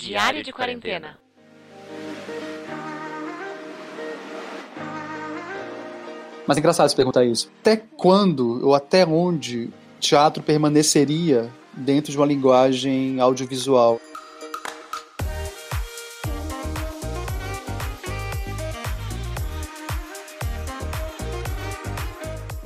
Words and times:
Diário 0.00 0.42
de 0.42 0.50
quarentena. 0.50 1.18
Mas 6.46 6.56
é 6.56 6.60
engraçado 6.60 6.88
você 6.88 6.96
perguntar 6.96 7.22
isso. 7.26 7.52
Até 7.60 7.76
quando 7.76 8.66
ou 8.66 8.74
até 8.74 9.04
onde 9.04 9.68
teatro 10.00 10.42
permaneceria 10.42 11.50
dentro 11.74 12.10
de 12.10 12.16
uma 12.16 12.24
linguagem 12.24 13.20
audiovisual? 13.20 14.00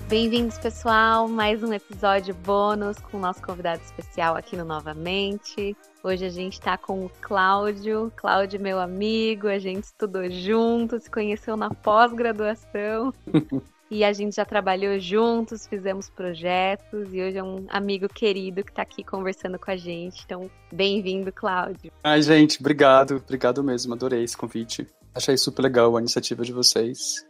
Bem-vindos, 0.09 0.57
pessoal. 0.59 1.27
Mais 1.27 1.65
um 1.65 1.73
episódio 1.73 2.33
bônus 2.33 2.97
com 2.99 3.17
o 3.17 3.21
nosso 3.21 3.43
convidado 3.43 3.83
especial 3.83 4.37
aqui 4.37 4.57
no 4.57 4.65
Novamente. 4.65 5.77
Hoje 6.07 6.27
a 6.27 6.29
gente 6.29 6.53
está 6.53 6.77
com 6.77 7.07
o 7.07 7.11
Cláudio. 7.23 8.13
Cláudio, 8.15 8.61
meu 8.61 8.79
amigo, 8.79 9.49
a 9.49 9.59
gente 9.59 9.85
estudou 9.85 10.31
junto, 10.31 11.01
se 11.01 11.11
conheceu 11.11 11.57
na 11.57 11.71
pós-graduação. 11.71 13.11
e 13.91 14.05
a 14.05 14.13
gente 14.13 14.37
já 14.37 14.45
trabalhou 14.45 14.99
juntos, 14.99 15.67
fizemos 15.67 16.11
projetos 16.11 17.09
e 17.11 17.23
hoje 17.23 17.39
é 17.39 17.43
um 17.43 17.65
amigo 17.71 18.07
querido 18.07 18.63
que 18.63 18.71
está 18.71 18.83
aqui 18.83 19.03
conversando 19.03 19.59
com 19.59 19.71
a 19.71 19.79
gente. 19.79 20.23
Então, 20.27 20.51
bem-vindo, 20.71 21.33
Cláudio. 21.33 21.91
Ai, 22.05 22.21
gente, 22.21 22.61
obrigado, 22.61 23.17
obrigado 23.17 23.65
mesmo, 23.65 23.95
adorei 23.95 24.23
esse 24.23 24.37
convite. 24.37 24.87
Achei 25.15 25.39
super 25.39 25.63
legal 25.63 25.97
a 25.97 26.01
iniciativa 26.01 26.45
de 26.45 26.53
vocês. 26.53 27.27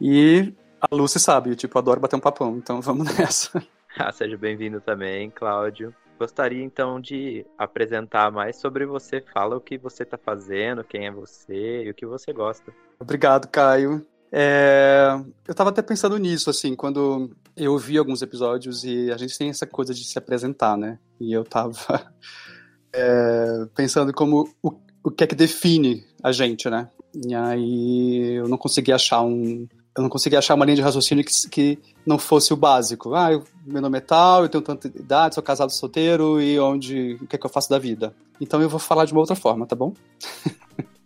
E 0.00 0.54
a 0.80 0.94
Lucy 0.94 1.18
sabe, 1.18 1.56
tipo, 1.56 1.76
adoro 1.76 1.98
bater 1.98 2.14
um 2.14 2.20
papão, 2.20 2.58
então 2.58 2.80
vamos 2.80 3.08
nessa. 3.18 3.60
Ah, 3.98 4.12
seja 4.12 4.36
bem-vindo 4.36 4.80
também, 4.80 5.30
Cláudio. 5.30 5.92
Gostaria 6.22 6.62
então 6.62 7.00
de 7.00 7.44
apresentar 7.58 8.30
mais 8.30 8.54
sobre 8.60 8.86
você. 8.86 9.20
Fala 9.34 9.56
o 9.56 9.60
que 9.60 9.76
você 9.76 10.04
está 10.04 10.16
fazendo, 10.16 10.84
quem 10.84 11.08
é 11.08 11.10
você 11.10 11.82
e 11.82 11.90
o 11.90 11.94
que 11.94 12.06
você 12.06 12.32
gosta. 12.32 12.72
Obrigado, 13.00 13.48
Caio. 13.48 14.06
É... 14.30 15.08
Eu 15.48 15.50
estava 15.50 15.70
até 15.70 15.82
pensando 15.82 16.16
nisso, 16.18 16.48
assim, 16.48 16.76
quando 16.76 17.32
eu 17.56 17.76
vi 17.76 17.98
alguns 17.98 18.22
episódios 18.22 18.84
e 18.84 19.10
a 19.10 19.16
gente 19.16 19.36
tem 19.36 19.50
essa 19.50 19.66
coisa 19.66 19.92
de 19.92 20.04
se 20.04 20.16
apresentar, 20.16 20.76
né? 20.76 20.96
E 21.18 21.32
eu 21.32 21.42
estava 21.42 21.74
é... 22.94 23.66
pensando 23.74 24.12
como 24.12 24.48
o, 24.62 24.78
o 25.02 25.10
que 25.10 25.24
é 25.24 25.26
que 25.26 25.34
define 25.34 26.06
a 26.22 26.30
gente, 26.30 26.70
né? 26.70 26.88
E 27.12 27.34
aí 27.34 28.34
eu 28.36 28.46
não 28.46 28.56
consegui 28.56 28.92
achar 28.92 29.22
um, 29.22 29.66
eu 29.96 30.02
não 30.02 30.08
conseguia 30.08 30.38
achar 30.38 30.54
uma 30.54 30.64
linha 30.64 30.76
de 30.76 30.82
raciocínio 30.82 31.24
que, 31.24 31.48
que 31.48 31.78
não 32.06 32.18
fosse 32.18 32.52
o 32.52 32.56
básico. 32.56 33.14
Ah, 33.14 33.32
eu, 33.32 33.44
meu 33.66 33.82
nome 33.82 33.98
é 33.98 34.00
tal, 34.00 34.42
eu 34.42 34.48
tenho 34.48 34.64
tanta 34.64 34.88
idade, 34.88 35.34
sou 35.34 35.42
casado 35.42 35.70
solteiro 35.70 36.40
e 36.40 36.58
onde, 36.58 37.18
o 37.20 37.26
que 37.26 37.36
é 37.36 37.38
que 37.38 37.44
eu 37.44 37.50
faço 37.50 37.68
da 37.68 37.78
vida. 37.78 38.14
Então 38.40 38.62
eu 38.62 38.68
vou 38.68 38.80
falar 38.80 39.04
de 39.04 39.12
uma 39.12 39.20
outra 39.20 39.36
forma, 39.36 39.66
tá 39.66 39.76
bom? 39.76 39.92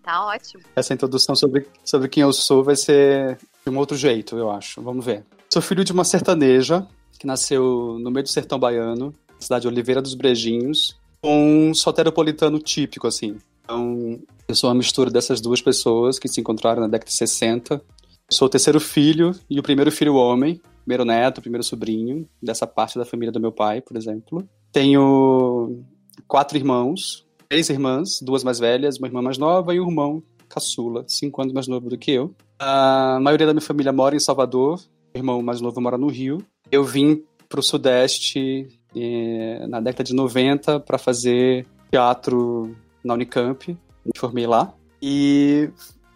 Tá 0.07 0.25
ótimo. 0.25 0.63
Essa 0.77 0.95
introdução 0.95 1.35
sobre, 1.35 1.67
sobre 1.85 2.07
quem 2.07 2.23
eu 2.23 2.33
sou 2.33 2.63
vai 2.63 2.77
ser 2.77 3.41
de 3.65 3.69
um 3.69 3.77
outro 3.77 3.97
jeito, 3.97 4.37
eu 4.37 4.49
acho. 4.53 4.81
Vamos 4.81 5.05
ver. 5.05 5.25
Sou 5.53 5.61
filho 5.61 5.83
de 5.83 5.91
uma 5.91 6.05
sertaneja 6.05 6.87
que 7.19 7.27
nasceu 7.27 7.99
no 7.99 8.09
meio 8.09 8.23
do 8.23 8.29
sertão 8.29 8.57
baiano, 8.57 9.13
cidade 9.37 9.63
de 9.63 9.69
Oliveira 9.69 10.01
dos 10.01 10.15
Brejinhos, 10.15 10.97
com 11.21 11.71
um 11.71 11.75
soteropolitano 11.75 12.61
típico, 12.61 13.09
assim. 13.09 13.37
Então, 13.65 14.21
eu 14.47 14.55
sou 14.55 14.71
uma 14.71 14.77
mistura 14.77 15.11
dessas 15.11 15.41
duas 15.41 15.61
pessoas 15.61 16.21
que 16.21 16.29
se 16.29 16.41
encontraram 16.41 16.83
na 16.83 16.87
década 16.87 17.11
de 17.11 17.17
60 17.17 17.83
Sou 18.29 18.47
o 18.47 18.49
terceiro 18.49 18.81
filho 18.81 19.33
e 19.49 19.61
o 19.61 19.63
primeiro 19.63 19.93
filho 19.93 20.17
homem, 20.17 20.61
primeiro 20.85 21.05
neto, 21.05 21.41
primeiro 21.41 21.63
sobrinho, 21.63 22.29
dessa 22.43 22.67
parte 22.67 22.99
da 22.99 23.05
família 23.05 23.31
do 23.31 23.39
meu 23.41 23.53
pai, 23.53 23.81
por 23.81 23.97
exemplo. 23.97 24.47
Tenho 24.73 25.85
quatro 26.27 26.59
irmãos, 26.59 27.25
três 27.49 27.71
irmãs, 27.71 28.19
duas 28.21 28.43
mais 28.43 28.59
velhas, 28.59 28.99
uma 28.99 29.07
irmã 29.07 29.23
mais 29.23 29.39
nova 29.39 29.73
e 29.73 29.81
um 29.81 29.89
irmão 29.89 30.23
caçula, 30.49 31.05
cinco 31.07 31.41
anos 31.41 31.55
mais 31.55 31.69
novo 31.69 31.89
do 31.89 31.97
que 31.97 32.11
eu. 32.11 32.35
A 32.59 33.21
maioria 33.21 33.47
da 33.47 33.53
minha 33.55 33.63
família 33.63 33.93
mora 33.93 34.17
em 34.17 34.21
Salvador, 34.21 34.81
meu 35.15 35.21
irmão 35.21 35.41
mais 35.41 35.61
novo 35.61 35.81
mora 35.81 35.97
no 35.97 36.09
Rio. 36.09 36.45
Eu 36.71 36.83
vim 36.83 37.23
para 37.49 37.61
o 37.61 37.63
Sudeste 37.63 38.67
eh, 38.97 39.65
na 39.69 39.81
década 39.81 40.03
de 40.03 40.13
90 40.13 40.81
para 40.81 40.99
fazer 40.99 41.65
teatro 41.93 42.75
na 43.05 43.15
Unicamp, 43.15 43.69
me 44.05 44.13
formei 44.17 44.49
lá. 44.49 44.75
E 45.01 45.71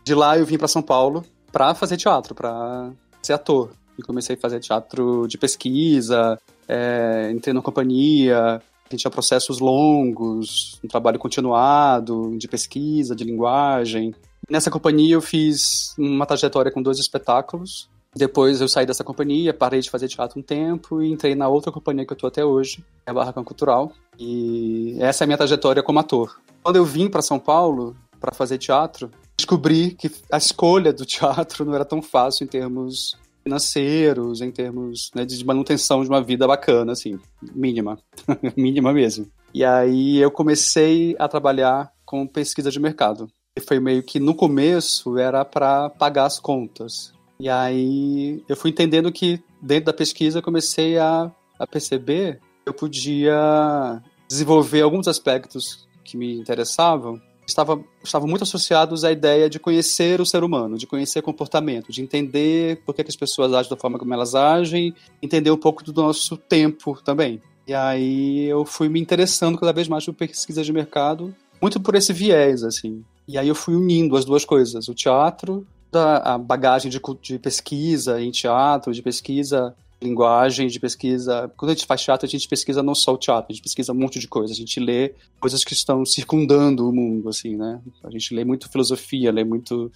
de 0.04 0.12
lá 0.12 0.36
eu 0.36 0.44
vim 0.44 0.58
para 0.58 0.66
São 0.66 0.82
Paulo 0.82 1.24
para 1.52 1.74
fazer 1.74 1.96
teatro, 1.96 2.34
para 2.34 2.90
ser 3.22 3.32
ator. 3.32 3.70
E 3.98 4.02
comecei 4.02 4.36
a 4.36 4.38
fazer 4.38 4.60
teatro 4.60 5.26
de 5.28 5.36
pesquisa, 5.36 6.38
é, 6.66 7.30
entrei 7.32 7.52
na 7.52 7.60
companhia, 7.60 8.38
a 8.56 8.60
gente 8.90 9.02
tinha 9.02 9.10
processos 9.10 9.60
longos, 9.60 10.80
um 10.82 10.88
trabalho 10.88 11.18
continuado 11.18 12.36
de 12.38 12.48
pesquisa, 12.48 13.14
de 13.14 13.24
linguagem. 13.24 14.14
Nessa 14.48 14.70
companhia 14.70 15.14
eu 15.14 15.20
fiz 15.20 15.94
uma 15.98 16.26
trajetória 16.26 16.72
com 16.72 16.82
dois 16.82 16.98
espetáculos. 16.98 17.88
Depois 18.14 18.60
eu 18.60 18.68
saí 18.68 18.84
dessa 18.84 19.04
companhia, 19.04 19.54
parei 19.54 19.80
de 19.80 19.88
fazer 19.88 20.08
teatro 20.08 20.40
um 20.40 20.42
tempo 20.42 21.00
e 21.00 21.12
entrei 21.12 21.36
na 21.36 21.46
outra 21.46 21.70
companhia 21.70 22.04
que 22.04 22.12
eu 22.12 22.16
estou 22.16 22.26
até 22.26 22.44
hoje, 22.44 22.84
é 23.06 23.10
a 23.10 23.14
Barracão 23.14 23.44
Cultural. 23.44 23.92
E 24.18 24.96
essa 24.98 25.22
é 25.22 25.24
a 25.24 25.28
minha 25.28 25.38
trajetória 25.38 25.82
como 25.82 26.00
ator. 26.00 26.40
Quando 26.62 26.76
eu 26.76 26.84
vim 26.84 27.08
para 27.08 27.22
São 27.22 27.38
Paulo 27.38 27.96
para 28.20 28.34
fazer 28.34 28.58
teatro, 28.58 29.10
descobri 29.40 29.94
que 29.94 30.10
a 30.30 30.36
escolha 30.36 30.92
do 30.92 31.04
teatro 31.04 31.64
não 31.64 31.74
era 31.74 31.84
tão 31.84 32.02
fácil 32.02 32.44
em 32.44 32.46
termos 32.46 33.16
financeiros, 33.42 34.42
em 34.42 34.50
termos 34.50 35.10
né, 35.14 35.24
de 35.24 35.44
manutenção 35.44 36.02
de 36.02 36.08
uma 36.08 36.22
vida 36.22 36.46
bacana, 36.46 36.92
assim, 36.92 37.18
mínima, 37.54 37.98
mínima 38.56 38.92
mesmo. 38.92 39.26
E 39.52 39.64
aí 39.64 40.18
eu 40.18 40.30
comecei 40.30 41.16
a 41.18 41.26
trabalhar 41.26 41.90
com 42.04 42.26
pesquisa 42.26 42.70
de 42.70 42.78
mercado. 42.78 43.28
E 43.56 43.60
foi 43.60 43.80
meio 43.80 44.02
que 44.02 44.20
no 44.20 44.34
começo 44.34 45.18
era 45.18 45.44
para 45.44 45.90
pagar 45.90 46.26
as 46.26 46.38
contas. 46.38 47.12
E 47.38 47.48
aí 47.48 48.44
eu 48.48 48.56
fui 48.56 48.70
entendendo 48.70 49.10
que 49.10 49.42
dentro 49.60 49.86
da 49.86 49.92
pesquisa 49.92 50.38
eu 50.38 50.42
comecei 50.42 50.98
a, 50.98 51.32
a 51.58 51.66
perceber 51.66 52.38
que 52.62 52.68
eu 52.68 52.74
podia 52.74 54.02
desenvolver 54.28 54.82
alguns 54.82 55.08
aspectos 55.08 55.88
que 56.04 56.16
me 56.16 56.38
interessavam 56.38 57.20
estava, 57.50 57.80
estavam 58.02 58.28
muito 58.28 58.42
associados 58.42 59.04
à 59.04 59.12
ideia 59.12 59.50
de 59.50 59.58
conhecer 59.58 60.20
o 60.20 60.26
ser 60.26 60.42
humano, 60.42 60.78
de 60.78 60.86
conhecer 60.86 61.22
comportamento, 61.22 61.92
de 61.92 62.02
entender 62.02 62.82
por 62.84 62.94
que, 62.94 63.04
que 63.04 63.10
as 63.10 63.16
pessoas 63.16 63.52
agem 63.52 63.70
da 63.70 63.76
forma 63.76 63.98
como 63.98 64.14
elas 64.14 64.34
agem, 64.34 64.94
entender 65.22 65.50
um 65.50 65.56
pouco 65.56 65.84
do 65.84 65.92
nosso 65.92 66.36
tempo 66.36 66.98
também. 67.04 67.40
E 67.66 67.74
aí 67.74 68.46
eu 68.46 68.64
fui 68.64 68.88
me 68.88 69.00
interessando 69.00 69.58
cada 69.58 69.72
vez 69.72 69.86
mais 69.86 70.04
por 70.04 70.14
pesquisa 70.14 70.62
de 70.62 70.72
mercado, 70.72 71.34
muito 71.60 71.78
por 71.78 71.94
esse 71.94 72.12
viés, 72.12 72.64
assim. 72.64 73.04
E 73.28 73.38
aí 73.38 73.48
eu 73.48 73.54
fui 73.54 73.74
unindo 73.74 74.16
as 74.16 74.24
duas 74.24 74.44
coisas, 74.44 74.88
o 74.88 74.94
teatro, 74.94 75.66
a 75.92 76.38
bagagem 76.38 76.90
de, 76.90 77.00
de 77.20 77.38
pesquisa 77.38 78.20
em 78.20 78.30
teatro, 78.30 78.92
de 78.92 79.02
pesquisa 79.02 79.74
linguagem 80.02 80.68
de 80.68 80.80
pesquisa. 80.80 81.52
Quando 81.56 81.70
a 81.70 81.74
gente 81.74 81.86
faz 81.86 82.02
teatro, 82.02 82.26
a 82.26 82.28
gente 82.28 82.48
pesquisa 82.48 82.82
não 82.82 82.94
só 82.94 83.14
o 83.14 83.18
teatro, 83.18 83.46
a 83.50 83.52
gente 83.52 83.62
pesquisa 83.62 83.92
um 83.92 83.96
monte 83.96 84.18
de 84.18 84.26
coisa. 84.26 84.52
A 84.52 84.56
gente 84.56 84.80
lê 84.80 85.14
coisas 85.38 85.62
que 85.64 85.74
estão 85.74 86.04
circundando 86.04 86.88
o 86.88 86.92
mundo, 86.92 87.28
assim, 87.28 87.56
né? 87.56 87.80
A 88.02 88.10
gente 88.10 88.34
lê 88.34 88.44
muito 88.44 88.70
filosofia, 88.70 89.30
lê 89.30 89.44
muito 89.44 89.92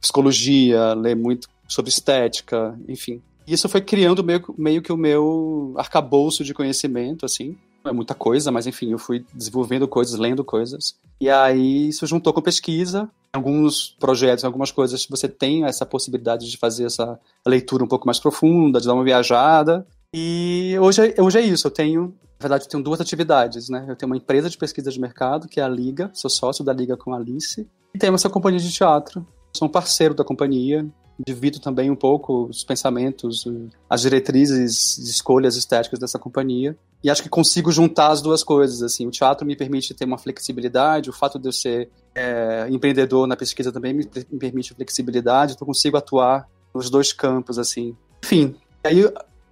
psicologia, 0.00 0.94
lê 0.94 1.14
muito 1.14 1.48
sobre 1.68 1.90
estética, 1.90 2.78
enfim. 2.88 3.20
E 3.46 3.52
isso 3.52 3.68
foi 3.68 3.80
criando 3.80 4.22
meio, 4.22 4.42
meio 4.56 4.82
que 4.82 4.92
o 4.92 4.96
meu 4.96 5.74
arcabouço 5.76 6.44
de 6.44 6.54
conhecimento, 6.54 7.26
assim. 7.26 7.56
É 7.84 7.92
muita 7.92 8.14
coisa, 8.14 8.50
mas 8.50 8.66
enfim, 8.66 8.92
eu 8.92 8.98
fui 8.98 9.24
desenvolvendo 9.32 9.88
coisas, 9.88 10.18
lendo 10.18 10.44
coisas. 10.44 10.96
E 11.20 11.30
aí 11.30 11.88
isso 11.88 12.06
juntou 12.06 12.32
com 12.32 12.42
pesquisa, 12.42 13.10
alguns 13.32 13.96
projetos, 13.98 14.44
algumas 14.44 14.70
coisas, 14.70 15.06
você 15.06 15.28
tem 15.28 15.64
essa 15.64 15.86
possibilidade 15.86 16.50
de 16.50 16.56
fazer 16.56 16.84
essa 16.84 17.18
leitura 17.46 17.84
um 17.84 17.88
pouco 17.88 18.06
mais 18.06 18.18
profunda, 18.18 18.80
de 18.80 18.86
dar 18.86 18.94
uma 18.94 19.04
viajada. 19.04 19.86
E 20.14 20.76
hoje, 20.80 21.14
é, 21.16 21.22
hoje 21.22 21.38
é 21.38 21.42
isso, 21.42 21.66
eu 21.66 21.70
tenho, 21.70 22.14
na 22.38 22.42
verdade, 22.42 22.64
eu 22.64 22.68
tenho 22.68 22.82
duas 22.82 23.00
atividades, 23.00 23.68
né? 23.68 23.86
Eu 23.88 23.96
tenho 23.96 24.10
uma 24.10 24.16
empresa 24.16 24.50
de 24.50 24.58
pesquisa 24.58 24.90
de 24.90 25.00
mercado, 25.00 25.48
que 25.48 25.60
é 25.60 25.62
a 25.62 25.68
Liga, 25.68 26.10
sou 26.12 26.28
sócio 26.28 26.64
da 26.64 26.72
Liga 26.72 26.96
com 26.96 27.14
a 27.14 27.16
Alice, 27.16 27.66
e 27.94 27.98
tenho 27.98 28.14
essa 28.14 28.28
companhia 28.28 28.60
de 28.60 28.72
teatro. 28.72 29.26
Sou 29.56 29.68
um 29.68 29.70
parceiro 29.70 30.14
da 30.14 30.24
companhia, 30.24 30.86
divido 31.24 31.60
também 31.60 31.90
um 31.90 31.96
pouco 31.96 32.44
os 32.44 32.64
pensamentos, 32.64 33.44
as 33.88 34.02
diretrizes 34.02 34.98
escolhas 34.98 35.56
estéticas 35.56 35.98
dessa 35.98 36.18
companhia. 36.18 36.76
E 37.02 37.10
acho 37.10 37.22
que 37.22 37.28
consigo 37.28 37.72
juntar 37.72 38.08
as 38.08 38.20
duas 38.20 38.44
coisas. 38.44 38.82
Assim, 38.82 39.06
o 39.06 39.10
teatro 39.10 39.46
me 39.46 39.56
permite 39.56 39.94
ter 39.94 40.04
uma 40.04 40.18
flexibilidade, 40.18 41.10
o 41.10 41.12
fato 41.12 41.38
de 41.38 41.48
eu 41.48 41.52
ser 41.52 41.88
é, 42.14 42.66
empreendedor 42.70 43.26
na 43.26 43.36
pesquisa 43.36 43.72
também 43.72 43.94
me, 43.94 44.08
me 44.30 44.38
permite 44.38 44.74
flexibilidade, 44.74 45.54
então 45.54 45.66
consigo 45.66 45.96
atuar 45.96 46.48
nos 46.74 46.90
dois 46.90 47.12
campos, 47.12 47.58
assim. 47.58 47.96
Enfim, 48.24 48.54
aí 48.84 49.00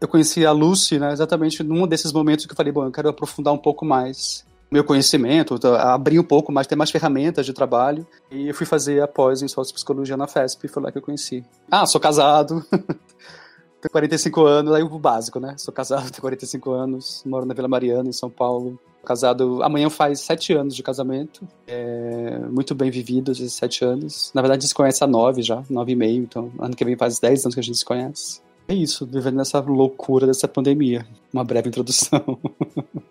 eu 0.00 0.08
conheci 0.08 0.44
a 0.46 0.52
Lucy, 0.52 0.98
né, 0.98 1.12
exatamente 1.12 1.62
num 1.62 1.86
desses 1.86 2.12
momentos 2.12 2.46
que 2.46 2.52
eu 2.52 2.56
falei, 2.56 2.72
bom, 2.72 2.84
eu 2.84 2.92
quero 2.92 3.08
aprofundar 3.08 3.52
um 3.52 3.58
pouco 3.58 3.84
mais 3.84 4.46
meu 4.70 4.84
conhecimento, 4.84 5.58
abrir 5.78 6.18
um 6.18 6.24
pouco 6.24 6.52
mais, 6.52 6.66
ter 6.66 6.76
mais 6.76 6.90
ferramentas 6.90 7.46
de 7.46 7.52
trabalho. 7.52 8.06
E 8.30 8.48
eu 8.48 8.54
fui 8.54 8.66
fazer 8.66 9.02
a 9.02 9.08
pós 9.08 9.42
em 9.42 9.46
psicologia 9.46 10.16
na 10.16 10.26
FESP, 10.26 10.68
foi 10.68 10.82
lá 10.82 10.92
que 10.92 10.98
eu 10.98 11.02
conheci. 11.02 11.42
Ah, 11.70 11.86
sou 11.86 12.00
casado, 12.00 12.62
tenho 13.80 13.92
45 13.92 14.44
anos, 14.44 14.72
aí 14.72 14.82
o 14.82 14.98
básico, 14.98 15.38
né? 15.38 15.54
Sou 15.56 15.72
casado, 15.72 16.10
tenho 16.10 16.20
45 16.20 16.70
anos, 16.72 17.22
moro 17.24 17.46
na 17.46 17.54
Vila 17.54 17.68
Mariana, 17.68 18.08
em 18.08 18.12
São 18.12 18.30
Paulo. 18.30 18.78
Casado, 19.04 19.62
amanhã 19.62 19.88
faz 19.88 20.20
sete 20.20 20.52
anos 20.52 20.74
de 20.74 20.82
casamento. 20.82 21.46
É, 21.66 22.38
muito 22.50 22.74
bem 22.74 22.90
vivido 22.90 23.32
esses 23.32 23.54
sete 23.54 23.84
anos. 23.84 24.30
Na 24.34 24.42
verdade, 24.42 24.58
a 24.58 24.60
gente 24.60 24.68
se 24.68 24.74
conhece 24.74 25.02
há 25.02 25.06
nove 25.06 25.40
já, 25.40 25.62
nove 25.70 25.92
e 25.92 25.96
meio, 25.96 26.22
então 26.22 26.52
ano 26.58 26.76
que 26.76 26.84
vem 26.84 26.96
faz 26.96 27.18
dez 27.18 27.44
anos 27.44 27.54
que 27.54 27.60
a 27.60 27.62
gente 27.62 27.78
se 27.78 27.84
conhece. 27.84 28.42
É 28.66 28.74
isso, 28.74 29.06
vivendo 29.06 29.36
nessa 29.36 29.60
loucura 29.60 30.26
dessa 30.26 30.46
pandemia. 30.46 31.06
Uma 31.32 31.42
breve 31.42 31.68
introdução. 31.68 32.38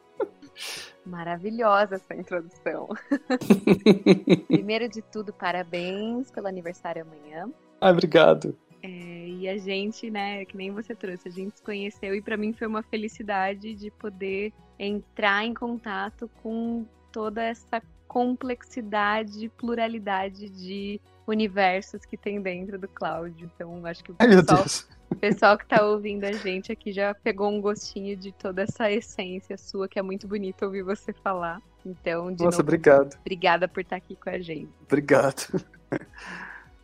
Maravilhosa 1.03 1.95
essa 1.95 2.13
introdução. 2.13 2.89
Primeiro 4.47 4.89
de 4.89 5.01
tudo, 5.01 5.33
parabéns 5.33 6.29
pelo 6.29 6.47
aniversário 6.47 7.03
amanhã. 7.03 7.49
Ah, 7.79 7.89
obrigado. 7.89 8.55
É, 8.83 9.27
e 9.27 9.47
a 9.49 9.57
gente, 9.57 10.09
né, 10.09 10.45
que 10.45 10.55
nem 10.55 10.71
você 10.71 10.93
trouxe, 10.93 11.27
a 11.27 11.31
gente 11.31 11.57
se 11.57 11.63
conheceu 11.63 12.13
e 12.15 12.21
para 12.21 12.37
mim 12.37 12.53
foi 12.53 12.67
uma 12.67 12.83
felicidade 12.83 13.73
de 13.73 13.89
poder 13.91 14.53
entrar 14.77 15.43
em 15.43 15.53
contato 15.53 16.29
com 16.41 16.85
toda 17.11 17.43
essa 17.43 17.81
complexidade, 18.07 19.49
pluralidade 19.57 20.49
de 20.49 21.01
universos 21.25 22.05
que 22.05 22.15
tem 22.15 22.41
dentro 22.41 22.79
do 22.79 22.87
Cláudio. 22.87 23.49
Então, 23.53 23.85
acho 23.85 24.03
que 24.03 24.11
o 24.11 24.15
pessoal, 24.15 24.65
o 25.09 25.15
pessoal 25.15 25.57
que 25.57 25.63
está 25.63 25.83
ouvindo 25.83 26.23
a 26.23 26.31
gente 26.31 26.71
aqui 26.71 26.93
já 26.93 27.13
pegou 27.13 27.49
um 27.49 27.59
gostinho 27.59 28.15
de 28.15 28.31
toda 28.31 28.61
essa 28.61 28.89
essência 28.89 29.57
sua, 29.57 29.87
que 29.87 29.99
é 29.99 30.01
muito 30.01 30.27
bonito 30.27 30.63
ouvir 30.63 30.83
você 30.83 31.11
falar. 31.11 31.61
Então, 31.85 32.31
de 32.31 32.43
Nossa, 32.43 32.57
novo, 32.57 32.61
obrigado. 32.61 33.17
Obrigada 33.19 33.67
por 33.67 33.81
estar 33.81 33.97
aqui 33.97 34.15
com 34.15 34.29
a 34.29 34.39
gente. 34.39 34.69
Obrigado. 34.85 35.65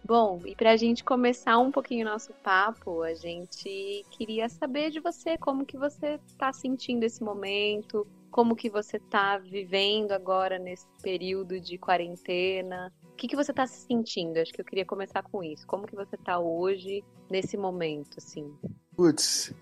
Bom, 0.05 0.41
e 0.45 0.53
para 0.55 0.71
a 0.71 0.77
gente 0.77 1.03
começar 1.03 1.57
um 1.57 1.71
pouquinho 1.71 2.05
o 2.05 2.11
nosso 2.11 2.33
papo, 2.43 3.03
a 3.03 3.13
gente 3.13 4.05
queria 4.11 4.49
saber 4.49 4.91
de 4.91 4.99
você 4.99 5.37
como 5.37 5.65
que 5.65 5.77
você 5.77 6.19
está 6.27 6.51
sentindo 6.51 7.03
esse 7.03 7.23
momento, 7.23 8.05
como 8.29 8.55
que 8.55 8.69
você 8.69 8.97
está 8.97 9.37
vivendo 9.37 10.11
agora 10.11 10.59
nesse 10.59 10.87
período 11.01 11.59
de 11.59 11.77
quarentena, 11.77 12.91
o 13.13 13.15
que, 13.15 13.27
que 13.27 13.35
você 13.35 13.51
está 13.51 13.65
se 13.67 13.85
sentindo? 13.85 14.39
Acho 14.39 14.51
que 14.51 14.59
eu 14.59 14.65
queria 14.65 14.85
começar 14.85 15.21
com 15.21 15.43
isso. 15.43 15.65
Como 15.67 15.85
que 15.85 15.95
você 15.95 16.15
está 16.15 16.39
hoje, 16.39 17.03
nesse 17.29 17.55
momento, 17.55 18.17
assim? 18.17 18.51
Putz, 18.97 19.53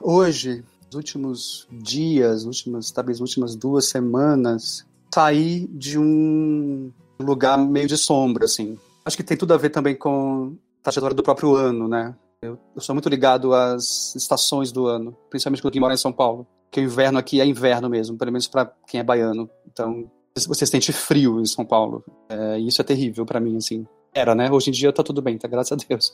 hoje, 0.00 0.64
nos 0.86 0.94
últimos 0.94 1.68
dias, 1.70 2.44
últimas, 2.44 2.90
talvez 2.90 3.20
últimas 3.20 3.54
duas 3.54 3.88
semanas, 3.90 4.86
saí 5.14 5.66
de 5.68 5.98
um 5.98 6.90
lugar 7.20 7.58
meio 7.58 7.86
de 7.86 7.98
sombra, 7.98 8.46
assim. 8.46 8.78
Acho 9.06 9.16
que 9.16 9.22
tem 9.22 9.36
tudo 9.36 9.54
a 9.54 9.56
ver 9.56 9.70
também 9.70 9.94
com 9.94 10.56
a 10.80 10.82
trajetória 10.82 11.14
do 11.14 11.22
próprio 11.22 11.54
ano, 11.54 11.86
né? 11.86 12.12
Eu, 12.42 12.58
eu 12.74 12.82
sou 12.82 12.92
muito 12.92 13.08
ligado 13.08 13.54
às 13.54 14.16
estações 14.16 14.72
do 14.72 14.88
ano, 14.88 15.16
principalmente 15.30 15.62
quando 15.62 15.76
eu 15.76 15.80
moro 15.80 15.94
em 15.94 15.96
São 15.96 16.12
Paulo. 16.12 16.44
Que 16.72 16.80
o 16.80 16.82
inverno 16.82 17.16
aqui 17.16 17.40
é 17.40 17.46
inverno 17.46 17.88
mesmo, 17.88 18.18
pelo 18.18 18.32
menos 18.32 18.48
para 18.48 18.66
quem 18.84 18.98
é 18.98 19.04
baiano. 19.04 19.48
Então, 19.72 20.10
você 20.34 20.66
sente 20.66 20.92
frio 20.92 21.40
em 21.40 21.46
São 21.46 21.64
Paulo. 21.64 22.04
É, 22.28 22.58
isso 22.58 22.80
é 22.80 22.84
terrível 22.84 23.24
para 23.24 23.38
mim, 23.38 23.56
assim. 23.56 23.86
Era, 24.12 24.34
né? 24.34 24.50
Hoje 24.50 24.70
em 24.70 24.72
dia 24.72 24.92
tá 24.92 25.04
tudo 25.04 25.22
bem, 25.22 25.38
tá? 25.38 25.46
Graças 25.46 25.70
a 25.70 25.86
Deus. 25.88 26.12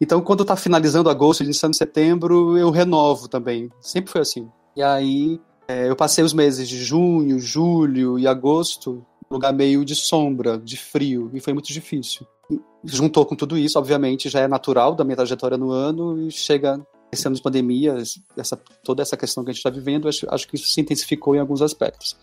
Então, 0.00 0.20
quando 0.20 0.44
tá 0.44 0.56
finalizando 0.56 1.08
agosto, 1.10 1.44
iniciando 1.44 1.76
setembro, 1.76 2.58
eu 2.58 2.70
renovo 2.70 3.28
também. 3.28 3.70
Sempre 3.80 4.10
foi 4.10 4.22
assim. 4.22 4.50
E 4.74 4.82
aí, 4.82 5.40
é, 5.68 5.88
eu 5.88 5.94
passei 5.94 6.24
os 6.24 6.32
meses 6.32 6.68
de 6.68 6.82
junho, 6.82 7.38
julho 7.38 8.18
e 8.18 8.26
agosto 8.26 9.06
lugar 9.30 9.52
meio 9.52 9.84
de 9.84 9.94
sombra, 9.94 10.58
de 10.58 10.76
frio, 10.76 11.30
e 11.32 11.40
foi 11.40 11.52
muito 11.52 11.72
difícil. 11.72 12.26
Juntou 12.84 13.24
com 13.24 13.36
tudo 13.36 13.56
isso, 13.56 13.78
obviamente, 13.78 14.28
já 14.28 14.40
é 14.40 14.48
natural 14.48 14.94
da 14.94 15.04
minha 15.04 15.16
trajetória 15.16 15.56
no 15.56 15.70
ano, 15.70 16.26
e 16.26 16.30
chega 16.30 16.84
esse 17.12 17.26
ano 17.26 17.36
de 17.36 17.42
pandemia, 17.42 17.96
essa, 18.36 18.56
toda 18.82 19.02
essa 19.02 19.16
questão 19.16 19.44
que 19.44 19.50
a 19.50 19.52
gente 19.52 19.60
está 19.60 19.70
vivendo, 19.70 20.08
acho, 20.08 20.26
acho 20.32 20.48
que 20.48 20.56
isso 20.56 20.68
se 20.68 20.80
intensificou 20.80 21.34
em 21.34 21.38
alguns 21.38 21.62
aspectos. 21.62 22.16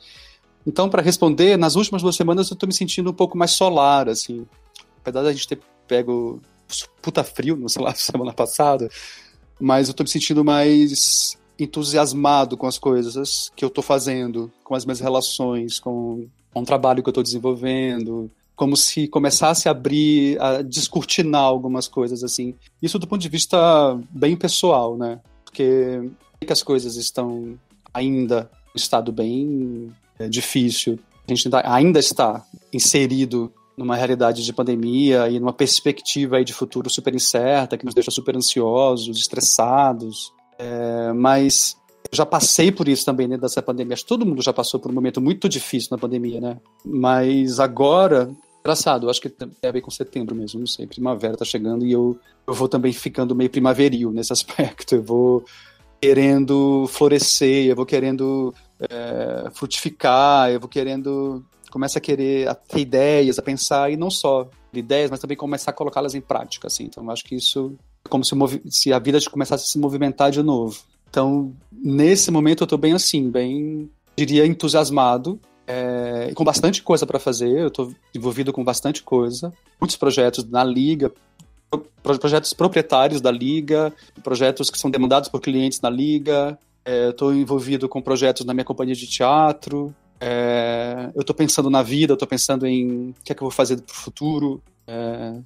Então, 0.66 0.90
para 0.90 1.02
responder, 1.02 1.58
nas 1.58 1.76
últimas 1.76 2.02
duas 2.02 2.16
semanas 2.16 2.50
eu 2.50 2.54
estou 2.54 2.68
me 2.68 2.74
sentindo 2.74 3.10
um 3.10 3.14
pouco 3.14 3.38
mais 3.38 3.52
solar, 3.52 4.10
assim. 4.10 4.46
Apesar 5.00 5.24
da 5.24 5.32
gente 5.32 5.48
ter 5.48 5.60
pego 5.88 6.42
puta 7.02 7.24
frio, 7.24 7.56
não 7.56 7.70
sei 7.70 7.82
lá, 7.82 7.96
semana 7.96 8.34
passada, 8.34 8.90
mas 9.60 9.88
eu 9.88 9.92
estou 9.92 10.04
me 10.04 10.10
sentindo 10.10 10.44
mais 10.44 11.38
entusiasmado 11.58 12.58
com 12.58 12.68
as 12.68 12.78
coisas 12.78 13.50
que 13.56 13.64
eu 13.64 13.70
estou 13.70 13.84
fazendo, 13.84 14.52
com 14.64 14.76
as 14.76 14.86
minhas 14.86 15.00
relações, 15.00 15.80
com 15.80 16.28
um 16.60 16.66
trabalho 16.66 17.02
que 17.02 17.10
eu 17.10 17.12
estou 17.12 17.24
desenvolvendo, 17.24 18.30
como 18.56 18.76
se 18.76 19.08
começasse 19.08 19.68
a 19.68 19.72
abrir, 19.72 20.42
a 20.42 20.62
descortinar 20.62 21.44
algumas 21.44 21.88
coisas 21.88 22.24
assim. 22.24 22.56
Isso 22.82 22.98
do 22.98 23.08
ponto 23.08 23.22
de 23.22 23.30
vista 23.30 23.58
bem 24.10 24.36
pessoal, 24.36 24.98
né? 24.98 25.20
Porque 25.46 26.10
que 26.46 26.54
as 26.54 26.64
coisas 26.64 26.96
estão 26.96 27.58
ainda 27.94 28.50
em 28.76 28.78
estado 28.78 29.12
bem 29.12 29.92
é, 30.20 30.28
difícil. 30.28 31.00
A 31.28 31.34
gente 31.34 31.50
ainda 31.64 32.00
está 32.00 32.46
inserido 32.72 33.52
numa 33.78 33.96
realidade 33.96 34.44
de 34.44 34.54
pandemia 34.54 35.30
e 35.30 35.40
numa 35.40 35.54
perspectiva 35.54 36.38
aí 36.38 36.46
de 36.46 36.54
futuro 36.54 36.90
super 36.90 37.14
incerta, 37.14 37.78
que 37.78 37.86
nos 37.86 37.94
deixa 37.94 38.10
super 38.10 38.36
ansiosos, 38.36 39.20
estressados. 39.20 40.34
É, 40.58 41.14
mas 41.14 41.78
já 42.12 42.26
passei 42.26 42.72
por 42.72 42.88
isso 42.88 43.06
também 43.06 43.28
dentro 43.28 43.42
dessa 43.42 43.62
pandemia. 43.62 43.94
Acho 43.94 44.04
que 44.04 44.10
todo 44.10 44.26
mundo 44.26 44.42
já 44.42 44.54
passou 44.54 44.80
por 44.80 44.92
um 44.92 44.94
momento 44.94 45.22
muito 45.22 45.48
difícil 45.50 45.90
na 45.92 45.98
pandemia, 45.98 46.40
né? 46.40 46.58
Mas 46.86 47.60
agora, 47.60 48.30
engraçado, 48.60 49.10
acho 49.10 49.22
que 49.22 49.30
tem 49.30 49.50
a 49.64 49.72
ver 49.72 49.82
com 49.82 49.92
setembro 49.92 50.36
mesmo, 50.36 50.60
não 50.60 50.68
sei. 50.68 50.88
Primavera 50.88 51.38
tá 51.38 51.46
chegando 51.46 51.86
e 51.86 51.92
eu, 51.92 52.18
eu 52.46 52.54
vou 52.54 52.68
também 52.68 52.94
ficando 52.94 53.36
meio 53.36 53.50
primaveril 53.50 54.12
nesse 54.12 54.32
aspecto. 54.34 54.96
Eu 54.96 55.04
vou 55.04 55.46
querendo 56.02 56.88
florescer, 56.88 57.68
eu 57.68 57.76
vou 57.76 57.86
querendo 57.86 58.54
é, 58.80 59.50
frutificar, 59.54 60.52
eu 60.52 60.60
vou 60.60 60.70
querendo. 60.70 61.44
Começa 61.72 62.00
a 62.00 62.02
querer 62.02 62.48
a 62.48 62.56
ter 62.56 62.80
ideias, 62.80 63.38
a 63.38 63.42
pensar, 63.42 63.92
e 63.92 63.98
não 63.98 64.10
só 64.10 64.50
ideias, 64.74 65.12
mas 65.12 65.20
também 65.20 65.36
começar 65.36 65.72
a 65.72 65.74
colocá-las 65.74 66.16
em 66.16 66.22
prática, 66.22 66.68
assim. 66.68 66.86
Então, 66.86 67.10
acho 67.10 67.24
que 67.24 67.36
isso 67.36 67.76
é 68.06 68.10
como 68.10 68.24
se, 68.24 68.36
se 68.70 68.94
a 68.94 69.00
vida 69.00 69.20
começasse 69.30 69.66
a 69.66 69.68
se 69.68 69.78
movimentar 69.78 70.32
de 70.32 70.42
novo. 70.42 70.80
Então, 71.18 71.52
nesse 71.72 72.30
momento 72.30 72.62
eu 72.62 72.66
estou 72.66 72.78
bem 72.78 72.94
assim, 72.94 73.32
bem, 73.32 73.90
diria, 74.16 74.46
entusiasmado, 74.46 75.40
é, 75.66 76.32
com 76.36 76.44
bastante 76.44 76.84
coisa 76.84 77.08
para 77.08 77.18
fazer. 77.18 77.50
Eu 77.50 77.70
estou 77.70 77.92
envolvido 78.14 78.54
com 78.54 78.64
bastante 78.64 79.02
coisa, 79.02 79.52
muitos 79.82 79.98
projetos 79.98 80.48
na 80.48 80.64
liga, 80.64 81.12
projetos 82.04 82.54
proprietários 82.54 83.20
da 83.20 83.32
liga, 83.32 83.92
projetos 84.24 84.70
que 84.70 84.78
são 84.78 84.92
demandados 84.92 85.28
por 85.28 85.42
clientes 85.42 85.82
na 85.82 85.90
liga. 85.90 86.56
É, 86.86 87.10
estou 87.10 87.34
envolvido 87.34 87.90
com 87.90 88.00
projetos 88.00 88.46
na 88.46 88.54
minha 88.54 88.64
companhia 88.64 88.94
de 88.94 89.08
teatro. 89.08 89.92
É, 90.22 91.10
eu 91.16 91.22
estou 91.22 91.36
pensando 91.36 91.68
na 91.68 91.82
vida, 91.82 92.14
estou 92.14 92.28
pensando 92.28 92.68
em 92.68 93.10
o 93.10 93.16
que 93.24 93.32
é 93.32 93.36
que 93.36 93.42
eu 93.42 93.46
vou 93.46 93.52
fazer 93.52 93.82
para 93.82 93.92
o 93.92 93.98
futuro. 93.98 94.62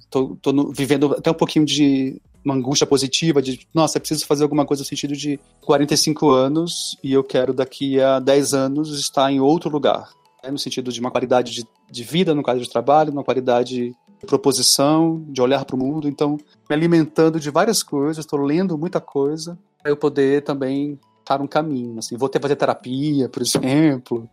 Estou 0.00 0.38
vivendo 0.70 1.14
até 1.14 1.30
um 1.30 1.34
pouquinho 1.34 1.64
de 1.64 2.20
uma 2.44 2.54
angústia 2.54 2.86
positiva 2.86 3.40
de, 3.40 3.66
nossa, 3.74 3.98
é 3.98 4.00
preciso 4.00 4.26
fazer 4.26 4.42
alguma 4.42 4.66
coisa 4.66 4.82
no 4.82 4.86
sentido 4.86 5.14
de 5.14 5.38
45 5.60 6.30
anos 6.30 6.96
e 7.02 7.12
eu 7.12 7.22
quero 7.22 7.52
daqui 7.52 8.00
a 8.00 8.18
10 8.18 8.54
anos 8.54 8.98
estar 8.98 9.30
em 9.30 9.40
outro 9.40 9.70
lugar. 9.70 10.10
Né? 10.42 10.50
No 10.50 10.58
sentido 10.58 10.92
de 10.92 11.00
uma 11.00 11.10
qualidade 11.10 11.52
de, 11.52 11.66
de 11.90 12.04
vida 12.04 12.34
no 12.34 12.42
caso 12.42 12.60
de 12.60 12.70
trabalho, 12.70 13.12
uma 13.12 13.24
qualidade 13.24 13.94
de 14.20 14.26
proposição, 14.26 15.24
de 15.28 15.40
olhar 15.40 15.64
para 15.64 15.76
o 15.76 15.78
mundo. 15.78 16.08
Então, 16.08 16.36
me 16.68 16.74
alimentando 16.74 17.38
de 17.38 17.50
várias 17.50 17.82
coisas, 17.82 18.24
estou 18.24 18.40
lendo 18.40 18.78
muita 18.78 19.00
coisa, 19.00 19.58
para 19.80 19.90
eu 19.90 19.96
poder 19.96 20.42
também 20.42 20.98
estar 21.20 21.40
um 21.40 21.46
caminho. 21.46 21.98
Assim, 21.98 22.16
vou 22.16 22.28
ter 22.28 22.40
fazer 22.40 22.56
terapia, 22.56 23.28
por 23.28 23.42
exemplo. 23.42 24.28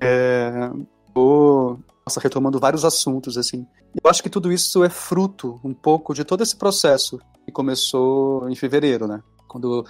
É, 0.00 0.70
vou 1.14 1.78
nossa, 2.04 2.20
retomando 2.20 2.58
vários 2.58 2.84
assuntos, 2.84 3.38
assim. 3.38 3.66
Eu 4.02 4.10
acho 4.10 4.22
que 4.22 4.30
tudo 4.30 4.52
isso 4.52 4.82
é 4.82 4.88
fruto 4.88 5.60
um 5.62 5.72
pouco 5.72 6.12
de 6.14 6.24
todo 6.24 6.42
esse 6.42 6.56
processo 6.56 7.20
que 7.44 7.52
começou 7.52 8.48
em 8.48 8.54
fevereiro, 8.54 9.06
né? 9.06 9.22
Quando 9.46 9.84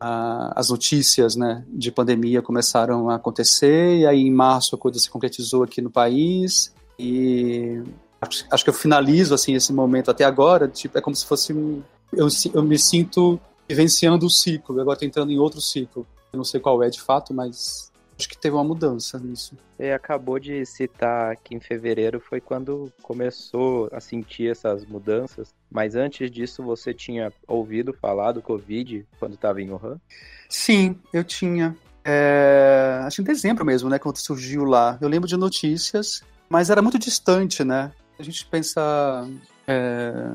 ah, 0.00 0.52
as 0.56 0.70
notícias 0.70 1.36
né, 1.36 1.64
de 1.68 1.92
pandemia 1.92 2.42
começaram 2.42 3.08
a 3.10 3.16
acontecer, 3.16 3.98
e 3.98 4.06
aí 4.06 4.20
em 4.20 4.32
março 4.32 4.74
a 4.74 4.78
coisa 4.78 4.98
se 4.98 5.10
concretizou 5.10 5.62
aqui 5.62 5.80
no 5.80 5.90
país, 5.90 6.74
e 6.98 7.82
acho, 8.20 8.44
acho 8.50 8.64
que 8.64 8.70
eu 8.70 8.74
finalizo 8.74 9.34
assim 9.34 9.54
esse 9.54 9.72
momento 9.72 10.10
até 10.10 10.24
agora, 10.24 10.66
tipo, 10.66 10.96
é 10.96 11.00
como 11.00 11.14
se 11.14 11.26
fosse 11.26 11.52
um, 11.52 11.82
eu, 12.12 12.26
eu 12.52 12.62
me 12.62 12.78
sinto 12.78 13.40
vivenciando 13.68 14.26
o 14.26 14.30
ciclo, 14.30 14.80
agora 14.80 14.94
estou 14.94 15.08
entrando 15.08 15.30
em 15.30 15.38
outro 15.38 15.60
ciclo. 15.60 16.06
Eu 16.32 16.36
não 16.36 16.44
sei 16.44 16.60
qual 16.60 16.82
é 16.82 16.90
de 16.90 17.00
fato, 17.00 17.32
mas 17.32 17.91
acho 18.18 18.28
que 18.28 18.36
teve 18.36 18.54
uma 18.54 18.64
mudança 18.64 19.18
nisso. 19.18 19.56
Você 19.76 19.90
acabou 19.90 20.38
de 20.38 20.64
citar 20.64 21.36
que 21.36 21.54
em 21.54 21.60
fevereiro 21.60 22.20
foi 22.20 22.40
quando 22.40 22.92
começou 23.02 23.88
a 23.92 24.00
sentir 24.00 24.50
essas 24.50 24.84
mudanças, 24.84 25.54
mas 25.70 25.94
antes 25.94 26.30
disso 26.30 26.62
você 26.62 26.94
tinha 26.94 27.32
ouvido 27.46 27.92
falar 27.92 28.32
do 28.32 28.42
Covid 28.42 29.06
quando 29.18 29.34
estava 29.34 29.60
em 29.60 29.70
Wuhan? 29.70 30.00
Sim, 30.48 30.98
eu 31.12 31.24
tinha. 31.24 31.76
É... 32.04 33.00
Acho 33.04 33.22
em 33.22 33.24
dezembro 33.24 33.64
mesmo, 33.64 33.88
né, 33.88 33.98
quando 33.98 34.16
surgiu 34.16 34.64
lá. 34.64 34.98
Eu 35.00 35.08
lembro 35.08 35.28
de 35.28 35.36
notícias, 35.36 36.22
mas 36.48 36.70
era 36.70 36.82
muito 36.82 36.98
distante, 36.98 37.64
né? 37.64 37.92
A 38.18 38.22
gente 38.22 38.44
pensa 38.46 39.28
é... 39.66 40.32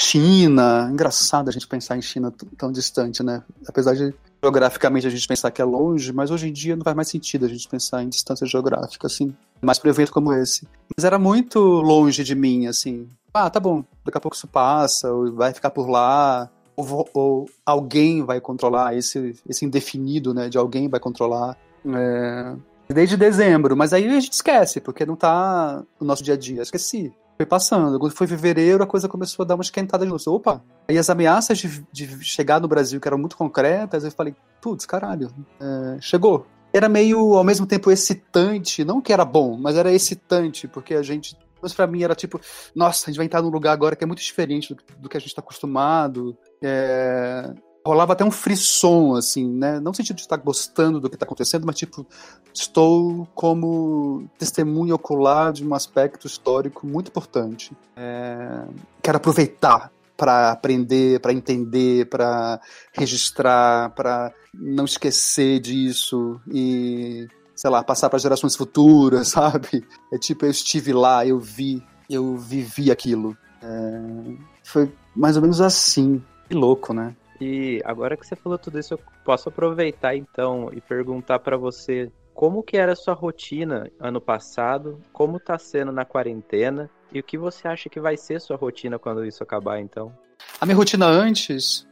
China, 0.00 0.88
engraçado 0.92 1.48
a 1.48 1.52
gente 1.52 1.66
pensar 1.66 1.96
em 1.96 2.02
China 2.02 2.32
tão 2.56 2.70
distante, 2.70 3.22
né? 3.22 3.42
Apesar 3.66 3.94
de 3.94 4.14
geograficamente 4.40 5.06
a 5.06 5.10
gente 5.10 5.26
pensar 5.26 5.50
que 5.50 5.60
é 5.60 5.64
longe, 5.64 6.12
mas 6.12 6.30
hoje 6.30 6.48
em 6.48 6.52
dia 6.52 6.76
não 6.76 6.84
faz 6.84 6.94
mais 6.94 7.08
sentido 7.08 7.44
a 7.44 7.48
gente 7.48 7.68
pensar 7.68 8.02
em 8.02 8.08
distância 8.08 8.46
geográfica, 8.46 9.08
assim. 9.08 9.34
Mais 9.60 9.78
para 9.78 9.88
um 9.88 9.90
evento 9.92 10.12
como 10.12 10.32
esse. 10.32 10.68
Mas 10.96 11.04
era 11.04 11.18
muito 11.18 11.58
longe 11.58 12.22
de 12.22 12.34
mim, 12.36 12.66
assim. 12.66 13.08
Ah, 13.34 13.50
tá 13.50 13.58
bom, 13.58 13.84
daqui 14.04 14.16
a 14.16 14.20
pouco 14.20 14.36
isso 14.36 14.46
passa, 14.46 15.12
ou 15.12 15.32
vai 15.32 15.52
ficar 15.52 15.70
por 15.70 15.88
lá, 15.88 16.48
ou, 16.76 17.08
ou 17.12 17.50
alguém 17.66 18.24
vai 18.24 18.40
controlar, 18.40 18.96
esse, 18.96 19.34
esse 19.48 19.64
indefinido, 19.64 20.32
né, 20.32 20.48
de 20.48 20.56
alguém 20.56 20.88
vai 20.88 21.00
controlar. 21.00 21.56
É, 21.86 22.54
desde 22.88 23.16
dezembro, 23.16 23.76
mas 23.76 23.92
aí 23.92 24.06
a 24.06 24.20
gente 24.20 24.32
esquece, 24.32 24.80
porque 24.80 25.04
não 25.04 25.16
tá 25.16 25.82
no 26.00 26.06
nosso 26.06 26.22
dia 26.22 26.34
a 26.34 26.36
dia. 26.36 26.62
Esqueci. 26.62 27.12
Foi 27.38 27.46
passando. 27.46 28.00
Quando 28.00 28.12
foi 28.12 28.26
fevereiro, 28.26 28.82
a 28.82 28.86
coisa 28.86 29.08
começou 29.08 29.44
a 29.44 29.46
dar 29.46 29.54
uma 29.54 29.62
esquentada 29.62 30.04
de 30.04 30.10
luz. 30.10 30.26
Opa! 30.26 30.60
Aí 30.88 30.98
as 30.98 31.08
ameaças 31.08 31.56
de, 31.56 31.86
de 31.92 32.24
chegar 32.24 32.60
no 32.60 32.66
Brasil, 32.66 33.00
que 33.00 33.06
eram 33.06 33.16
muito 33.16 33.36
concretas, 33.36 34.02
eu 34.02 34.10
falei, 34.10 34.34
putz, 34.60 34.84
caralho, 34.84 35.30
é, 35.60 36.00
chegou. 36.00 36.46
Era 36.72 36.88
meio, 36.88 37.34
ao 37.34 37.44
mesmo 37.44 37.64
tempo, 37.64 37.92
excitante. 37.92 38.84
Não 38.84 39.00
que 39.00 39.12
era 39.12 39.24
bom, 39.24 39.56
mas 39.56 39.76
era 39.76 39.92
excitante, 39.92 40.66
porque 40.66 40.94
a 40.94 41.02
gente 41.02 41.38
mas 41.60 41.74
para 41.74 41.88
mim 41.88 42.04
era 42.04 42.14
tipo, 42.14 42.40
nossa, 42.72 43.06
a 43.06 43.06
gente 43.10 43.16
vai 43.16 43.26
entrar 43.26 43.42
num 43.42 43.48
lugar 43.48 43.72
agora 43.72 43.96
que 43.96 44.04
é 44.04 44.06
muito 44.06 44.22
diferente 44.22 44.72
do, 44.72 44.82
do 44.96 45.08
que 45.08 45.16
a 45.16 45.20
gente 45.20 45.30
está 45.30 45.40
acostumado. 45.40 46.38
É, 46.62 47.52
rolava 47.88 48.12
até 48.12 48.22
um 48.22 48.30
frisson, 48.30 49.14
assim, 49.16 49.48
né? 49.48 49.80
Não 49.80 49.90
no 49.90 49.94
sentido 49.94 50.16
de 50.16 50.22
estar 50.22 50.36
gostando 50.36 51.00
do 51.00 51.08
que 51.08 51.16
está 51.16 51.24
acontecendo, 51.24 51.66
mas 51.66 51.76
tipo, 51.76 52.06
estou 52.52 53.26
como 53.34 54.28
testemunha 54.38 54.94
ocular 54.94 55.52
de 55.52 55.66
um 55.66 55.74
aspecto 55.74 56.26
histórico 56.26 56.86
muito 56.86 57.08
importante. 57.08 57.72
É... 57.96 58.64
Quero 59.02 59.16
aproveitar 59.16 59.90
para 60.16 60.50
aprender, 60.50 61.20
para 61.20 61.32
entender, 61.32 62.06
para 62.10 62.60
registrar, 62.92 63.90
para 63.90 64.34
não 64.52 64.84
esquecer 64.84 65.60
disso 65.60 66.40
e, 66.52 67.26
sei 67.54 67.70
lá, 67.70 67.82
passar 67.82 68.10
para 68.10 68.18
gerações 68.18 68.54
futuras, 68.54 69.28
sabe? 69.32 69.82
É 70.12 70.18
tipo, 70.18 70.44
eu 70.44 70.50
estive 70.50 70.92
lá, 70.92 71.26
eu 71.26 71.38
vi, 71.38 71.82
eu 72.10 72.36
vivi 72.36 72.90
aquilo. 72.90 73.34
É... 73.62 74.34
Foi 74.62 74.92
mais 75.16 75.36
ou 75.36 75.42
menos 75.42 75.60
assim. 75.62 76.22
Que 76.48 76.54
louco, 76.54 76.92
né? 76.92 77.14
E 77.40 77.80
agora 77.84 78.16
que 78.16 78.26
você 78.26 78.34
falou 78.34 78.58
tudo 78.58 78.78
isso, 78.78 78.94
eu 78.94 79.00
posso 79.24 79.48
aproveitar 79.48 80.16
então 80.16 80.70
e 80.72 80.80
perguntar 80.80 81.38
para 81.38 81.56
você 81.56 82.10
como 82.34 82.62
que 82.62 82.76
era 82.76 82.92
a 82.92 82.96
sua 82.96 83.14
rotina 83.14 83.90
ano 83.98 84.20
passado, 84.20 85.00
como 85.12 85.40
tá 85.40 85.58
sendo 85.58 85.90
na 85.90 86.04
quarentena 86.04 86.88
e 87.12 87.20
o 87.20 87.22
que 87.22 87.38
você 87.38 87.66
acha 87.66 87.88
que 87.88 88.00
vai 88.00 88.16
ser 88.16 88.40
sua 88.40 88.56
rotina 88.56 88.98
quando 88.98 89.24
isso 89.24 89.42
acabar 89.42 89.80
então? 89.80 90.12
A 90.60 90.66
minha 90.66 90.76
rotina 90.76 91.06
antes, 91.06 91.86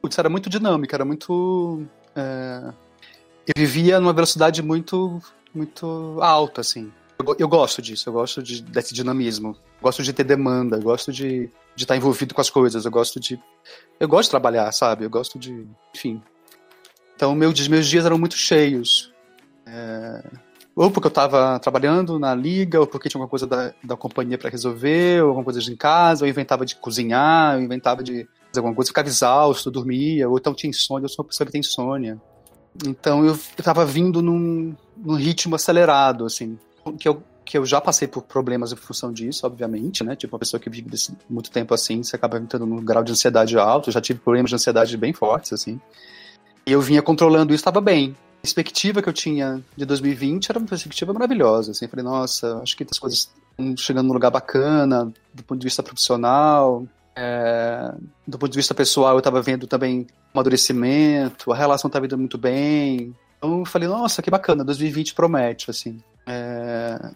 putz, 0.00 0.18
era 0.18 0.28
muito 0.28 0.50
dinâmica, 0.50 0.96
era 0.96 1.04
muito 1.04 1.82
é... 2.14 2.72
eu 3.46 3.54
vivia 3.56 4.00
numa 4.00 4.12
velocidade 4.12 4.62
muito 4.62 5.18
muito 5.54 6.18
alta 6.20 6.60
assim. 6.60 6.92
Eu, 7.38 7.48
gosto 7.48 7.80
disso, 7.80 8.08
eu 8.08 8.12
gosto 8.12 8.42
de, 8.42 8.62
desse 8.62 8.92
dinamismo. 8.92 9.56
Gosto 9.80 10.02
de 10.02 10.12
ter 10.12 10.24
demanda, 10.24 10.78
gosto 10.78 11.12
de, 11.12 11.50
de 11.74 11.84
estar 11.84 11.96
envolvido 11.96 12.34
com 12.34 12.40
as 12.40 12.50
coisas, 12.50 12.84
eu 12.84 12.90
gosto 12.90 13.18
de. 13.18 13.40
Eu 13.98 14.06
gosto 14.06 14.24
de 14.24 14.30
trabalhar, 14.30 14.70
sabe? 14.72 15.04
Eu 15.04 15.10
gosto 15.10 15.38
de. 15.38 15.66
Enfim. 15.94 16.22
Então, 17.14 17.34
meus, 17.34 17.68
meus 17.68 17.86
dias 17.86 18.04
eram 18.04 18.18
muito 18.18 18.36
cheios. 18.36 19.12
É... 19.66 20.22
Ou 20.74 20.90
porque 20.90 21.06
eu 21.06 21.08
estava 21.08 21.58
trabalhando 21.58 22.18
na 22.18 22.34
liga, 22.34 22.78
ou 22.78 22.86
porque 22.86 23.08
tinha 23.08 23.18
alguma 23.18 23.30
coisa 23.30 23.46
da, 23.46 23.72
da 23.82 23.96
companhia 23.96 24.36
para 24.36 24.50
resolver, 24.50 25.22
ou 25.22 25.28
alguma 25.28 25.44
coisa 25.44 25.72
em 25.72 25.76
casa, 25.76 26.26
eu 26.26 26.28
inventava 26.28 26.66
de 26.66 26.76
cozinhar, 26.76 27.54
eu 27.54 27.62
inventava 27.62 28.02
de 28.02 28.28
fazer 28.48 28.58
alguma 28.58 28.74
coisa, 28.74 28.88
ficava 28.88 29.08
exausto, 29.08 29.70
dormia, 29.70 30.28
ou 30.28 30.36
então 30.36 30.52
tinha 30.52 30.68
insônia, 30.68 31.06
eu 31.06 31.08
sou 31.08 31.24
uma 31.24 31.28
pessoa 31.28 31.46
que 31.46 31.52
tem 31.52 31.60
insônia. 31.60 32.20
Então 32.86 33.24
eu 33.24 33.32
estava 33.32 33.86
vindo 33.86 34.20
num, 34.20 34.76
num 34.98 35.14
ritmo 35.14 35.54
acelerado, 35.54 36.26
assim, 36.26 36.58
que 36.92 37.08
eu 37.08 37.22
que 37.46 37.56
eu 37.56 37.64
já 37.64 37.80
passei 37.80 38.08
por 38.08 38.22
problemas 38.22 38.72
em 38.72 38.76
função 38.76 39.12
disso, 39.12 39.46
obviamente, 39.46 40.02
né? 40.02 40.16
Tipo, 40.16 40.34
uma 40.34 40.40
pessoa 40.40 40.60
que 40.60 40.68
vive 40.68 40.90
desse, 40.90 41.16
muito 41.30 41.48
tempo 41.48 41.72
assim, 41.72 42.02
você 42.02 42.16
acaba 42.16 42.38
entrando 42.38 42.66
num 42.66 42.84
grau 42.84 43.04
de 43.04 43.12
ansiedade 43.12 43.56
alto. 43.56 43.88
Eu 43.88 43.92
já 43.92 44.00
tive 44.00 44.18
problemas 44.18 44.48
de 44.48 44.56
ansiedade 44.56 44.96
bem 44.96 45.12
fortes, 45.12 45.52
assim. 45.52 45.80
E 46.66 46.72
eu 46.72 46.80
vinha 46.80 47.00
controlando 47.00 47.54
isso, 47.54 47.60
estava 47.60 47.80
bem. 47.80 48.16
A 48.38 48.42
perspectiva 48.42 49.00
que 49.00 49.08
eu 49.08 49.12
tinha 49.12 49.62
de 49.76 49.84
2020 49.84 50.50
era 50.50 50.58
uma 50.58 50.66
perspectiva 50.66 51.12
maravilhosa, 51.12 51.70
assim. 51.70 51.84
Eu 51.84 51.88
falei, 51.88 52.04
nossa, 52.04 52.58
acho 52.60 52.76
que 52.76 52.84
as 52.90 52.98
coisas 52.98 53.30
estão 53.50 53.76
chegando 53.76 54.08
num 54.08 54.14
lugar 54.14 54.32
bacana, 54.32 55.12
do 55.32 55.44
ponto 55.44 55.60
de 55.60 55.66
vista 55.66 55.84
profissional. 55.84 56.84
É, 57.14 57.94
do 58.26 58.38
ponto 58.38 58.50
de 58.50 58.58
vista 58.58 58.74
pessoal, 58.74 59.14
eu 59.14 59.18
estava 59.18 59.40
vendo 59.40 59.68
também 59.68 60.06
amadurecimento, 60.34 61.52
a 61.52 61.56
relação 61.56 61.88
estava 61.88 62.06
indo 62.06 62.18
muito 62.18 62.36
bem. 62.36 63.14
Então 63.38 63.60
eu 63.60 63.64
falei, 63.64 63.88
nossa, 63.88 64.20
que 64.20 64.30
bacana, 64.30 64.64
2020 64.64 65.14
promete, 65.14 65.70
assim. 65.70 66.02
É, 66.26 67.10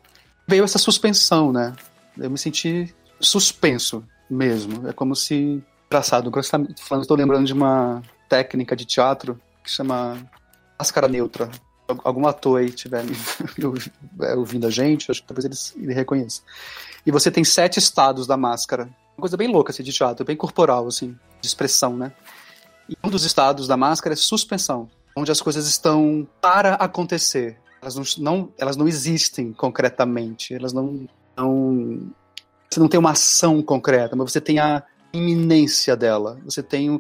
veio 0.47 0.65
essa 0.65 0.79
suspensão, 0.79 1.53
né? 1.53 1.75
Eu 2.19 2.31
me 2.31 2.39
senti 2.39 2.95
suspenso 3.21 4.05
mesmo. 4.29 4.89
É 4.89 4.93
como 4.93 5.15
se. 5.15 5.63
Engraçado, 5.87 6.31
estou 6.39 7.17
lembrando 7.17 7.47
de 7.47 7.53
uma 7.53 8.01
técnica 8.29 8.77
de 8.77 8.85
teatro 8.85 9.41
que 9.65 9.71
chama 9.71 10.17
máscara 10.79 11.09
neutra. 11.09 11.51
Algum 12.05 12.27
ator 12.29 12.61
aí 12.61 12.67
estiver 12.67 13.05
é, 14.23 14.35
ouvindo 14.37 14.69
a 14.69 14.71
gente, 14.71 15.11
acho 15.11 15.23
que 15.23 15.27
talvez 15.27 15.45
ele, 15.45 15.85
ele 15.85 15.93
reconheça. 15.93 16.43
E 17.05 17.11
você 17.11 17.31
tem 17.31 17.43
sete 17.43 17.79
estados 17.79 18.27
da 18.27 18.37
máscara. 18.37 18.85
Uma 19.17 19.23
coisa 19.23 19.37
bem 19.37 19.49
louca 19.49 19.73
assim, 19.73 19.83
de 19.83 19.93
teatro, 19.93 20.25
bem 20.25 20.37
corporal, 20.37 20.87
assim, 20.87 21.19
de 21.41 21.49
expressão, 21.49 21.97
né? 21.97 22.13
E 22.89 22.97
um 23.05 23.11
dos 23.11 23.25
estados 23.25 23.67
da 23.67 23.77
máscara 23.77 24.15
é 24.15 24.17
suspensão, 24.17 24.89
onde 25.17 25.33
as 25.33 25.41
coisas 25.41 25.67
estão 25.67 26.27
para 26.41 26.75
acontecer. 26.75 27.59
Elas 27.81 27.95
não, 27.95 28.05
não, 28.19 28.53
elas 28.59 28.77
não 28.77 28.87
existem 28.87 29.53
concretamente. 29.53 30.55
Elas 30.55 30.73
não, 30.73 31.07
não. 31.37 32.11
Você 32.69 32.79
não 32.79 32.89
tem 32.89 33.01
uma 33.01 33.13
ação 33.13 33.63
concreta, 33.63 34.15
mas 34.15 34.33
você 34.33 34.41
tem 34.41 34.59
a 34.59 34.83
iminência 35.13 35.97
dela. 35.97 36.39
Você 36.45 36.63
tem 36.63 36.91
um, 36.91 36.99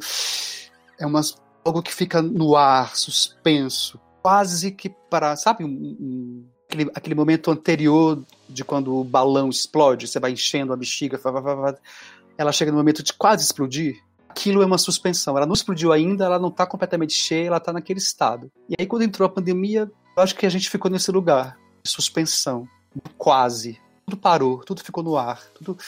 é 0.99 1.07
uma, 1.07 1.21
algo 1.65 1.83
que 1.83 1.93
fica 1.93 2.21
no 2.23 2.57
ar, 2.57 2.97
suspenso, 2.97 4.01
quase 4.23 4.73
que 4.73 4.89
para. 4.89 5.37
Sabe, 5.37 5.65
um, 5.65 5.69
um, 5.69 6.45
aquele, 6.69 6.91
aquele 6.95 7.15
momento 7.15 7.51
anterior 7.51 8.23
de 8.49 8.65
quando 8.65 8.95
o 8.97 9.05
balão 9.05 9.49
explode, 9.49 10.09
você 10.09 10.19
vai 10.19 10.33
enchendo 10.33 10.73
a 10.73 10.77
bexiga, 10.77 11.21
ela 12.37 12.53
chega 12.53 12.71
no 12.71 12.79
momento 12.79 13.03
de 13.03 13.13
quase 13.13 13.45
explodir 13.45 13.97
aquilo 14.31 14.63
é 14.63 14.67
uma 14.67 14.79
suspensão. 14.79 15.37
Ela 15.37 15.47
não 15.47 15.53
explodiu 15.53 15.93
ainda, 15.93 16.25
ela 16.25 16.39
não 16.39 16.49
está 16.49 16.67
completamente 16.67 17.13
cheia, 17.13 17.49
ela 17.49 17.57
está 17.57 17.73
naquele 17.73 17.99
estado. 17.99 18.51
E 18.69 18.75
aí, 18.79 18.87
quando 18.87 19.03
entrou 19.03 19.27
a 19.27 19.29
pandemia, 19.29 19.91
eu 20.21 20.25
acho 20.25 20.37
que 20.37 20.45
a 20.45 20.51
gente 20.51 20.69
ficou 20.69 20.91
nesse 20.91 21.11
lugar 21.11 21.57
de 21.83 21.91
suspensão, 21.91 22.69
quase. 23.17 23.81
Tudo 24.05 24.19
parou, 24.19 24.59
tudo 24.59 24.85
ficou 24.85 25.03
no 25.03 25.17
ar, 25.17 25.43
tudo 25.55 25.79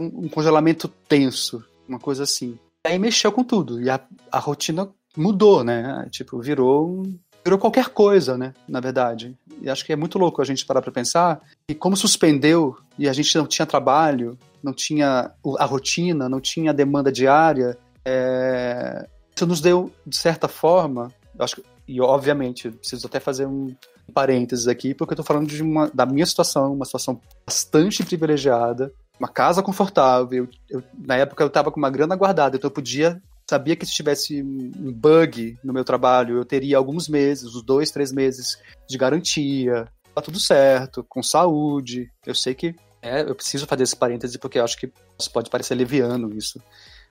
um, 0.00 0.24
um 0.24 0.28
congelamento 0.28 0.88
tenso, 0.88 1.62
uma 1.86 1.98
coisa 1.98 2.22
assim. 2.22 2.58
E 2.86 2.90
aí 2.90 2.98
mexeu 2.98 3.30
com 3.30 3.44
tudo 3.44 3.82
e 3.82 3.90
a, 3.90 4.00
a 4.32 4.38
rotina 4.38 4.88
mudou, 5.14 5.62
né? 5.62 6.08
Tipo, 6.10 6.40
virou 6.40 7.02
virou 7.44 7.58
qualquer 7.58 7.90
coisa, 7.90 8.38
né? 8.38 8.54
Na 8.66 8.80
verdade. 8.80 9.36
E 9.60 9.68
acho 9.68 9.84
que 9.84 9.92
é 9.92 9.96
muito 9.96 10.18
louco 10.18 10.40
a 10.40 10.44
gente 10.44 10.64
parar 10.64 10.80
para 10.80 10.90
pensar 10.90 11.42
e 11.68 11.74
como 11.74 11.98
suspendeu 11.98 12.74
e 12.98 13.06
a 13.06 13.12
gente 13.12 13.36
não 13.36 13.46
tinha 13.46 13.66
trabalho, 13.66 14.38
não 14.62 14.72
tinha 14.72 15.30
a 15.58 15.64
rotina, 15.66 16.30
não 16.30 16.40
tinha 16.40 16.70
a 16.70 16.74
demanda 16.74 17.12
diária. 17.12 17.76
É... 18.06 19.06
Isso 19.36 19.46
nos 19.46 19.60
deu, 19.60 19.92
de 20.06 20.16
certa 20.16 20.48
forma, 20.48 21.12
acho 21.38 21.56
que 21.56 21.73
e 21.86 22.00
obviamente, 22.00 22.70
preciso 22.70 23.06
até 23.06 23.20
fazer 23.20 23.46
um 23.46 23.74
parênteses 24.12 24.68
aqui, 24.68 24.94
porque 24.94 25.12
eu 25.12 25.16
tô 25.16 25.22
falando 25.22 25.46
de 25.46 25.62
uma, 25.62 25.90
da 25.92 26.06
minha 26.06 26.26
situação, 26.26 26.72
uma 26.72 26.84
situação 26.84 27.20
bastante 27.46 28.04
privilegiada, 28.04 28.92
uma 29.18 29.28
casa 29.28 29.62
confortável. 29.62 30.48
Eu, 30.68 30.82
na 30.98 31.16
época 31.16 31.42
eu 31.42 31.48
estava 31.48 31.70
com 31.70 31.78
uma 31.78 31.90
grana 31.90 32.16
guardada, 32.16 32.56
então 32.56 32.68
eu 32.68 32.74
podia. 32.74 33.22
Sabia 33.48 33.76
que 33.76 33.84
se 33.84 33.92
tivesse 33.92 34.42
um 34.42 34.90
bug 34.92 35.58
no 35.62 35.72
meu 35.72 35.84
trabalho, 35.84 36.38
eu 36.38 36.44
teria 36.46 36.78
alguns 36.78 37.08
meses, 37.08 37.54
uns 37.54 37.62
dois, 37.62 37.90
três 37.90 38.10
meses 38.10 38.58
de 38.88 38.96
garantia. 38.96 39.86
Tá 40.14 40.22
tudo 40.22 40.40
certo, 40.40 41.04
com 41.06 41.22
saúde. 41.22 42.10
Eu 42.26 42.34
sei 42.34 42.54
que 42.54 42.74
é, 43.02 43.20
eu 43.20 43.34
preciso 43.34 43.66
fazer 43.66 43.82
esse 43.82 43.96
parêntese 43.96 44.38
porque 44.38 44.58
eu 44.58 44.64
acho 44.64 44.78
que 44.78 44.90
pode 45.30 45.50
parecer 45.50 45.74
leviano 45.74 46.34
isso. 46.34 46.58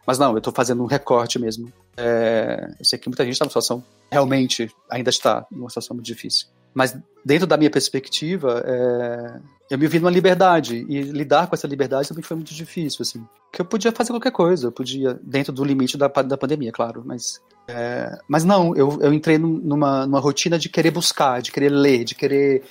Mas 0.05 0.17
não, 0.17 0.31
eu 0.31 0.39
estou 0.39 0.51
fazendo 0.51 0.83
um 0.83 0.87
recorte 0.87 1.39
mesmo. 1.39 1.71
É, 1.95 2.67
eu 2.79 2.85
sei 2.85 2.99
que 2.99 3.07
muita 3.07 3.23
gente 3.23 3.33
está 3.33 3.45
numa 3.45 3.51
situação, 3.51 3.83
realmente, 4.13 4.69
ainda 4.89 5.09
está 5.09 5.45
numa 5.51 5.69
situação 5.69 5.95
muito 5.95 6.05
difícil. 6.05 6.47
Mas 6.73 6.97
dentro 7.23 7.45
da 7.45 7.57
minha 7.57 7.69
perspectiva, 7.69 8.63
é, 8.65 9.39
eu 9.69 9.77
me 9.77 9.87
vi 9.87 9.99
numa 9.99 10.09
liberdade. 10.09 10.85
E 10.89 11.01
lidar 11.01 11.47
com 11.47 11.55
essa 11.55 11.67
liberdade 11.67 12.07
também 12.07 12.23
foi 12.23 12.35
muito 12.35 12.53
difícil, 12.53 13.01
assim. 13.01 13.23
Que 13.51 13.61
eu 13.61 13.65
podia 13.65 13.91
fazer 13.91 14.11
qualquer 14.11 14.31
coisa, 14.31 14.67
eu 14.67 14.71
podia, 14.71 15.19
dentro 15.21 15.53
do 15.53 15.63
limite 15.63 15.97
da, 15.97 16.07
da 16.07 16.37
pandemia, 16.37 16.71
claro. 16.71 17.03
Mas, 17.05 17.39
é, 17.67 18.17
mas 18.27 18.43
não, 18.43 18.75
eu, 18.75 18.99
eu 19.01 19.13
entrei 19.13 19.37
numa, 19.37 20.05
numa 20.07 20.19
rotina 20.19 20.57
de 20.57 20.69
querer 20.69 20.91
buscar, 20.91 21.41
de 21.41 21.51
querer 21.51 21.69
ler, 21.69 22.03
de 22.03 22.15
querer 22.15 22.63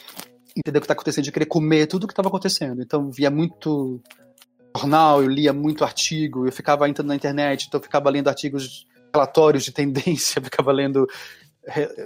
entender 0.57 0.79
o 0.79 0.81
que 0.81 0.85
está 0.85 0.95
acontecendo, 0.95 1.25
de 1.25 1.33
querer 1.33 1.47
comer 1.47 1.87
tudo 1.87 2.05
o 2.05 2.07
que 2.07 2.13
estava 2.13 2.29
acontecendo. 2.29 2.83
Então 2.83 3.11
via 3.11 3.31
muito 3.31 4.01
jornal, 4.77 5.23
eu 5.23 5.29
lia 5.29 5.53
muito 5.53 5.85
artigo, 5.85 6.47
eu 6.47 6.53
ficava 6.53 6.89
entrando 6.89 7.09
na 7.09 7.15
internet, 7.15 7.67
então 7.67 7.79
eu 7.79 7.85
ficava 7.85 8.11
lendo 8.11 8.29
artigos, 8.29 8.87
relatórios 9.13 9.65
de 9.65 9.73
tendência, 9.73 10.41
ficava 10.43 10.73
lendo 10.73 11.09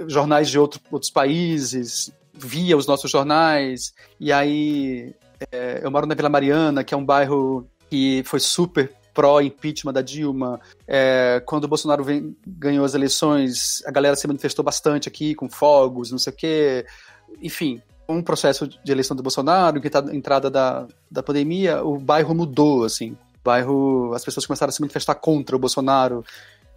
jornais 0.06 0.50
de 0.50 0.58
outro, 0.58 0.80
outros 0.90 1.10
países, 1.10 2.12
via 2.34 2.76
os 2.76 2.86
nossos 2.86 3.10
jornais, 3.10 3.94
e 4.20 4.30
aí 4.30 5.14
é, 5.50 5.80
eu 5.82 5.90
moro 5.90 6.06
na 6.06 6.14
Vila 6.14 6.28
Mariana, 6.28 6.84
que 6.84 6.92
é 6.92 6.96
um 6.96 7.04
bairro 7.04 7.66
que 7.88 8.22
foi 8.26 8.40
super 8.40 8.92
pró-impeachment 9.14 9.94
da 9.94 10.02
Dilma. 10.02 10.60
É, 10.86 11.42
quando 11.46 11.64
o 11.64 11.68
Bolsonaro 11.68 12.04
vem, 12.04 12.36
ganhou 12.46 12.84
as 12.84 12.94
eleições, 12.94 13.82
a 13.86 13.90
galera 13.90 14.14
se 14.14 14.26
manifestou 14.26 14.62
bastante 14.62 15.08
aqui, 15.08 15.34
com 15.34 15.48
fogos, 15.48 16.10
não 16.10 16.18
sei 16.18 16.32
o 16.32 16.36
quê. 16.36 16.86
Enfim, 17.42 17.80
um 18.06 18.22
processo 18.22 18.68
de 18.68 18.92
eleição 18.92 19.16
do 19.16 19.22
Bolsonaro, 19.22 19.80
que 19.80 19.88
tá 19.88 20.04
entrada 20.12 20.50
da, 20.50 20.86
da 21.10 21.22
pandemia, 21.22 21.82
o 21.82 21.98
bairro 21.98 22.34
mudou, 22.34 22.84
assim. 22.84 23.12
O 23.12 23.44
bairro, 23.44 24.12
as 24.14 24.24
pessoas 24.24 24.44
começaram 24.44 24.68
a 24.68 24.72
se 24.72 24.80
manifestar 24.82 25.14
contra 25.14 25.56
o 25.56 25.58
Bolsonaro. 25.58 26.22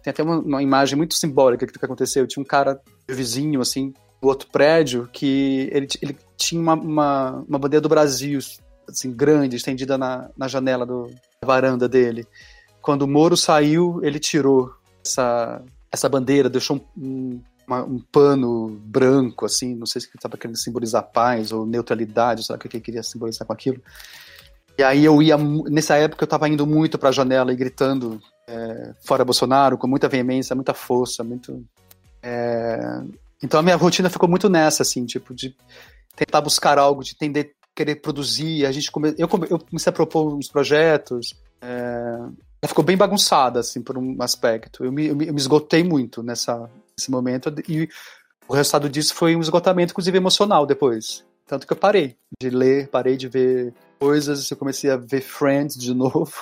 Tem 0.02 0.10
até 0.10 0.22
uma, 0.22 0.38
uma 0.38 0.62
imagem 0.62 0.96
muito 0.96 1.14
simbólica 1.14 1.66
que 1.66 1.84
aconteceu. 1.84 2.26
Tinha 2.26 2.42
um 2.42 2.46
cara 2.46 2.80
vizinho, 3.08 3.60
assim, 3.60 3.92
do 4.20 4.28
outro 4.28 4.48
prédio, 4.50 5.08
que 5.12 5.68
ele, 5.72 5.86
ele 6.00 6.16
tinha 6.36 6.60
uma, 6.60 6.74
uma, 6.74 7.44
uma 7.48 7.58
bandeira 7.58 7.80
do 7.80 7.88
Brasil, 7.88 8.38
assim, 8.88 9.12
grande, 9.12 9.56
estendida 9.56 9.96
na, 9.96 10.30
na 10.36 10.48
janela 10.48 10.86
do, 10.86 11.06
da 11.40 11.46
varanda 11.46 11.88
dele. 11.88 12.26
Quando 12.80 13.02
o 13.02 13.08
Moro 13.08 13.36
saiu, 13.36 14.00
ele 14.02 14.18
tirou 14.18 14.72
essa, 15.04 15.62
essa 15.92 16.08
bandeira, 16.08 16.48
deixou 16.48 16.80
um, 16.96 17.40
uma, 17.66 17.84
um 17.84 18.00
pano 18.00 18.80
branco, 18.84 19.46
assim, 19.46 19.74
não 19.74 19.86
sei 19.86 20.00
se 20.00 20.08
ele 20.08 20.16
estava 20.16 20.36
querendo 20.36 20.56
simbolizar 20.56 21.10
paz 21.10 21.52
ou 21.52 21.66
neutralidade, 21.66 22.42
o 22.50 22.58
que 22.58 22.76
ele 22.76 22.84
queria 22.84 23.02
simbolizar 23.02 23.46
com 23.46 23.52
aquilo. 23.52 23.80
E 24.78 24.82
aí 24.82 25.04
eu 25.04 25.20
ia, 25.22 25.36
nessa 25.36 25.96
época 25.96 26.22
eu 26.22 26.26
estava 26.26 26.48
indo 26.48 26.66
muito 26.66 26.98
para 26.98 27.10
a 27.10 27.12
janela 27.12 27.52
e 27.52 27.56
gritando 27.56 28.20
é, 28.50 28.94
fora 29.04 29.24
Bolsonaro, 29.24 29.78
com 29.78 29.86
muita 29.86 30.08
veemência, 30.08 30.56
muita 30.56 30.74
força, 30.74 31.22
muito... 31.22 31.64
É... 32.22 33.02
Então 33.42 33.60
a 33.60 33.62
minha 33.62 33.76
rotina 33.76 34.10
ficou 34.10 34.28
muito 34.28 34.48
nessa, 34.48 34.82
assim, 34.82 35.06
tipo, 35.06 35.32
de 35.32 35.54
tentar 36.16 36.40
buscar 36.40 36.78
algo, 36.78 37.02
de 37.02 37.12
entender, 37.12 37.54
querer 37.74 37.96
produzir. 37.96 38.66
A 38.66 38.72
gente 38.72 38.90
come... 38.90 39.14
eu, 39.16 39.28
come... 39.28 39.46
eu 39.48 39.58
comecei 39.58 39.90
a 39.90 39.94
propor 39.94 40.34
uns 40.34 40.48
projetos. 40.48 41.34
É... 41.62 42.66
Ficou 42.66 42.84
bem 42.84 42.96
bagunçada, 42.96 43.60
assim, 43.60 43.80
por 43.80 43.96
um 43.96 44.16
aspecto. 44.20 44.84
Eu 44.84 44.92
me, 44.92 45.06
eu 45.06 45.16
me, 45.16 45.28
eu 45.28 45.32
me 45.32 45.40
esgotei 45.40 45.82
muito 45.82 46.22
nessa, 46.22 46.68
nesse 46.96 47.10
momento 47.10 47.54
e 47.68 47.88
o 48.46 48.52
resultado 48.52 48.90
disso 48.90 49.14
foi 49.14 49.36
um 49.36 49.40
esgotamento, 49.40 49.92
inclusive 49.92 50.16
emocional, 50.18 50.66
depois. 50.66 51.24
Tanto 51.46 51.66
que 51.66 51.72
eu 51.72 51.76
parei 51.76 52.16
de 52.40 52.50
ler, 52.50 52.88
parei 52.88 53.16
de 53.16 53.28
ver 53.28 53.72
coisas, 53.98 54.50
eu 54.50 54.56
comecei 54.56 54.90
a 54.90 54.96
ver 54.96 55.20
Friends 55.20 55.76
de 55.76 55.92
novo, 55.94 56.32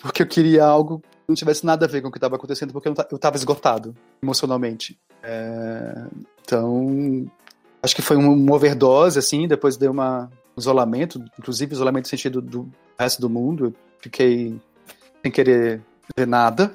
porque 0.00 0.22
eu 0.22 0.26
queria 0.26 0.64
algo 0.64 1.00
que 1.00 1.06
não 1.28 1.34
tivesse 1.34 1.64
nada 1.64 1.86
a 1.86 1.88
ver 1.88 2.02
com 2.02 2.08
o 2.08 2.10
que 2.10 2.18
estava 2.18 2.36
acontecendo, 2.36 2.72
porque 2.72 2.88
eu 2.88 3.16
estava 3.16 3.36
esgotado 3.36 3.94
emocionalmente. 4.22 4.98
É... 5.22 6.06
Então, 6.42 7.30
acho 7.82 7.94
que 7.94 8.02
foi 8.02 8.16
uma 8.16 8.54
overdose, 8.54 9.18
assim, 9.18 9.46
depois 9.46 9.76
deu 9.76 9.92
uma, 9.92 10.30
um 10.56 10.60
isolamento, 10.60 11.22
inclusive 11.38 11.72
isolamento 11.72 12.06
no 12.06 12.10
sentido 12.10 12.40
do 12.40 12.68
resto 12.98 13.20
do 13.20 13.30
mundo. 13.30 13.66
Eu 13.66 13.74
fiquei 14.00 14.58
sem 15.22 15.30
querer 15.30 15.82
ver 16.16 16.26
nada, 16.26 16.72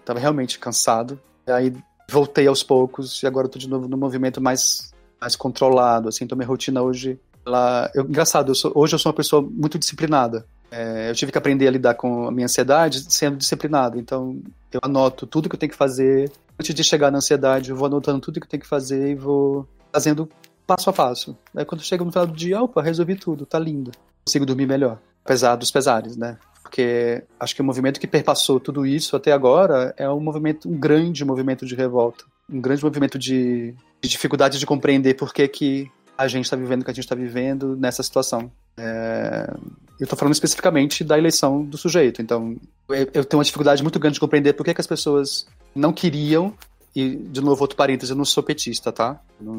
estava 0.00 0.18
realmente 0.18 0.58
cansado. 0.58 1.18
E 1.46 1.50
aí 1.50 1.72
voltei 2.10 2.46
aos 2.46 2.62
poucos 2.62 3.22
e 3.22 3.26
agora 3.26 3.46
estou 3.46 3.60
de 3.60 3.68
novo 3.68 3.88
no 3.88 3.96
movimento 3.96 4.40
mais, 4.40 4.92
mais 5.20 5.34
controlado, 5.36 6.08
assim, 6.08 6.24
então 6.24 6.36
minha 6.36 6.46
rotina 6.46 6.82
hoje, 6.82 7.18
ela, 7.44 7.90
eu, 7.94 8.04
engraçado, 8.04 8.50
eu 8.50 8.54
sou, 8.54 8.72
hoje 8.74 8.94
eu 8.94 8.98
sou 8.98 9.10
uma 9.10 9.16
pessoa 9.16 9.42
muito 9.42 9.78
disciplinada, 9.78 10.46
é, 10.70 11.10
eu 11.10 11.14
tive 11.14 11.32
que 11.32 11.38
aprender 11.38 11.68
a 11.68 11.70
lidar 11.70 11.94
com 11.94 12.26
a 12.26 12.32
minha 12.32 12.46
ansiedade 12.46 13.12
sendo 13.12 13.36
disciplinado, 13.36 13.98
então 13.98 14.40
eu 14.72 14.80
anoto 14.82 15.26
tudo 15.26 15.48
que 15.48 15.54
eu 15.54 15.60
tenho 15.60 15.70
que 15.70 15.78
fazer, 15.78 16.30
antes 16.58 16.74
de 16.74 16.84
chegar 16.84 17.10
na 17.10 17.18
ansiedade, 17.18 17.70
eu 17.70 17.76
vou 17.76 17.86
anotando 17.86 18.20
tudo 18.20 18.40
que 18.40 18.46
eu 18.46 18.50
tenho 18.50 18.62
que 18.62 18.68
fazer 18.68 19.10
e 19.10 19.14
vou 19.14 19.66
fazendo 19.92 20.28
passo 20.66 20.90
a 20.90 20.92
passo. 20.92 21.36
Aí 21.54 21.64
quando 21.64 21.82
chega 21.82 22.04
no 22.04 22.10
final 22.10 22.26
do 22.26 22.34
dia, 22.34 22.60
opa, 22.60 22.82
resolvi 22.82 23.14
tudo, 23.16 23.46
tá 23.46 23.58
lindo. 23.58 23.92
Consigo 24.24 24.44
dormir 24.44 24.66
melhor, 24.66 24.98
apesar 25.24 25.56
dos 25.56 25.70
pesares, 25.70 26.16
né? 26.16 26.36
porque 26.66 27.22
acho 27.38 27.54
que 27.54 27.62
o 27.62 27.64
movimento 27.64 28.00
que 28.00 28.08
perpassou 28.08 28.58
tudo 28.58 28.84
isso 28.84 29.14
até 29.14 29.30
agora 29.30 29.94
é 29.96 30.10
um 30.10 30.18
movimento, 30.18 30.68
um 30.68 30.76
grande 30.76 31.24
movimento 31.24 31.64
de 31.64 31.76
revolta, 31.76 32.24
um 32.50 32.60
grande 32.60 32.82
movimento 32.82 33.18
de, 33.18 33.72
de 34.02 34.08
dificuldade 34.08 34.58
de 34.58 34.66
compreender 34.66 35.14
por 35.14 35.32
que, 35.32 35.46
que 35.46 35.90
a 36.18 36.26
gente 36.26 36.44
está 36.44 36.56
vivendo 36.56 36.82
o 36.82 36.84
que 36.84 36.90
a 36.90 36.94
gente 36.94 37.04
está 37.04 37.14
vivendo 37.14 37.76
nessa 37.76 38.02
situação. 38.02 38.50
É, 38.76 39.54
eu 39.98 40.04
estou 40.04 40.18
falando 40.18 40.34
especificamente 40.34 41.02
da 41.02 41.18
eleição 41.18 41.64
do 41.64 41.78
sujeito, 41.78 42.20
então 42.20 42.56
eu, 42.88 43.24
tenho 43.24 43.38
uma 43.38 43.44
dificuldade 43.44 43.82
muito 43.82 43.98
grande 43.98 44.14
de 44.14 44.20
compreender 44.20 44.52
por 44.52 44.64
que, 44.64 44.74
que 44.74 44.80
as 44.80 44.86
pessoas 44.86 45.46
não 45.74 45.92
queriam 45.92 46.54
e, 46.96 47.14
de 47.14 47.42
novo, 47.42 47.60
outro 47.60 47.76
parênteses, 47.76 48.08
eu 48.08 48.16
não 48.16 48.24
sou 48.24 48.42
petista, 48.42 48.90
tá? 48.90 49.20
Não, 49.38 49.54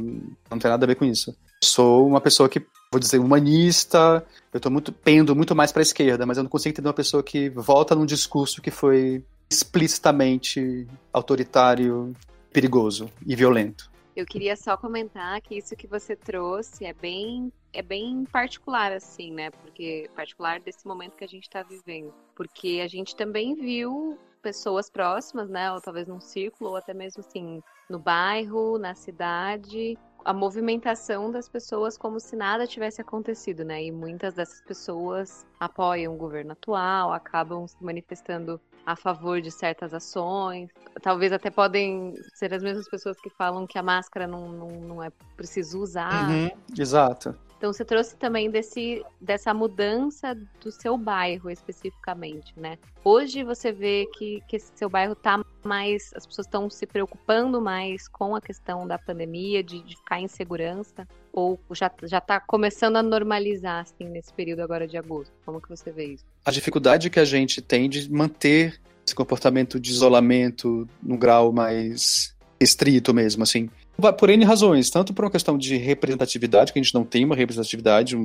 não 0.50 0.58
tem 0.58 0.72
nada 0.72 0.84
a 0.84 0.88
ver 0.88 0.96
com 0.96 1.06
isso. 1.06 1.38
Sou 1.64 2.08
uma 2.08 2.20
pessoa 2.20 2.50
que, 2.50 2.60
vou 2.92 3.00
dizer, 3.00 3.20
humanista, 3.20 4.26
eu 4.52 4.60
tô 4.60 4.72
muito, 4.72 4.92
pendo 4.92 5.36
muito 5.36 5.56
mais 5.56 5.72
para 5.72 5.82
a 5.82 5.84
esquerda, 5.84 6.26
mas 6.26 6.38
eu 6.38 6.44
não 6.44 6.50
consigo 6.50 6.72
entender 6.72 6.88
uma 6.88 6.96
pessoa 6.96 7.22
que 7.22 7.48
volta 7.50 7.94
num 7.94 8.08
discurso 8.08 8.60
que 8.60 8.72
foi 8.72 9.24
explicitamente 9.52 10.88
autoritário, 11.14 12.12
perigoso 12.52 13.08
e 13.24 13.36
violento. 13.36 13.88
Eu 14.16 14.26
queria 14.26 14.56
só 14.56 14.76
comentar 14.76 15.40
que 15.42 15.56
isso 15.56 15.76
que 15.76 15.86
você 15.86 16.16
trouxe 16.16 16.86
é 16.86 16.94
bem 16.94 17.54
é 17.74 17.82
bem 17.82 18.26
particular 18.26 18.92
assim, 18.92 19.32
né? 19.32 19.52
Porque 19.52 20.10
particular 20.16 20.60
desse 20.60 20.88
momento 20.88 21.16
que 21.16 21.24
a 21.24 21.28
gente 21.28 21.44
está 21.44 21.64
vivendo, 21.64 22.14
porque 22.36 22.82
a 22.84 22.88
gente 22.88 23.16
também 23.16 23.56
viu 23.56 24.18
pessoas 24.42 24.90
próximas, 24.90 25.50
né? 25.50 25.72
Ou 25.72 25.82
talvez 25.82 26.08
num 26.08 26.22
círculo, 26.22 26.72
ou 26.72 26.76
até 26.78 26.94
mesmo 26.94 27.22
assim, 27.22 27.62
no 27.90 28.00
bairro, 28.00 28.78
na 28.78 28.96
cidade, 28.96 29.98
a 30.24 30.34
movimentação 30.34 31.32
das 31.32 31.48
pessoas 31.48 31.98
como 31.98 32.20
se 32.20 32.36
nada 32.36 32.68
tivesse 32.68 33.02
acontecido, 33.02 33.64
né? 33.64 33.84
E 33.84 33.92
muitas 33.92 34.34
dessas 34.34 34.62
pessoas 34.62 35.46
apoiam 35.60 36.14
o 36.14 36.18
governo 36.18 36.52
atual, 36.52 37.14
acabam 37.14 37.68
se 37.68 37.82
manifestando 37.82 38.60
a 38.86 38.96
favor 38.96 39.42
de 39.42 39.52
certas 39.52 39.94
ações. 39.94 40.70
Talvez 41.02 41.32
até 41.32 41.50
podem 41.50 42.14
ser 42.34 42.54
as 42.54 42.64
mesmas 42.64 42.90
pessoas 42.90 43.20
que 43.20 43.30
falam 43.30 43.68
que 43.68 43.78
a 43.78 43.84
máscara 43.84 44.28
não, 44.28 44.50
não, 44.50 44.68
não 44.68 45.04
é 45.04 45.10
preciso 45.36 45.82
usar. 45.82 46.30
Uhum, 46.30 46.50
exato. 46.78 47.36
Então 47.58 47.74
você 47.74 47.84
trouxe 47.84 48.16
também 48.16 48.52
desse, 48.52 49.04
dessa 49.20 49.52
mudança 49.52 50.38
do 50.64 50.72
seu 50.72 50.96
bairro 50.96 51.50
especificamente, 51.50 52.54
né? 52.56 52.78
Hoje 53.04 53.44
você 53.44 53.72
vê 53.72 54.08
que, 54.14 54.44
que 54.48 54.58
esse 54.58 54.72
seu 54.76 54.88
bairro 54.88 55.16
tá 55.16 55.44
mais. 55.64 56.12
As 56.16 56.26
pessoas 56.26 56.46
estão 56.46 56.70
se 56.70 56.86
preocupando 56.86 57.60
mais 57.60 58.08
com 58.08 58.36
a 58.36 58.42
questão 58.42 58.88
da 58.88 59.00
pandemia, 59.00 59.64
de, 59.64 59.82
de 59.82 59.96
ficar 59.96 60.22
em 60.22 60.28
segurança, 60.28 61.08
ou 61.34 61.60
já, 61.72 61.92
já 62.04 62.22
tá 62.22 62.40
começando 62.40 62.98
a 62.98 63.04
normalizar, 63.04 63.82
assim, 63.82 64.08
nesse 64.08 64.32
período 64.32 64.62
agora 64.62 64.88
de 64.88 64.98
agosto? 64.98 65.34
Como 65.44 65.60
que 65.60 65.70
você 65.70 65.92
vê 65.92 66.14
isso? 66.14 66.26
A 66.46 66.52
dificuldade 66.52 67.10
que 67.10 67.20
a 67.20 67.26
gente 67.26 67.60
tem 67.60 67.90
de 67.90 68.12
manter 68.12 68.80
esse 69.06 69.16
comportamento 69.16 69.80
de 69.80 69.90
isolamento 69.90 70.88
no 71.02 71.18
grau 71.18 71.52
mais 71.52 72.36
estrito 72.60 73.14
mesmo, 73.14 73.42
assim 73.42 73.70
por 74.18 74.30
N 74.30 74.46
razões, 74.46 74.90
tanto 74.90 75.14
por 75.14 75.26
uma 75.26 75.32
questão 75.32 75.58
de 75.58 75.76
representatividade, 75.78 76.72
que 76.72 76.80
a 76.80 76.82
gente 76.84 76.94
não 76.94 77.04
tem 77.04 77.26
uma 77.26 77.36
representatividade, 77.36 78.16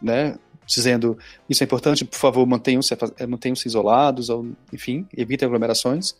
né, 0.00 0.36
dizendo 0.66 1.18
isso 1.48 1.62
é 1.62 1.64
importante, 1.64 2.04
por 2.04 2.18
favor, 2.18 2.46
mantenham-se 2.46 2.94
eh, 2.94 3.26
mantenham 3.26 3.56
-se 3.56 3.66
isolados, 3.66 4.28
ou, 4.28 4.46
enfim, 4.72 5.06
evitem 5.16 5.46
aglomerações. 5.46 6.14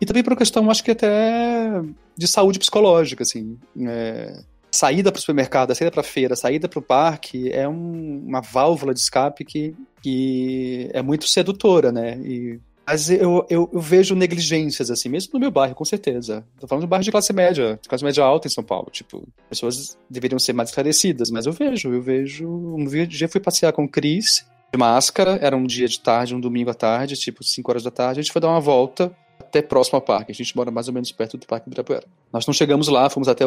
E 0.00 0.06
também 0.06 0.22
por 0.22 0.32
uma 0.32 0.38
questão, 0.38 0.70
acho 0.70 0.82
que 0.82 0.90
até 0.90 1.82
de 2.16 2.26
saúde 2.26 2.58
psicológica, 2.58 3.22
assim, 3.22 3.58
é, 3.86 4.42
saída 4.70 5.12
para 5.12 5.18
o 5.18 5.20
supermercado, 5.20 5.74
saída 5.74 5.90
para 5.90 6.00
a 6.00 6.04
feira, 6.04 6.34
saída 6.36 6.68
para 6.68 6.78
o 6.78 6.82
parque 6.82 7.50
é 7.50 7.68
um, 7.68 8.24
uma 8.26 8.40
válvula 8.40 8.94
de 8.94 9.00
escape 9.00 9.44
que, 9.44 9.74
que 10.02 10.88
é 10.92 11.02
muito 11.02 11.28
sedutora, 11.28 11.92
né? 11.92 12.18
E 12.18 12.58
mas 12.90 13.08
eu, 13.08 13.46
eu, 13.48 13.70
eu, 13.72 13.80
vejo 13.80 14.16
negligências, 14.16 14.90
assim, 14.90 15.08
mesmo 15.08 15.30
no 15.34 15.38
meu 15.38 15.50
bairro, 15.52 15.76
com 15.76 15.84
certeza. 15.84 16.44
Tô 16.58 16.66
falando 16.66 16.82
de 16.82 16.88
bairro 16.88 17.04
de 17.04 17.12
classe 17.12 17.32
média, 17.32 17.78
de 17.80 17.88
classe 17.88 18.02
média 18.02 18.24
alta 18.24 18.48
em 18.48 18.50
São 18.50 18.64
Paulo. 18.64 18.88
Tipo, 18.90 19.22
pessoas 19.48 19.96
deveriam 20.10 20.40
ser 20.40 20.54
mais 20.54 20.70
esclarecidas, 20.70 21.30
mas 21.30 21.46
eu 21.46 21.52
vejo, 21.52 21.94
eu 21.94 22.02
vejo. 22.02 22.48
Um 22.48 22.84
dia 23.06 23.28
fui 23.28 23.40
passear 23.40 23.72
com 23.72 23.84
o 23.84 23.88
Cris, 23.88 24.44
de 24.72 24.76
máscara, 24.76 25.38
era 25.40 25.56
um 25.56 25.62
dia 25.62 25.86
de 25.86 26.00
tarde, 26.00 26.34
um 26.34 26.40
domingo 26.40 26.68
à 26.68 26.74
tarde, 26.74 27.14
tipo 27.14 27.44
5 27.44 27.70
horas 27.70 27.84
da 27.84 27.92
tarde, 27.92 28.18
a 28.18 28.22
gente 28.24 28.32
foi 28.32 28.42
dar 28.42 28.48
uma 28.48 28.60
volta 28.60 29.16
até 29.38 29.62
próximo 29.62 29.94
ao 29.94 30.02
parque. 30.02 30.32
A 30.32 30.34
gente 30.34 30.56
mora 30.56 30.72
mais 30.72 30.88
ou 30.88 30.94
menos 30.94 31.12
perto 31.12 31.38
do 31.38 31.46
Parque 31.46 31.68
Ibirapuera. 31.68 32.08
Nós 32.32 32.44
não 32.44 32.52
chegamos 32.52 32.88
lá, 32.88 33.08
fomos 33.08 33.28
até 33.28 33.44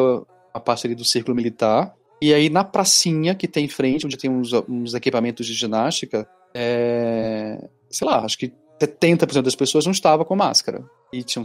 a 0.54 0.60
parte 0.60 0.86
ali 0.86 0.94
do 0.94 1.04
Círculo 1.04 1.36
Militar, 1.36 1.94
e 2.18 2.32
aí 2.32 2.48
na 2.48 2.64
pracinha 2.64 3.34
que 3.34 3.46
tem 3.46 3.66
em 3.66 3.68
frente, 3.68 4.06
onde 4.06 4.16
tem 4.16 4.30
uns, 4.30 4.54
uns 4.66 4.94
equipamentos 4.94 5.46
de 5.46 5.52
ginástica, 5.52 6.26
é... 6.54 7.68
sei 7.90 8.08
lá, 8.08 8.24
acho 8.24 8.38
que 8.38 8.50
70% 8.80 9.42
das 9.42 9.54
pessoas 9.54 9.84
não 9.84 9.92
estava 9.92 10.24
com 10.24 10.36
máscara. 10.36 10.84
E 11.12 11.22
tinham 11.22 11.44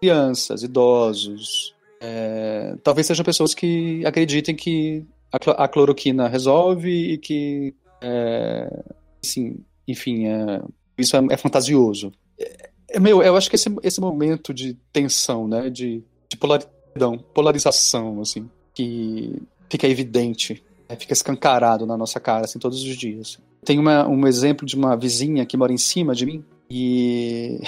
crianças, 0.00 0.62
idosos. 0.62 1.74
É, 2.00 2.76
talvez 2.82 3.06
sejam 3.06 3.24
pessoas 3.24 3.54
que 3.54 4.04
acreditem 4.04 4.54
que 4.54 5.04
a, 5.32 5.68
cloroquina 5.68 6.28
resolve 6.28 6.90
e 6.90 7.18
que, 7.18 7.74
é, 8.00 8.84
assim, 9.24 9.56
enfim, 9.88 10.26
é, 10.26 10.62
isso 10.98 11.16
é, 11.16 11.26
é 11.30 11.36
fantasioso. 11.36 12.12
É, 12.38 12.70
é, 12.90 13.00
meu, 13.00 13.22
eu 13.22 13.36
acho 13.36 13.48
que 13.48 13.56
esse, 13.56 13.74
esse 13.82 14.00
momento 14.00 14.52
de 14.52 14.74
tensão, 14.92 15.48
né, 15.48 15.70
de, 15.70 16.02
de 16.28 16.36
polaridão, 16.36 17.18
polarização, 17.34 18.20
assim, 18.20 18.48
que 18.74 19.42
fica 19.70 19.88
evidente, 19.88 20.62
né, 20.88 20.96
fica 20.96 21.12
escancarado 21.12 21.86
na 21.86 21.96
nossa 21.96 22.20
cara, 22.20 22.44
assim, 22.44 22.58
todos 22.58 22.82
os 22.82 22.96
dias. 22.96 23.38
Tem 23.64 23.78
uma, 23.78 24.06
um 24.06 24.26
exemplo 24.26 24.64
de 24.64 24.76
uma 24.76 24.96
vizinha 24.96 25.44
que 25.44 25.56
mora 25.56 25.72
em 25.72 25.78
cima 25.78 26.14
de 26.14 26.24
mim 26.24 26.44
e 26.68 27.60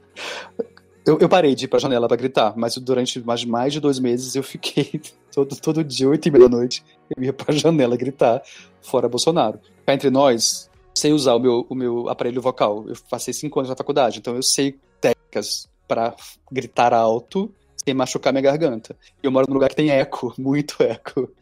eu, 1.06 1.18
eu, 1.18 1.28
parei 1.28 1.54
de 1.54 1.64
ir 1.64 1.68
pra 1.68 1.78
janela 1.78 2.06
para 2.06 2.16
gritar, 2.16 2.54
mas 2.56 2.76
durante 2.76 3.20
mais, 3.20 3.44
mais 3.44 3.72
de 3.72 3.80
dois 3.80 3.98
meses 3.98 4.34
eu 4.34 4.42
fiquei 4.42 5.00
todo, 5.32 5.56
todo 5.56 5.84
dia, 5.84 6.08
oito 6.08 6.28
e 6.28 6.30
meia 6.30 6.48
da 6.48 6.56
noite, 6.56 6.84
eu 7.16 7.22
ia 7.22 7.32
pra 7.32 7.54
janela 7.54 7.96
gritar, 7.96 8.42
fora 8.82 9.08
Bolsonaro. 9.08 9.60
Cá 9.86 9.94
entre 9.94 10.10
nós, 10.10 10.70
sei 10.94 11.12
usar 11.12 11.34
o 11.34 11.38
meu, 11.40 11.66
o 11.68 11.74
meu 11.74 12.08
aparelho 12.08 12.42
vocal. 12.42 12.84
Eu 12.88 12.94
passei 13.08 13.32
cinco 13.32 13.58
anos 13.58 13.70
na 13.70 13.76
faculdade, 13.76 14.18
então 14.18 14.34
eu 14.36 14.42
sei 14.42 14.78
técnicas 15.00 15.68
para 15.88 16.14
gritar 16.52 16.92
alto 16.92 17.52
sem 17.76 17.94
machucar 17.94 18.32
minha 18.32 18.42
garganta. 18.42 18.96
Eu 19.22 19.32
moro 19.32 19.46
num 19.48 19.54
lugar 19.54 19.70
que 19.70 19.76
tem 19.76 19.90
eco, 19.90 20.34
muito 20.38 20.82
eco. 20.82 21.28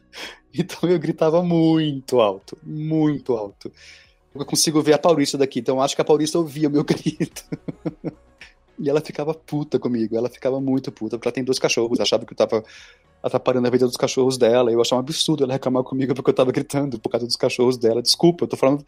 Então 0.60 0.88
eu 0.88 0.98
gritava 0.98 1.42
muito 1.42 2.20
alto, 2.22 2.56
muito 2.62 3.36
alto. 3.36 3.70
Eu 4.34 4.44
consigo 4.44 4.82
ver 4.82 4.92
a 4.92 4.98
Paulista 4.98 5.38
daqui, 5.38 5.60
então 5.60 5.80
acho 5.80 5.94
que 5.94 6.02
a 6.02 6.04
Paulista 6.04 6.38
ouvia 6.38 6.68
o 6.68 6.70
meu 6.70 6.84
grito. 6.84 7.44
E 8.78 8.88
ela 8.88 9.00
ficava 9.00 9.34
puta 9.34 9.78
comigo, 9.78 10.16
ela 10.16 10.28
ficava 10.28 10.60
muito 10.60 10.92
puta, 10.92 11.16
porque 11.16 11.28
ela 11.28 11.34
tem 11.34 11.42
dois 11.42 11.58
cachorros, 11.58 11.98
achava 11.98 12.24
que 12.24 12.32
eu 12.32 12.36
tava 12.36 12.62
atrapalhando 13.22 13.66
a 13.66 13.70
vida 13.70 13.86
dos 13.86 13.96
cachorros 13.96 14.38
dela, 14.38 14.70
eu 14.70 14.80
achava 14.80 15.00
um 15.00 15.04
absurdo 15.04 15.42
ela 15.42 15.52
reclamar 15.52 15.82
comigo 15.82 16.14
porque 16.14 16.30
eu 16.30 16.34
tava 16.34 16.52
gritando 16.52 16.98
por 16.98 17.08
causa 17.08 17.26
dos 17.26 17.36
cachorros 17.36 17.76
dela. 17.76 18.00
Desculpa, 18.00 18.44
eu 18.44 18.48
tô 18.48 18.56
falando. 18.56 18.84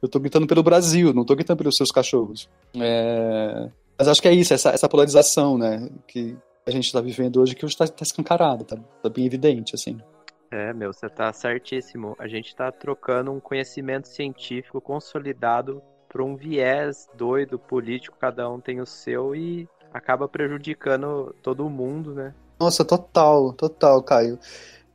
Eu 0.00 0.08
tô 0.08 0.18
gritando 0.18 0.46
pelo 0.46 0.62
Brasil, 0.62 1.12
não 1.12 1.24
tô 1.24 1.34
gritando 1.34 1.58
pelos 1.58 1.76
seus 1.76 1.90
cachorros. 1.90 2.48
É... 2.76 3.68
Mas 3.98 4.08
acho 4.08 4.20
que 4.20 4.28
é 4.28 4.32
isso, 4.32 4.52
essa, 4.54 4.70
essa 4.70 4.88
polarização, 4.88 5.56
né, 5.56 5.88
que 6.06 6.36
a 6.66 6.70
gente 6.70 6.92
tá 6.92 7.00
vivendo 7.00 7.40
hoje, 7.40 7.54
que 7.54 7.64
hoje 7.64 7.76
tá, 7.76 7.86
tá 7.86 8.02
escancarada, 8.02 8.64
tá, 8.64 8.76
tá 8.76 9.08
bem 9.08 9.24
evidente, 9.24 9.74
assim. 9.74 9.98
É, 10.50 10.72
meu, 10.72 10.92
você 10.92 11.08
tá 11.08 11.32
certíssimo. 11.32 12.14
A 12.18 12.28
gente 12.28 12.54
tá 12.54 12.70
trocando 12.70 13.32
um 13.32 13.40
conhecimento 13.40 14.08
científico 14.08 14.80
consolidado 14.80 15.82
para 16.08 16.22
um 16.22 16.36
viés 16.36 17.08
doido 17.14 17.58
político, 17.58 18.16
cada 18.18 18.48
um 18.48 18.60
tem 18.60 18.80
o 18.80 18.86
seu 18.86 19.34
e 19.34 19.68
acaba 19.92 20.28
prejudicando 20.28 21.34
todo 21.42 21.68
mundo, 21.68 22.14
né? 22.14 22.34
Nossa, 22.58 22.84
total, 22.84 23.52
total, 23.52 24.02
Caio. 24.02 24.38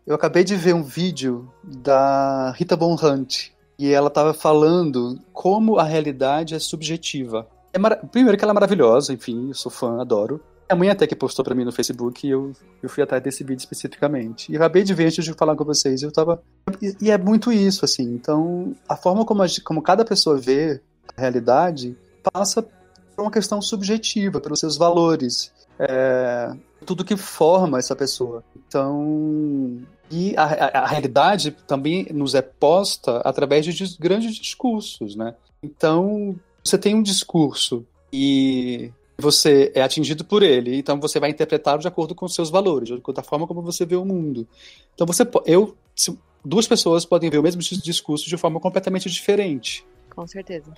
Eu 0.05 0.15
acabei 0.15 0.43
de 0.43 0.55
ver 0.55 0.73
um 0.73 0.83
vídeo 0.83 1.51
da 1.63 2.51
Rita 2.51 2.75
Von 2.75 2.95
Hunt 2.95 3.51
e 3.77 3.91
ela 3.91 4.07
estava 4.07 4.33
falando 4.33 5.19
como 5.31 5.77
a 5.77 5.83
realidade 5.83 6.55
é 6.55 6.59
subjetiva. 6.59 7.47
É 7.73 7.77
mar... 7.77 7.97
Primeiro 8.11 8.37
que 8.37 8.43
ela 8.43 8.51
é 8.51 8.53
maravilhosa, 8.53 9.13
enfim, 9.13 9.49
eu 9.49 9.53
sou 9.53 9.71
fã, 9.71 10.01
adoro. 10.01 10.41
A 10.71 10.75
mãe 10.75 10.89
até 10.89 11.05
que 11.05 11.15
postou 11.15 11.43
para 11.43 11.53
mim 11.53 11.65
no 11.65 11.71
Facebook 11.71 12.25
e 12.25 12.29
eu, 12.29 12.53
eu 12.81 12.87
fui 12.87 13.03
atrás 13.03 13.21
desse 13.21 13.43
vídeo 13.43 13.59
especificamente. 13.59 14.49
E 14.49 14.55
acabei 14.55 14.83
de 14.83 14.93
ver 14.93 15.07
antes 15.07 15.25
de 15.25 15.33
falar 15.33 15.53
com 15.55 15.65
vocês, 15.65 16.01
eu 16.01 16.11
tava... 16.11 16.41
E, 16.81 16.95
e 17.01 17.11
é 17.11 17.17
muito 17.17 17.51
isso, 17.51 17.83
assim. 17.83 18.03
Então, 18.03 18.73
a 18.87 18.95
forma 18.95 19.25
como, 19.25 19.43
a, 19.43 19.47
como 19.65 19.81
cada 19.81 20.05
pessoa 20.05 20.37
vê 20.37 20.79
a 21.17 21.19
realidade 21.19 21.97
passa 22.31 22.63
por 22.63 23.23
uma 23.23 23.31
questão 23.31 23.61
subjetiva, 23.61 24.39
pelos 24.39 24.61
seus 24.61 24.77
valores, 24.77 25.51
é, 25.77 26.53
tudo 26.85 27.03
que 27.03 27.17
forma 27.17 27.77
essa 27.77 27.95
pessoa. 27.95 28.41
Então, 28.55 29.77
e 30.09 30.33
a, 30.37 30.43
a, 30.43 30.79
a, 30.83 30.87
realidade 30.87 31.51
também 31.67 32.07
nos 32.13 32.33
é 32.33 32.41
posta 32.41 33.17
através 33.25 33.65
de 33.65 33.97
grandes 33.99 34.35
discursos, 34.35 35.17
né? 35.17 35.35
Então, 35.61 36.35
você 36.63 36.77
tem 36.77 36.95
um 36.95 37.03
discurso 37.03 37.85
e 38.11 38.91
você 39.21 39.71
é 39.73 39.81
atingido 39.81 40.25
por 40.25 40.43
ele, 40.43 40.77
então 40.77 40.99
você 40.99 41.19
vai 41.19 41.29
interpretá-lo 41.29 41.79
de 41.79 41.87
acordo 41.87 42.13
com 42.13 42.25
os 42.25 42.35
seus 42.35 42.49
valores, 42.49 42.89
de 42.89 42.95
acordo 42.95 43.15
com 43.15 43.21
a 43.21 43.23
forma 43.23 43.47
como 43.47 43.61
você 43.61 43.85
vê 43.85 43.95
o 43.95 44.03
mundo. 44.03 44.47
Então, 44.93 45.07
você, 45.07 45.23
eu, 45.45 45.75
duas 46.43 46.67
pessoas 46.67 47.05
podem 47.05 47.29
ver 47.29 47.37
o 47.37 47.43
mesmo 47.43 47.61
discurso 47.61 48.27
de 48.27 48.37
forma 48.37 48.59
completamente 48.59 49.09
diferente. 49.09 49.85
Com 50.09 50.27
certeza. 50.27 50.73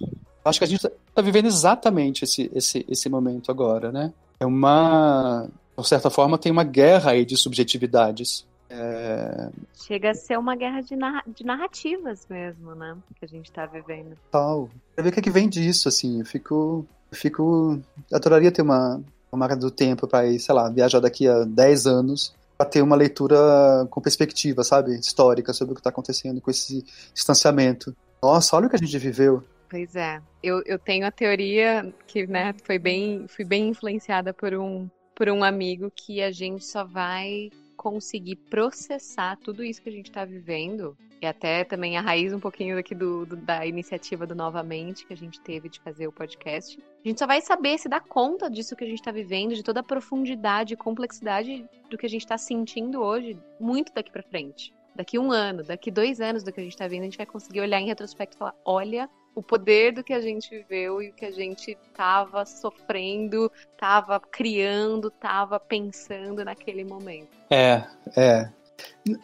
Acho 0.46 0.60
que 0.60 0.66
a 0.66 0.68
gente 0.68 0.86
está 0.86 1.22
vivendo 1.22 1.48
exatamente 1.48 2.24
esse, 2.24 2.52
esse, 2.54 2.86
esse 2.88 3.10
momento 3.10 3.50
agora, 3.50 3.92
né? 3.92 4.14
É 4.40 4.46
uma. 4.46 5.50
De 5.76 5.88
certa 5.88 6.10
forma, 6.10 6.38
tem 6.38 6.52
uma 6.52 6.64
guerra 6.64 7.12
aí 7.12 7.26
de 7.26 7.36
subjetividades. 7.36 8.46
É... 8.70 9.50
Chega 9.74 10.12
a 10.12 10.14
ser 10.14 10.38
uma 10.38 10.56
guerra 10.56 10.82
de, 10.82 10.96
narra 10.96 11.24
de 11.28 11.46
narrativas 11.46 12.28
mesmo, 12.30 12.76
né? 12.76 12.96
Que 13.20 13.26
a 13.26 13.28
gente 13.28 13.46
está 13.46 13.66
vivendo. 13.66 14.18
Tal. 14.30 14.70
Quer 14.96 15.02
ver 15.04 15.10
o 15.10 15.12
que, 15.14 15.20
é 15.20 15.24
que 15.24 15.32
vem 15.32 15.50
disso, 15.50 15.88
assim. 15.88 16.20
Eu 16.20 16.26
fico. 16.26 16.86
Fico. 17.14 17.80
Adoraria 18.12 18.52
ter 18.52 18.62
uma, 18.62 19.02
uma 19.32 19.40
marca 19.40 19.56
do 19.56 19.72
tempo 19.72 20.08
para 20.08 20.26
ir, 20.28 20.40
sei 20.40 20.54
lá, 20.54 20.70
viajar 20.70 21.00
daqui 21.00 21.28
a 21.28 21.44
10 21.44 21.88
anos 21.88 22.36
para 22.58 22.70
ter 22.70 22.82
uma 22.82 22.96
leitura 22.96 23.88
com 23.90 24.02
perspectiva, 24.02 24.64
sabe? 24.64 24.96
Histórica 24.96 25.54
sobre 25.54 25.74
o 25.74 25.76
que 25.76 25.82
está 25.82 25.90
acontecendo 25.90 26.40
com 26.40 26.52
esse 26.52 26.86
distanciamento. 27.14 27.96
Nossa, 28.22 28.56
olha 28.56 28.68
o 28.68 28.70
que 28.70 28.76
a 28.76 28.80
gente 28.80 28.98
viveu. 28.98 29.44
Pois 29.70 29.96
é. 29.96 30.22
Eu, 30.42 30.62
eu 30.66 30.78
tenho 30.78 31.06
a 31.06 31.12
teoria 31.12 31.92
que, 32.06 32.28
né, 32.28 32.54
foi 32.64 32.78
bem, 32.78 33.26
fui 33.28 33.44
bem 33.44 33.70
influenciada 33.70 34.34
por 34.34 34.54
um, 34.54 34.88
por 35.16 35.28
um 35.30 35.44
amigo 35.44 35.92
que 35.96 36.22
a 36.22 36.32
gente 36.32 36.64
só 36.64 36.84
vai 36.84 37.50
conseguir 37.76 38.36
processar 38.36 39.38
tudo 39.38 39.64
isso 39.64 39.82
que 39.82 39.90
a 39.90 39.92
gente 39.92 40.10
está 40.10 40.24
vivendo 40.24 40.98
e 41.22 41.26
até 41.26 41.64
também 41.64 41.98
a 41.98 42.02
raiz 42.02 42.34
um 42.34 42.40
pouquinho 42.40 42.78
aqui 42.78 42.94
do, 42.94 43.26
do, 43.26 43.36
da 43.36 43.66
iniciativa 43.66 44.28
do 44.28 44.36
Novamente 44.36 45.06
que 45.06 45.14
a 45.14 45.18
gente 45.18 45.40
teve 45.40 45.70
de 45.70 45.80
fazer 45.80 46.08
o 46.08 46.12
podcast. 46.12 46.78
A 47.04 47.08
gente 47.08 47.18
só 47.18 47.26
vai 47.26 47.42
saber 47.42 47.78
se 47.78 47.88
dar 47.88 48.02
conta 48.02 48.50
disso 48.50 48.76
que 48.76 48.84
a 48.84 48.88
gente 48.88 49.00
está 49.00 49.12
vivendo, 49.12 49.56
de 49.56 49.64
toda 49.64 49.80
a 49.80 49.84
profundidade 49.84 50.74
e 50.74 50.78
complexidade 50.78 51.66
do 51.90 51.98
que 51.98 52.06
a 52.06 52.10
gente 52.10 52.24
está 52.24 52.38
sentindo 52.38 53.02
hoje, 53.02 53.38
muito 53.60 53.94
daqui 53.94 54.12
para 54.12 54.24
frente 54.24 54.74
daqui 54.96 55.18
um 55.18 55.32
ano, 55.32 55.64
daqui 55.64 55.90
dois 55.90 56.22
anos 56.22 56.44
do 56.44 56.52
que 56.52 56.60
a 56.60 56.64
gente 56.64 56.74
está 56.74 56.88
vendo, 56.88 57.02
a 57.02 57.06
gente 57.06 57.18
vai 57.18 57.26
conseguir 57.26 57.62
olhar 57.62 57.80
em 57.80 57.88
retrospecto 57.88 58.36
e 58.36 58.40
falar: 58.40 58.56
olha 58.64 59.10
o 59.36 59.42
poder 59.42 59.94
do 59.94 60.04
que 60.04 60.14
a 60.14 60.22
gente 60.22 60.50
viveu 60.50 61.02
e 61.02 61.10
o 61.10 61.14
que 61.14 61.26
a 61.26 61.32
gente 61.32 61.78
estava 61.90 62.46
sofrendo, 62.46 63.52
estava 63.72 64.20
criando, 64.20 65.08
estava 65.08 65.60
pensando 65.60 66.44
naquele 66.44 66.84
momento. 66.84 67.30
É, 67.50 67.84
é. 68.16 68.50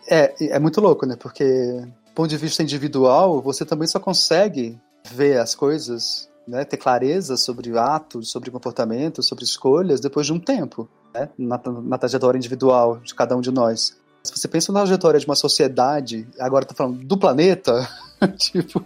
É, 0.10 0.56
é 0.56 0.60
muito 0.60 0.82
louco, 0.82 1.06
né? 1.06 1.16
Porque, 1.16 1.46
do 1.46 2.12
ponto 2.14 2.30
de 2.30 2.38
vista 2.38 2.64
individual, 2.64 3.42
você 3.42 3.66
também 3.66 3.88
só 3.88 4.00
consegue 4.00 4.80
ver 5.12 5.40
as 5.40 5.56
coisas, 5.56 6.30
né? 6.48 6.66
ter 6.66 6.78
clareza 6.78 7.38
sobre 7.38 7.78
atos, 7.78 8.32
sobre 8.32 8.52
comportamentos, 8.52 9.28
sobre 9.28 9.44
escolhas 9.44 10.00
depois 10.00 10.26
de 10.26 10.34
um 10.34 10.40
tempo, 10.40 10.90
né? 11.14 11.30
na, 11.38 11.60
na 11.84 11.98
trajetória 11.98 12.38
individual 12.38 12.98
de 13.00 13.14
cada 13.14 13.36
um 13.36 13.42
de 13.42 13.52
nós. 13.52 13.98
Se 14.24 14.38
você 14.38 14.48
pensa 14.48 14.72
na 14.72 14.82
trajetória 14.82 15.20
de 15.20 15.26
uma 15.26 15.36
sociedade, 15.36 16.28
agora 16.40 16.66
tá 16.66 16.76
falando 16.76 17.04
do 17.04 17.18
planeta, 17.18 17.88
tipo, 18.38 18.86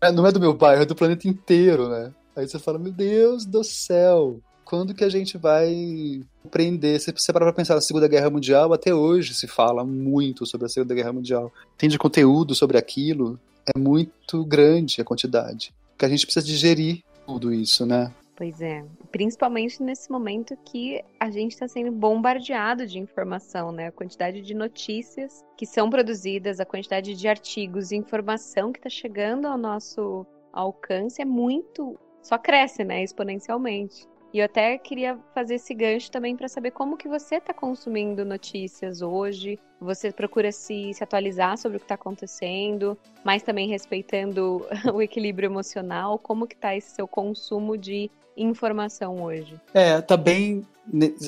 é, 0.00 0.12
não 0.12 0.26
é 0.26 0.32
do 0.32 0.40
meu 0.40 0.54
bairro, 0.54 0.82
é 0.82 0.86
do 0.86 0.94
planeta 0.94 1.28
inteiro, 1.28 1.88
né? 1.88 2.12
Aí 2.36 2.48
você 2.48 2.58
fala, 2.58 2.78
meu 2.78 2.92
Deus 2.92 3.46
do 3.46 3.62
céu, 3.62 4.40
quando 4.64 4.94
que 4.94 5.04
a 5.04 5.08
gente 5.08 5.38
vai 5.38 6.20
compreender? 6.42 6.98
Você 6.98 7.32
parar 7.32 7.46
pra 7.46 7.52
pensar 7.52 7.74
na 7.74 7.80
Segunda 7.80 8.08
Guerra 8.08 8.30
Mundial, 8.30 8.72
até 8.72 8.94
hoje 8.94 9.34
se 9.34 9.46
fala 9.46 9.84
muito 9.84 10.46
sobre 10.46 10.66
a 10.66 10.68
Segunda 10.68 10.94
Guerra 10.94 11.12
Mundial. 11.12 11.52
Tem 11.78 11.88
de 11.88 11.98
conteúdo 11.98 12.54
sobre 12.54 12.76
aquilo, 12.76 13.38
é 13.74 13.78
muito 13.78 14.44
grande 14.44 15.00
a 15.00 15.04
quantidade. 15.04 15.72
Que 15.96 16.04
a 16.04 16.08
gente 16.08 16.26
precisa 16.26 16.44
digerir 16.44 17.02
tudo 17.26 17.52
isso, 17.52 17.86
né? 17.86 18.12
Pois 18.36 18.60
é, 18.60 18.84
principalmente 19.12 19.80
nesse 19.80 20.10
momento 20.10 20.56
que 20.64 21.04
a 21.20 21.30
gente 21.30 21.52
está 21.52 21.68
sendo 21.68 21.92
bombardeado 21.92 22.84
de 22.84 22.98
informação, 22.98 23.70
né? 23.70 23.86
A 23.86 23.92
quantidade 23.92 24.40
de 24.40 24.54
notícias 24.54 25.44
que 25.56 25.64
são 25.64 25.88
produzidas, 25.88 26.58
a 26.58 26.66
quantidade 26.66 27.14
de 27.14 27.28
artigos 27.28 27.92
e 27.92 27.96
informação 27.96 28.72
que 28.72 28.80
está 28.80 28.90
chegando 28.90 29.46
ao 29.46 29.56
nosso 29.56 30.26
alcance 30.52 31.22
é 31.22 31.24
muito. 31.24 31.98
só 32.22 32.36
cresce, 32.36 32.82
né? 32.82 33.04
Exponencialmente. 33.04 34.08
E 34.32 34.40
eu 34.40 34.46
até 34.46 34.76
queria 34.78 35.16
fazer 35.32 35.54
esse 35.54 35.72
gancho 35.72 36.10
também 36.10 36.36
para 36.36 36.48
saber 36.48 36.72
como 36.72 36.96
que 36.96 37.06
você 37.06 37.36
está 37.36 37.54
consumindo 37.54 38.24
notícias 38.24 39.00
hoje. 39.00 39.60
Você 39.80 40.10
procura 40.10 40.50
se, 40.50 40.92
se 40.92 41.04
atualizar 41.04 41.56
sobre 41.56 41.76
o 41.76 41.78
que 41.78 41.84
está 41.84 41.94
acontecendo, 41.94 42.98
mas 43.22 43.44
também 43.44 43.68
respeitando 43.68 44.66
o 44.92 45.00
equilíbrio 45.00 45.46
emocional. 45.46 46.18
Como 46.18 46.48
que 46.48 46.56
está 46.56 46.74
esse 46.74 46.96
seu 46.96 47.06
consumo 47.06 47.78
de 47.78 48.10
informação 48.36 49.22
hoje? 49.22 49.60
É, 49.72 50.00
tá 50.00 50.16
bem 50.16 50.66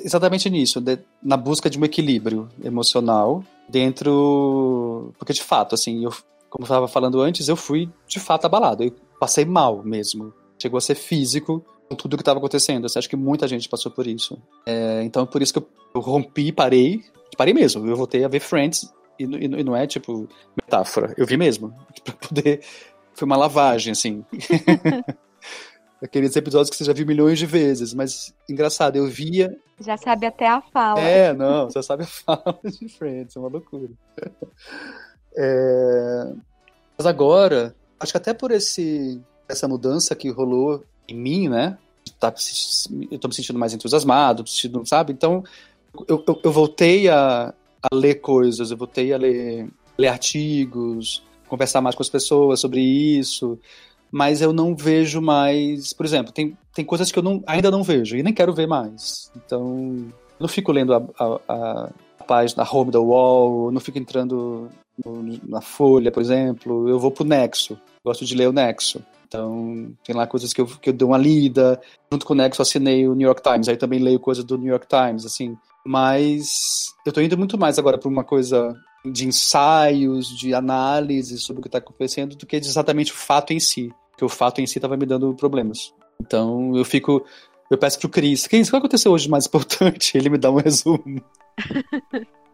exatamente 0.04 0.50
nisso, 0.50 0.80
de, 0.80 0.98
na 1.22 1.36
busca 1.36 1.70
de 1.70 1.78
um 1.78 1.84
equilíbrio 1.84 2.48
emocional 2.62 3.42
dentro, 3.68 5.12
porque 5.18 5.32
de 5.32 5.42
fato, 5.42 5.74
assim, 5.74 6.04
eu, 6.04 6.10
como 6.50 6.62
eu 6.62 6.66
estava 6.66 6.88
falando 6.88 7.20
antes, 7.20 7.48
eu 7.48 7.56
fui 7.56 7.88
de 8.06 8.20
fato 8.20 8.44
abalado, 8.44 8.82
eu 8.82 8.92
passei 9.18 9.44
mal 9.44 9.82
mesmo, 9.82 10.32
chegou 10.60 10.78
a 10.78 10.80
ser 10.80 10.94
físico 10.94 11.64
com 11.88 11.94
tudo 11.94 12.16
que 12.16 12.22
estava 12.22 12.38
acontecendo. 12.38 12.86
Eu 12.86 12.98
acho 12.98 13.08
que 13.08 13.16
muita 13.16 13.46
gente 13.46 13.68
passou 13.68 13.90
por 13.92 14.06
isso. 14.06 14.36
É, 14.66 15.02
então, 15.04 15.24
por 15.24 15.40
isso 15.40 15.52
que 15.52 15.58
eu, 15.58 15.68
eu 15.94 16.00
rompi, 16.00 16.52
parei, 16.52 17.02
parei 17.36 17.54
mesmo. 17.54 17.86
Eu 17.86 17.96
voltei 17.96 18.24
a 18.24 18.28
ver 18.28 18.40
Friends 18.40 18.92
e, 19.18 19.24
e, 19.24 19.44
e 19.44 19.64
não 19.64 19.74
é 19.74 19.86
tipo 19.86 20.28
metáfora, 20.56 21.14
eu 21.16 21.24
vi 21.24 21.36
mesmo 21.36 21.72
para 22.04 22.14
poder 22.14 22.60
foi 23.16 23.24
uma 23.24 23.36
lavagem, 23.36 23.92
assim. 23.92 24.22
Aqueles 26.02 26.36
episódios 26.36 26.68
que 26.68 26.76
você 26.76 26.84
já 26.84 26.92
viu 26.92 27.06
milhões 27.06 27.38
de 27.38 27.46
vezes, 27.46 27.94
mas 27.94 28.34
engraçado, 28.48 28.96
eu 28.96 29.06
via. 29.06 29.56
Já 29.80 29.96
sabe 29.96 30.26
até 30.26 30.46
a 30.46 30.60
fala. 30.60 31.00
É, 31.00 31.32
não, 31.32 31.70
você 31.70 31.82
sabe 31.82 32.04
a 32.04 32.06
fala 32.08 32.58
de 32.64 32.88
Friends, 32.88 33.34
é 33.36 33.38
uma 33.38 33.48
loucura. 33.48 33.90
É... 35.38 36.32
Mas 36.96 37.06
agora, 37.06 37.76
acho 38.00 38.10
que 38.10 38.16
até 38.16 38.32
por 38.32 38.50
esse, 38.50 39.20
essa 39.46 39.68
mudança 39.68 40.14
que 40.14 40.30
rolou 40.30 40.82
em 41.06 41.14
mim, 41.14 41.48
né? 41.48 41.76
Tá, 42.18 42.32
eu 43.10 43.18
tô 43.18 43.28
me 43.28 43.34
sentindo 43.34 43.58
mais 43.58 43.74
entusiasmado, 43.74 44.42
me 44.42 44.48
sentindo, 44.48 44.86
sabe? 44.86 45.12
Então, 45.12 45.44
eu, 46.08 46.24
eu, 46.26 46.40
eu 46.42 46.52
voltei 46.52 47.08
a, 47.08 47.52
a, 47.82 47.94
ler 47.94 48.16
coisas, 48.16 48.70
eu 48.70 48.76
voltei 48.76 49.12
a 49.12 49.18
ler, 49.18 49.68
ler 49.98 50.08
artigos, 50.08 51.22
conversar 51.48 51.80
mais 51.80 51.94
com 51.94 52.02
as 52.02 52.08
pessoas 52.08 52.60
sobre 52.60 52.80
isso, 52.80 53.58
mas 54.16 54.40
eu 54.40 54.50
não 54.50 54.74
vejo 54.74 55.20
mais. 55.20 55.92
Por 55.92 56.06
exemplo, 56.06 56.32
tem, 56.32 56.56
tem 56.74 56.86
coisas 56.86 57.12
que 57.12 57.18
eu 57.18 57.22
não, 57.22 57.44
ainda 57.46 57.70
não 57.70 57.82
vejo 57.82 58.16
e 58.16 58.22
nem 58.22 58.32
quero 58.32 58.54
ver 58.54 58.66
mais. 58.66 59.30
Então, 59.36 60.06
eu 60.08 60.40
não 60.40 60.48
fico 60.48 60.72
lendo 60.72 60.94
a, 60.94 61.02
a, 61.18 61.90
a 62.18 62.24
página, 62.24 62.66
home 62.68 62.90
da 62.90 62.98
wall, 62.98 63.70
não 63.70 63.78
fico 63.78 63.98
entrando 63.98 64.70
no, 65.04 65.38
na 65.46 65.60
Folha, 65.60 66.10
por 66.10 66.22
exemplo. 66.22 66.88
Eu 66.88 66.98
vou 66.98 67.10
pro 67.10 67.26
Nexo, 67.26 67.78
gosto 68.02 68.24
de 68.24 68.34
ler 68.34 68.48
o 68.48 68.54
Nexo. 68.54 69.04
Então, 69.28 69.92
tem 70.02 70.16
lá 70.16 70.26
coisas 70.26 70.50
que 70.54 70.62
eu, 70.62 70.66
que 70.66 70.88
eu 70.88 70.94
dou 70.94 71.10
uma 71.10 71.18
lida. 71.18 71.78
Junto 72.10 72.24
com 72.24 72.32
o 72.32 72.36
Nexo, 72.36 72.62
assinei 72.62 73.06
o 73.06 73.14
New 73.14 73.26
York 73.26 73.42
Times. 73.42 73.68
Aí 73.68 73.76
também 73.76 73.98
leio 73.98 74.18
coisas 74.18 74.42
do 74.44 74.56
New 74.56 74.70
York 74.70 74.86
Times, 74.88 75.26
assim. 75.26 75.58
Mas 75.84 76.86
eu 77.04 77.12
tô 77.12 77.20
indo 77.20 77.36
muito 77.36 77.58
mais 77.58 77.78
agora 77.78 77.98
para 77.98 78.08
uma 78.08 78.24
coisa 78.24 78.74
de 79.04 79.28
ensaios, 79.28 80.28
de 80.28 80.54
análise 80.54 81.38
sobre 81.38 81.60
o 81.60 81.62
que 81.62 81.68
está 81.68 81.78
acontecendo, 81.78 82.34
do 82.34 82.46
que 82.46 82.56
exatamente 82.56 83.12
o 83.12 83.14
fato 83.14 83.52
em 83.52 83.60
si. 83.60 83.92
Porque 84.16 84.24
o 84.24 84.30
fato 84.30 84.62
em 84.62 84.66
si 84.66 84.78
estava 84.78 84.96
me 84.96 85.04
dando 85.04 85.34
problemas. 85.34 85.92
Então 86.20 86.74
eu 86.74 86.84
fico. 86.84 87.22
Eu 87.70 87.76
peço 87.76 87.98
pro 87.98 88.08
Cris, 88.08 88.46
Cris, 88.46 88.68
o 88.68 88.70
que 88.70 88.76
aconteceu 88.76 89.12
hoje 89.12 89.28
mais 89.28 89.46
importante? 89.46 90.16
Ele 90.16 90.30
me 90.30 90.38
dá 90.38 90.50
um 90.50 90.56
resumo. 90.56 91.20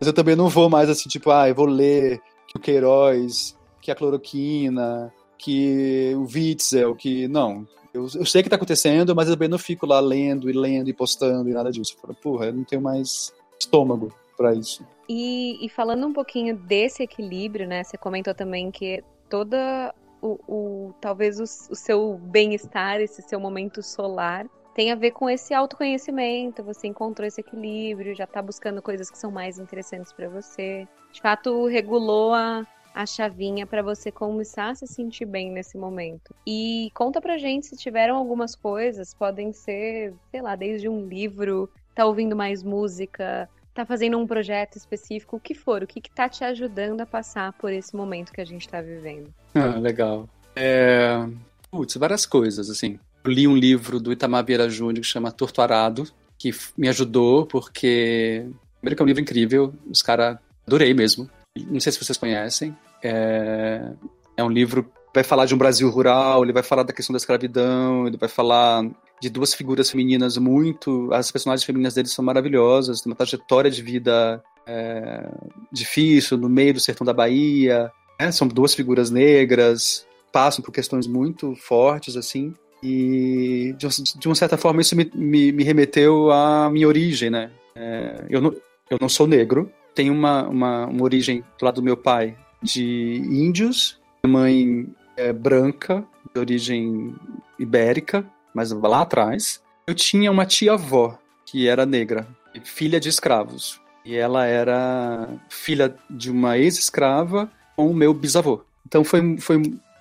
Mas 0.00 0.06
eu 0.06 0.12
também 0.12 0.34
não 0.34 0.48
vou 0.48 0.68
mais 0.68 0.90
assim, 0.90 1.08
tipo, 1.08 1.30
ah, 1.30 1.48
eu 1.48 1.54
vou 1.54 1.66
ler 1.66 2.20
que 2.48 2.58
o 2.58 2.60
Queiroz, 2.60 3.56
que 3.80 3.90
a 3.90 3.94
cloroquina, 3.94 5.12
que 5.38 6.12
o 6.16 6.22
Witzel, 6.22 6.96
que. 6.96 7.28
Não. 7.28 7.66
Eu, 7.94 8.02
eu 8.14 8.24
sei 8.24 8.40
o 8.40 8.42
que 8.42 8.48
está 8.48 8.56
acontecendo, 8.56 9.14
mas 9.14 9.28
eu 9.28 9.34
também 9.34 9.48
não 9.48 9.58
fico 9.58 9.84
lá 9.86 10.00
lendo 10.00 10.48
e 10.48 10.52
lendo 10.52 10.88
e 10.88 10.94
postando 10.94 11.48
e 11.48 11.52
nada 11.52 11.70
disso. 11.70 11.94
Eu 11.94 12.00
falo, 12.00 12.14
porra, 12.14 12.46
eu 12.46 12.54
não 12.54 12.64
tenho 12.64 12.80
mais 12.80 13.32
estômago 13.60 14.12
para 14.36 14.54
isso. 14.54 14.84
E, 15.08 15.64
e, 15.64 15.68
falando 15.68 16.06
um 16.06 16.12
pouquinho 16.12 16.56
desse 16.56 17.02
equilíbrio, 17.02 17.68
né? 17.68 17.84
Você 17.84 17.98
comentou 17.98 18.34
também 18.34 18.70
que 18.70 19.04
toda 19.28 19.94
o, 20.22 20.38
o 20.46 20.94
talvez 21.00 21.40
o, 21.40 21.42
o 21.42 21.74
seu 21.74 22.16
bem-estar, 22.18 23.00
esse 23.00 23.20
seu 23.20 23.40
momento 23.40 23.82
solar, 23.82 24.46
tem 24.74 24.90
a 24.90 24.94
ver 24.94 25.10
com 25.10 25.28
esse 25.28 25.52
autoconhecimento. 25.52 26.62
Você 26.62 26.86
encontrou 26.86 27.26
esse 27.26 27.40
equilíbrio, 27.40 28.14
já 28.14 28.24
está 28.24 28.40
buscando 28.40 28.80
coisas 28.80 29.10
que 29.10 29.18
são 29.18 29.30
mais 29.30 29.58
interessantes 29.58 30.12
para 30.12 30.28
você. 30.28 30.86
De 31.12 31.20
fato, 31.20 31.66
regulou 31.66 32.32
a, 32.32 32.66
a 32.94 33.04
chavinha 33.04 33.66
para 33.66 33.82
você 33.82 34.10
começar 34.10 34.70
a 34.70 34.74
se 34.74 34.86
sentir 34.86 35.26
bem 35.26 35.50
nesse 35.50 35.76
momento. 35.76 36.34
E 36.46 36.90
conta 36.94 37.20
pra 37.20 37.36
gente 37.36 37.66
se 37.66 37.76
tiveram 37.76 38.16
algumas 38.16 38.54
coisas, 38.54 39.12
podem 39.12 39.52
ser, 39.52 40.14
sei 40.30 40.40
lá, 40.40 40.56
desde 40.56 40.88
um 40.88 41.06
livro, 41.06 41.68
tá 41.94 42.06
ouvindo 42.06 42.34
mais 42.34 42.62
música, 42.62 43.48
tá 43.74 43.84
fazendo 43.86 44.18
um 44.18 44.26
projeto 44.26 44.76
específico, 44.76 45.36
o 45.36 45.40
que 45.40 45.54
for, 45.54 45.82
o 45.82 45.86
que, 45.86 46.00
tá 46.10 46.28
te 46.28 46.44
ajudando 46.44 47.00
a 47.00 47.06
passar 47.06 47.52
por 47.54 47.72
esse 47.72 47.94
momento 47.96 48.32
que 48.32 48.40
a 48.40 48.44
gente 48.44 48.68
tá 48.68 48.80
vivendo. 48.80 49.32
Ah, 49.54 49.78
legal. 49.78 50.28
É... 50.54 51.26
Putz, 51.70 51.96
várias 51.96 52.26
coisas, 52.26 52.68
assim. 52.68 52.98
Eu 53.24 53.32
li 53.32 53.48
um 53.48 53.56
livro 53.56 53.98
do 53.98 54.12
Itamar 54.12 54.44
Vieira 54.44 54.68
Júnior 54.68 55.00
que 55.00 55.06
chama 55.06 55.32
Torturado, 55.32 56.06
que 56.38 56.50
me 56.76 56.88
ajudou 56.88 57.46
porque... 57.46 58.46
Primeiro 58.80 58.96
que 58.96 59.02
é 59.02 59.04
um 59.04 59.08
livro 59.08 59.22
incrível, 59.22 59.74
os 59.90 60.02
caras... 60.02 60.38
Adorei 60.66 60.92
mesmo. 60.92 61.28
Não 61.56 61.80
sei 61.80 61.92
se 61.92 62.04
vocês 62.04 62.18
conhecem. 62.18 62.76
É, 63.02 63.92
é 64.36 64.44
um 64.44 64.50
livro 64.50 64.90
vai 65.14 65.22
falar 65.22 65.44
de 65.44 65.54
um 65.54 65.58
Brasil 65.58 65.88
rural, 65.90 66.42
ele 66.42 66.52
vai 66.52 66.62
falar 66.62 66.82
da 66.82 66.92
questão 66.92 67.12
da 67.12 67.18
escravidão, 67.18 68.06
ele 68.06 68.16
vai 68.16 68.28
falar 68.28 68.84
de 69.22 69.30
duas 69.30 69.54
figuras 69.54 69.88
femininas 69.88 70.36
muito. 70.36 71.08
As 71.12 71.30
personagens 71.30 71.64
femininas 71.64 71.94
deles 71.94 72.10
são 72.10 72.24
maravilhosas, 72.24 73.00
tem 73.00 73.08
uma 73.08 73.16
trajetória 73.16 73.70
de 73.70 73.80
vida 73.80 74.42
é, 74.66 75.30
difícil 75.70 76.36
no 76.36 76.48
meio 76.48 76.74
do 76.74 76.80
sertão 76.80 77.04
da 77.04 77.12
Bahia. 77.12 77.88
Né? 78.20 78.32
São 78.32 78.48
duas 78.48 78.74
figuras 78.74 79.12
negras, 79.12 80.04
passam 80.32 80.60
por 80.60 80.72
questões 80.72 81.06
muito 81.06 81.54
fortes, 81.54 82.16
assim. 82.16 82.52
E 82.82 83.76
de, 83.78 83.86
de 84.18 84.26
uma 84.26 84.34
certa 84.34 84.56
forma 84.56 84.80
isso 84.80 84.96
me, 84.96 85.08
me, 85.14 85.52
me, 85.52 85.62
remeteu 85.62 86.32
à 86.32 86.68
minha 86.68 86.88
origem, 86.88 87.30
né? 87.30 87.52
É, 87.76 88.26
eu, 88.28 88.40
não, 88.40 88.52
eu 88.90 88.98
não 89.00 89.08
sou 89.08 89.28
negro, 89.28 89.70
tenho 89.94 90.12
uma, 90.12 90.48
uma, 90.48 90.86
uma 90.86 91.04
origem 91.04 91.44
do 91.60 91.64
lado 91.64 91.76
do 91.76 91.82
meu 91.82 91.96
pai 91.96 92.36
de 92.60 93.22
índios, 93.24 94.00
minha 94.24 94.36
mãe 94.36 94.88
é 95.16 95.32
branca, 95.32 96.04
de 96.34 96.40
origem 96.40 97.14
ibérica, 97.56 98.26
mas 98.54 98.70
lá 98.70 99.02
atrás. 99.02 99.62
Eu 99.86 99.94
tinha 99.94 100.30
uma 100.30 100.46
tia-avó 100.46 101.18
que 101.44 101.68
era 101.68 101.84
negra, 101.84 102.26
filha 102.64 103.00
de 103.00 103.08
escravos. 103.08 103.80
E 104.04 104.16
ela 104.16 104.46
era 104.46 105.28
filha 105.48 105.94
de 106.10 106.30
uma 106.30 106.58
ex-escrava 106.58 107.50
com 107.76 107.90
o 107.90 107.94
meu 107.94 108.12
bisavô. 108.12 108.64
Então 108.86 109.04
foi, 109.04 109.38
foi 109.38 109.56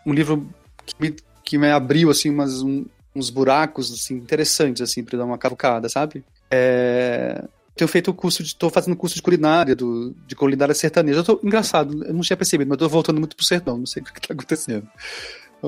um 0.05 0.13
livro 0.13 0.47
que 0.85 0.95
me, 0.99 1.15
que 1.43 1.57
me 1.57 1.69
abriu 1.69 2.09
assim 2.09 2.29
umas, 2.29 2.61
um, 2.61 2.85
uns 3.15 3.29
buracos 3.29 3.91
assim 3.91 4.15
interessantes 4.15 4.81
assim 4.81 5.03
para 5.03 5.17
dar 5.17 5.25
uma 5.25 5.37
cavucada, 5.37 5.87
sabe? 5.87 6.23
É, 6.49 7.43
tenho 7.75 7.87
feito 7.87 8.11
o 8.11 8.13
curso 8.13 8.43
de. 8.43 8.49
estou 8.49 8.69
fazendo 8.69 8.95
curso 8.95 9.15
de 9.15 9.21
culinária, 9.21 9.75
do, 9.75 10.13
de 10.27 10.35
culinária 10.35 10.75
sertaneja. 10.75 11.19
Eu 11.19 11.23
tô, 11.23 11.39
engraçado, 11.43 12.03
eu 12.03 12.13
não 12.13 12.21
tinha 12.21 12.37
percebido, 12.37 12.67
mas 12.67 12.75
estou 12.75 12.89
voltando 12.89 13.19
muito 13.19 13.35
pro 13.35 13.45
sertão, 13.45 13.77
não 13.77 13.85
sei 13.85 14.01
o 14.01 14.05
que 14.05 14.19
está 14.19 14.33
acontecendo. 14.33 14.87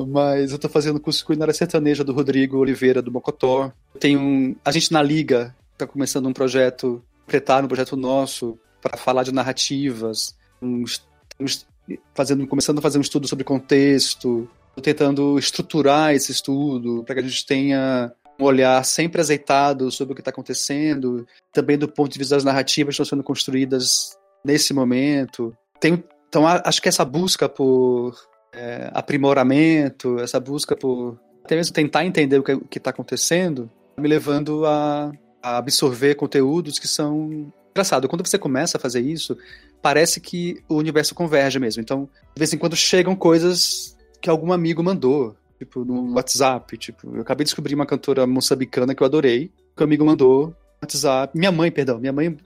Mas 0.08 0.51
eu 0.51 0.56
estou 0.56 0.69
fazendo 0.69 0.99
curso 0.99 1.19
de 1.19 1.25
culinária 1.25 1.53
sertaneja 1.53 2.03
do 2.03 2.13
Rodrigo 2.13 2.58
Oliveira, 2.58 3.01
do 3.01 3.12
Mocotó. 3.12 3.71
Tem 3.99 4.17
um. 4.17 4.56
A 4.65 4.71
gente 4.71 4.91
na 4.91 5.01
Liga 5.01 5.56
está 5.73 5.86
começando 5.86 6.27
um 6.27 6.34
projeto, 6.34 7.03
pretar 7.27 7.63
um 7.63 7.67
projeto 7.67 7.95
nosso, 7.95 8.58
para 8.82 8.97
falar 8.97 9.23
de 9.23 9.32
narrativas. 9.32 10.36
Estamos 10.62 11.67
fazendo, 12.13 12.47
começando 12.47 12.79
a 12.79 12.82
fazer 12.82 12.97
um 12.97 13.01
estudo 13.01 13.27
sobre 13.27 13.43
contexto, 13.43 14.49
tentando 14.82 15.38
estruturar 15.38 16.13
esse 16.13 16.32
estudo 16.32 17.03
para 17.03 17.15
que 17.15 17.21
a 17.21 17.23
gente 17.23 17.45
tenha 17.45 18.12
um 18.39 18.45
olhar 18.45 18.84
sempre 18.84 19.21
azeitado 19.21 19.91
sobre 19.91 20.13
o 20.13 20.15
que 20.15 20.21
está 20.21 20.32
acontecendo, 20.32 21.27
também 21.51 21.77
do 21.77 21.88
ponto 21.88 22.12
de 22.12 22.19
vista 22.19 22.36
das 22.36 22.43
narrativas 22.43 22.95
que 22.95 23.01
estão 23.01 23.17
sendo 23.17 23.23
construídas 23.23 24.17
nesse 24.43 24.73
momento. 24.73 25.56
Tem, 25.79 26.03
então, 26.27 26.47
acho 26.47 26.82
que 26.82 26.89
essa 26.89 27.06
busca 27.06 27.47
por 27.47 28.15
é, 28.53 28.89
aprimoramento, 28.93 30.19
essa 30.19 30.39
busca 30.39 30.75
por 30.75 31.19
até 31.43 31.55
mesmo 31.55 31.73
tentar 31.73 32.05
entender 32.05 32.39
o 32.39 32.43
que 32.43 32.77
está 32.77 32.89
acontecendo, 32.91 33.69
me 33.97 34.07
levando 34.07 34.65
a, 34.65 35.11
a 35.41 35.57
absorver 35.57 36.15
conteúdos 36.15 36.79
que 36.79 36.87
são 36.87 37.51
engraçado, 37.71 38.07
quando 38.07 38.25
você 38.25 38.37
começa 38.37 38.77
a 38.77 38.79
fazer 38.79 39.01
isso, 39.01 39.37
parece 39.81 40.21
que 40.21 40.63
o 40.69 40.75
universo 40.75 41.13
converge 41.13 41.59
mesmo. 41.59 41.81
Então, 41.81 42.07
de 42.33 42.39
vez 42.39 42.53
em 42.53 42.57
quando 42.57 42.75
chegam 42.75 43.15
coisas 43.15 43.97
que 44.21 44.29
algum 44.29 44.53
amigo 44.53 44.81
mandou, 44.81 45.35
tipo, 45.59 45.83
no 45.83 46.13
WhatsApp. 46.13 46.77
Tipo, 46.77 47.15
eu 47.15 47.21
acabei 47.21 47.43
de 47.43 47.49
descobrir 47.49 47.75
uma 47.75 47.85
cantora 47.85 48.25
moçambicana 48.25 48.95
que 48.95 49.03
eu 49.03 49.05
adorei, 49.05 49.51
que 49.75 49.81
o 49.81 49.85
amigo 49.85 50.05
mandou 50.05 50.47
no 50.47 50.55
WhatsApp. 50.81 51.37
Minha 51.37 51.51
mãe, 51.51 51.71
perdão, 51.71 51.99
minha 51.99 52.13
mãe 52.13 52.37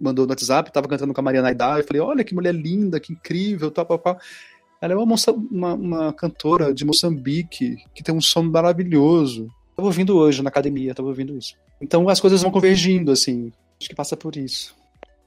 mandou 0.00 0.26
no 0.26 0.32
WhatsApp, 0.32 0.70
tava 0.72 0.88
cantando 0.88 1.14
com 1.14 1.20
a 1.20 1.24
Mariana 1.24 1.48
Aidá, 1.48 1.78
eu 1.78 1.84
falei, 1.84 2.02
olha 2.02 2.24
que 2.24 2.34
mulher 2.34 2.54
linda, 2.54 3.00
que 3.00 3.12
incrível, 3.12 3.70
tal, 3.70 3.86
tal, 3.86 3.98
tal. 3.98 4.18
Ela 4.82 4.94
é 4.94 4.96
uma, 4.96 5.06
moça, 5.06 5.30
uma, 5.30 5.74
uma, 5.74 6.12
cantora 6.12 6.74
de 6.74 6.84
Moçambique 6.84 7.76
que 7.94 8.02
tem 8.02 8.12
um 8.12 8.20
som 8.20 8.42
maravilhoso. 8.42 9.48
Tava 9.76 9.86
ouvindo 9.86 10.16
hoje 10.16 10.42
na 10.42 10.48
academia, 10.48 10.92
tava 10.92 11.06
ouvindo 11.06 11.38
isso. 11.38 11.54
Então 11.80 12.08
as 12.08 12.18
coisas 12.18 12.42
vão 12.42 12.50
convergindo, 12.50 13.12
assim. 13.12 13.52
Acho 13.80 13.88
que 13.88 13.94
passa 13.94 14.16
por 14.16 14.36
isso. 14.36 14.74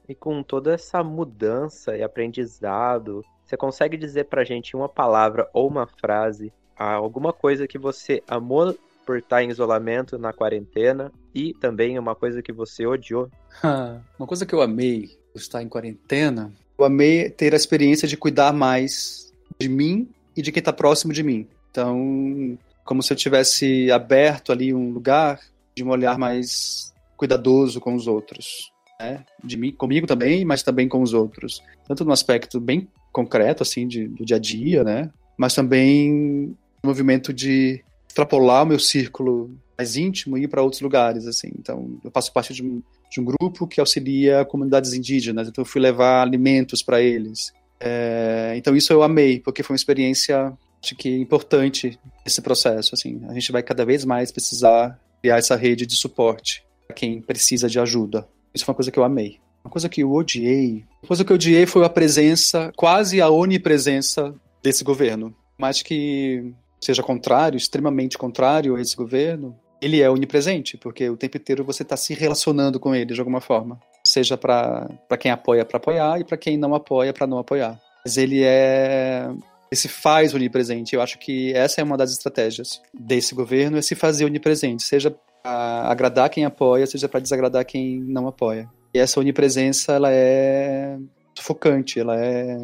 E 0.06 0.14
com 0.14 0.42
toda 0.42 0.74
essa 0.74 1.02
mudança 1.02 1.96
e 1.96 2.02
aprendizado, 2.02 3.24
você 3.46 3.56
consegue 3.56 3.96
dizer 3.96 4.24
pra 4.24 4.44
gente 4.44 4.76
uma 4.76 4.90
palavra 4.90 5.48
ou 5.54 5.66
uma 5.66 5.86
frase 5.86 6.52
alguma 6.76 7.32
coisa 7.32 7.66
que 7.66 7.78
você 7.78 8.22
amou 8.28 8.76
por 9.06 9.16
estar 9.16 9.42
em 9.42 9.48
isolamento 9.48 10.18
na 10.18 10.34
quarentena 10.34 11.10
e 11.34 11.54
também 11.54 11.98
uma 11.98 12.14
coisa 12.14 12.42
que 12.42 12.52
você 12.52 12.86
odiou? 12.86 13.30
uma 14.18 14.26
coisa 14.26 14.44
que 14.44 14.54
eu 14.54 14.60
amei 14.60 15.08
por 15.32 15.40
estar 15.40 15.62
em 15.62 15.68
quarentena, 15.68 16.52
eu 16.78 16.84
amei 16.84 17.30
ter 17.30 17.54
a 17.54 17.56
experiência 17.56 18.06
de 18.06 18.18
cuidar 18.18 18.52
mais 18.52 19.25
de 19.58 19.68
mim 19.68 20.08
e 20.36 20.42
de 20.42 20.52
quem 20.52 20.60
está 20.60 20.72
próximo 20.72 21.12
de 21.12 21.22
mim. 21.22 21.46
Então, 21.70 22.58
como 22.84 23.02
se 23.02 23.12
eu 23.12 23.16
tivesse 23.16 23.90
aberto 23.90 24.52
ali 24.52 24.72
um 24.72 24.90
lugar 24.90 25.40
de 25.74 25.84
um 25.84 25.90
olhar 25.90 26.18
mais 26.18 26.92
cuidadoso 27.16 27.80
com 27.80 27.94
os 27.94 28.06
outros, 28.06 28.70
né? 29.00 29.24
De 29.42 29.56
mim, 29.56 29.72
comigo 29.72 30.06
também, 30.06 30.44
mas 30.44 30.62
também 30.62 30.88
com 30.88 31.02
os 31.02 31.12
outros. 31.12 31.62
Tanto 31.86 32.04
no 32.04 32.12
aspecto 32.12 32.60
bem 32.60 32.88
concreto 33.12 33.62
assim 33.62 33.86
de, 33.86 34.08
do 34.08 34.24
dia 34.24 34.36
a 34.36 34.40
dia, 34.40 34.84
né? 34.84 35.10
Mas 35.36 35.54
também 35.54 36.56
movimento 36.82 37.32
de 37.32 37.82
extrapolar 38.08 38.62
o 38.62 38.66
meu 38.66 38.78
círculo 38.78 39.50
mais 39.76 39.96
íntimo 39.96 40.38
e 40.38 40.44
ir 40.44 40.48
para 40.48 40.62
outros 40.62 40.80
lugares, 40.80 41.26
assim. 41.26 41.50
Então, 41.58 41.98
eu 42.02 42.10
faço 42.10 42.32
parte 42.32 42.54
de 42.54 42.62
um, 42.62 42.82
de 43.10 43.20
um 43.20 43.24
grupo 43.24 43.66
que 43.66 43.80
auxilia 43.80 44.44
comunidades 44.44 44.94
indígenas, 44.94 45.48
então 45.48 45.62
eu 45.62 45.66
fui 45.66 45.80
levar 45.80 46.22
alimentos 46.22 46.82
para 46.82 47.02
eles. 47.02 47.52
É, 47.80 48.54
então 48.56 48.74
isso 48.74 48.92
eu 48.92 49.02
amei, 49.02 49.40
porque 49.40 49.62
foi 49.62 49.74
uma 49.74 49.78
experiência 49.78 50.52
acho 50.82 50.94
que 50.94 51.08
importante 51.16 51.98
esse 52.24 52.40
processo, 52.40 52.94
assim. 52.94 53.20
A 53.28 53.34
gente 53.34 53.50
vai 53.50 53.62
cada 53.62 53.84
vez 53.84 54.04
mais 54.04 54.30
precisar 54.30 54.98
criar 55.20 55.38
essa 55.38 55.56
rede 55.56 55.86
de 55.86 55.96
suporte 55.96 56.64
para 56.86 56.94
quem 56.94 57.20
precisa 57.20 57.68
de 57.68 57.80
ajuda. 57.80 58.28
Isso 58.54 58.64
foi 58.64 58.72
uma 58.72 58.76
coisa 58.76 58.90
que 58.90 58.98
eu 58.98 59.04
amei. 59.04 59.38
Uma 59.64 59.70
coisa 59.70 59.88
que 59.88 60.02
eu 60.02 60.12
odiei, 60.12 60.84
uma 61.02 61.08
coisa 61.08 61.24
que 61.24 61.32
eu 61.32 61.34
odiei 61.34 61.66
foi 61.66 61.84
a 61.84 61.88
presença, 61.88 62.72
quase 62.76 63.20
a 63.20 63.28
onipresença 63.28 64.32
desse 64.62 64.84
governo. 64.84 65.34
Mas 65.58 65.82
que 65.82 66.52
seja 66.80 67.02
contrário, 67.02 67.56
extremamente 67.56 68.16
contrário 68.16 68.76
a 68.76 68.80
esse 68.80 68.94
governo, 68.94 69.56
ele 69.82 70.00
é 70.00 70.08
onipresente, 70.08 70.76
porque 70.76 71.10
o 71.10 71.16
tempo 71.16 71.36
inteiro 71.36 71.64
você 71.64 71.82
está 71.82 71.96
se 71.96 72.14
relacionando 72.14 72.78
com 72.78 72.94
ele 72.94 73.12
de 73.12 73.20
alguma 73.20 73.40
forma. 73.40 73.80
Seja 74.16 74.38
para 74.38 74.88
quem 75.20 75.30
apoia 75.30 75.62
para 75.62 75.76
apoiar 75.76 76.18
e 76.18 76.24
para 76.24 76.38
quem 76.38 76.56
não 76.56 76.74
apoia 76.74 77.12
para 77.12 77.26
não 77.26 77.36
apoiar. 77.36 77.78
Mas 78.02 78.16
ele 78.16 78.42
é. 78.42 79.28
Esse 79.70 79.88
faz 79.88 80.32
onipresente. 80.32 80.96
Eu 80.96 81.02
acho 81.02 81.18
que 81.18 81.52
essa 81.52 81.82
é 81.82 81.84
uma 81.84 81.98
das 81.98 82.12
estratégias 82.12 82.80
desse 82.94 83.34
governo, 83.34 83.76
é 83.76 83.82
se 83.82 83.94
fazer 83.94 84.24
onipresente, 84.24 84.82
seja 84.84 85.14
para 85.42 85.90
agradar 85.90 86.30
quem 86.30 86.46
apoia, 86.46 86.86
seja 86.86 87.10
para 87.10 87.20
desagradar 87.20 87.66
quem 87.66 88.00
não 88.00 88.26
apoia. 88.26 88.70
E 88.94 88.98
essa 88.98 89.20
onipresença, 89.20 89.92
ela 89.92 90.08
é 90.10 90.96
sufocante, 91.34 92.00
ela 92.00 92.16
é 92.18 92.56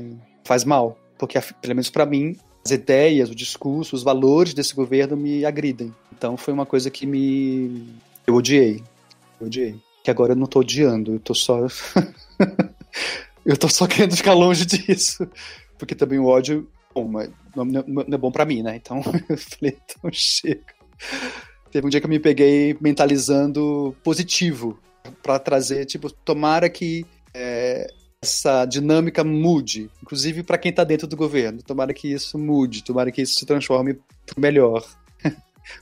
faz 0.45 0.65
mal, 0.65 0.97
porque 1.19 1.39
pelo 1.61 1.75
menos 1.75 1.91
para 1.91 2.07
mim, 2.07 2.35
as 2.65 2.71
ideias, 2.71 3.29
o 3.29 3.35
discurso, 3.35 3.95
os 3.95 4.03
valores 4.03 4.55
desse 4.55 4.75
governo 4.75 5.19
me 5.19 5.45
agridem. 5.45 5.95
Então 6.17 6.35
foi 6.39 6.55
uma 6.55 6.65
coisa 6.65 6.91
que 6.91 7.05
me. 7.05 7.85
Eu 8.27 8.37
odiei. 8.37 8.83
Eu 9.39 9.49
odiei. 9.49 9.79
Que 10.03 10.11
agora 10.11 10.33
eu 10.33 10.37
não 10.37 10.47
tô 10.47 10.61
odiando, 10.61 11.15
eu 11.15 11.21
tô 11.21 11.35
só. 11.35 11.67
eu 13.47 13.57
tô 13.57 13.69
só 13.69 13.87
querendo 13.87 14.17
ficar 14.17 14.35
longe 14.35 14.67
disso. 14.67 15.29
Porque 15.79 15.95
também 15.95 16.19
o 16.19 16.27
ódio. 16.27 16.69
Bom, 16.95 17.11
não, 17.55 17.65
não 17.65 18.05
é 18.07 18.19
bom 18.19 18.31
para 18.31 18.45
mim, 18.45 18.63
né? 18.63 18.77
Então 18.77 18.99
eu 19.29 19.39
falei, 19.39 19.79
então 19.85 20.11
chega. 20.13 20.75
Teve 21.71 21.87
um 21.87 21.91
dia 21.91 22.01
que 22.01 22.07
eu 22.07 22.11
me 22.11 22.21
peguei 22.21 22.77
mentalizando 22.81 23.97
positivo 24.05 24.79
para 25.23 25.39
trazer, 25.39 25.87
tipo, 25.87 26.11
tomara 26.11 26.69
que 26.69 27.07
é, 27.33 27.87
essa 28.23 28.65
dinâmica 28.67 29.25
mude, 29.25 29.91
inclusive 30.03 30.43
para 30.43 30.59
quem 30.59 30.71
está 30.71 30.85
dentro 30.85 31.07
do 31.07 31.17
governo. 31.17 31.63
Tomara 31.63 31.93
que 31.93 32.13
isso 32.13 32.39
mude, 32.39 32.85
tomara 32.85 33.11
que 33.11 33.23
isso 33.23 33.39
se 33.39 33.47
transforme 33.47 33.95
para 34.27 34.41
melhor. 34.41 34.85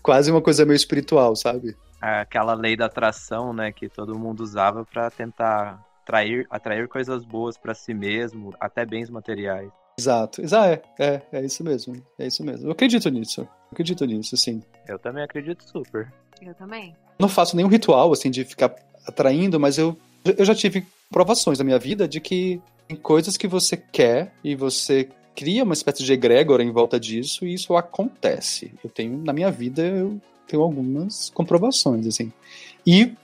Quase 0.02 0.30
uma 0.30 0.40
coisa 0.40 0.64
meio 0.64 0.76
espiritual, 0.76 1.36
sabe? 1.36 1.76
Aquela 2.00 2.54
lei 2.54 2.76
da 2.76 2.86
atração, 2.86 3.52
né, 3.52 3.72
que 3.72 3.88
todo 3.88 4.18
mundo 4.18 4.40
usava 4.40 4.84
para 4.84 5.10
tentar 5.10 5.84
atrair, 6.02 6.46
atrair 6.50 6.88
coisas 6.88 7.24
boas 7.24 7.56
para 7.56 7.74
si 7.74 7.94
mesmo, 7.94 8.54
até 8.58 8.84
bens 8.84 9.10
materiais. 9.10 9.70
Exato, 9.98 10.40
exato, 10.40 10.88
é, 10.98 11.04
é, 11.04 11.22
é 11.32 11.44
isso 11.44 11.62
mesmo, 11.62 11.94
é 12.18 12.26
isso 12.26 12.42
mesmo. 12.42 12.66
Eu 12.66 12.72
acredito 12.72 13.08
nisso, 13.10 13.42
eu 13.42 13.48
acredito 13.70 14.04
nisso, 14.06 14.36
sim. 14.36 14.62
Eu 14.88 14.98
também 14.98 15.22
acredito 15.22 15.62
super. 15.68 16.10
Eu 16.40 16.54
também. 16.54 16.96
Não 17.18 17.28
faço 17.28 17.54
nenhum 17.54 17.68
ritual, 17.68 18.10
assim, 18.12 18.30
de 18.30 18.44
ficar 18.44 18.74
atraindo, 19.06 19.60
mas 19.60 19.76
eu, 19.76 19.96
eu 20.24 20.44
já 20.44 20.54
tive 20.54 20.86
provações 21.10 21.58
na 21.58 21.64
minha 21.64 21.78
vida 21.78 22.08
de 22.08 22.20
que 22.20 22.62
tem 22.88 22.96
coisas 22.96 23.36
que 23.36 23.46
você 23.46 23.76
quer 23.76 24.32
e 24.42 24.54
você 24.54 25.08
cria 25.34 25.64
uma 25.64 25.74
espécie 25.74 26.02
de 26.02 26.12
egrégora 26.12 26.62
em 26.62 26.72
volta 26.72 26.98
disso 26.98 27.46
e 27.46 27.54
isso 27.54 27.76
acontece. 27.76 28.72
Eu 28.82 28.90
tenho, 28.90 29.18
na 29.18 29.32
minha 29.32 29.50
vida, 29.50 29.82
eu 29.82 30.20
tenho 30.50 30.62
algumas 30.62 31.30
comprovações, 31.30 32.06
assim. 32.06 32.32
E, 32.86 33.14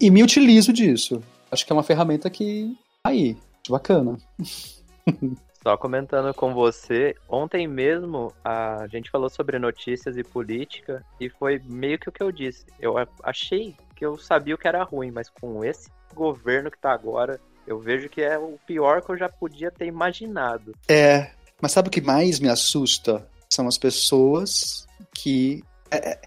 e 0.00 0.10
me 0.10 0.22
utilizo 0.22 0.72
disso. 0.72 1.22
Acho 1.50 1.66
que 1.66 1.72
é 1.72 1.74
uma 1.74 1.82
ferramenta 1.82 2.30
que 2.30 2.76
tá 3.02 3.10
aí, 3.10 3.36
bacana. 3.68 4.16
Só 5.62 5.76
comentando 5.76 6.32
com 6.32 6.54
você, 6.54 7.16
ontem 7.28 7.66
mesmo 7.66 8.32
a 8.44 8.86
gente 8.88 9.10
falou 9.10 9.28
sobre 9.28 9.58
notícias 9.58 10.16
e 10.16 10.22
política 10.22 11.04
e 11.20 11.28
foi 11.28 11.60
meio 11.64 11.98
que 11.98 12.08
o 12.08 12.12
que 12.12 12.22
eu 12.22 12.30
disse. 12.30 12.64
Eu 12.78 12.94
achei 13.20 13.74
que 13.96 14.06
eu 14.06 14.16
sabia 14.16 14.54
o 14.54 14.58
que 14.58 14.68
era 14.68 14.84
ruim, 14.84 15.10
mas 15.10 15.28
com 15.28 15.64
esse 15.64 15.90
governo 16.14 16.70
que 16.70 16.78
tá 16.78 16.92
agora, 16.92 17.40
eu 17.66 17.80
vejo 17.80 18.08
que 18.08 18.22
é 18.22 18.38
o 18.38 18.56
pior 18.64 19.02
que 19.02 19.10
eu 19.10 19.18
já 19.18 19.28
podia 19.28 19.72
ter 19.72 19.86
imaginado. 19.86 20.72
É, 20.88 21.32
mas 21.60 21.72
sabe 21.72 21.88
o 21.88 21.90
que 21.90 22.00
mais 22.00 22.38
me 22.38 22.48
assusta? 22.48 23.28
São 23.50 23.66
as 23.66 23.76
pessoas 23.76 24.86
que. 25.12 25.64
É, 25.90 26.10
é 26.10 26.20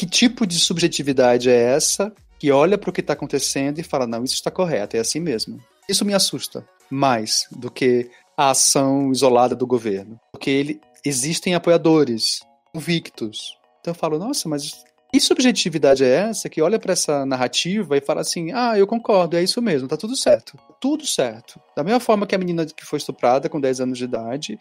que 0.00 0.06
tipo 0.06 0.46
de 0.46 0.58
subjetividade 0.58 1.50
é 1.50 1.74
essa 1.74 2.10
que 2.38 2.50
olha 2.50 2.78
para 2.78 2.88
o 2.88 2.92
que 2.92 3.02
está 3.02 3.12
acontecendo 3.12 3.80
e 3.80 3.82
fala: 3.82 4.06
não, 4.06 4.24
isso 4.24 4.32
está 4.32 4.50
correto, 4.50 4.96
é 4.96 5.00
assim 5.00 5.20
mesmo. 5.20 5.60
Isso 5.86 6.06
me 6.06 6.14
assusta 6.14 6.66
mais 6.90 7.46
do 7.50 7.70
que 7.70 8.10
a 8.34 8.48
ação 8.48 9.12
isolada 9.12 9.54
do 9.54 9.66
governo. 9.66 10.18
Porque 10.32 10.48
ele, 10.48 10.80
existem 11.04 11.54
apoiadores 11.54 12.40
convictos. 12.72 13.58
Então 13.78 13.90
eu 13.90 13.94
falo: 13.94 14.18
nossa, 14.18 14.48
mas 14.48 14.82
que 15.12 15.20
subjetividade 15.20 16.02
é 16.02 16.08
essa 16.30 16.48
que 16.48 16.62
olha 16.62 16.78
para 16.78 16.94
essa 16.94 17.26
narrativa 17.26 17.94
e 17.94 18.00
fala 18.00 18.22
assim: 18.22 18.52
ah, 18.54 18.78
eu 18.78 18.86
concordo, 18.86 19.36
é 19.36 19.42
isso 19.42 19.60
mesmo, 19.60 19.86
tá 19.86 19.98
tudo 19.98 20.16
certo. 20.16 20.58
Tudo 20.80 21.06
certo. 21.06 21.60
Da 21.76 21.84
mesma 21.84 22.00
forma 22.00 22.26
que 22.26 22.34
a 22.34 22.38
menina 22.38 22.64
que 22.64 22.86
foi 22.86 22.96
estuprada 22.96 23.50
com 23.50 23.60
10 23.60 23.82
anos 23.82 23.98
de 23.98 24.04
idade, 24.04 24.58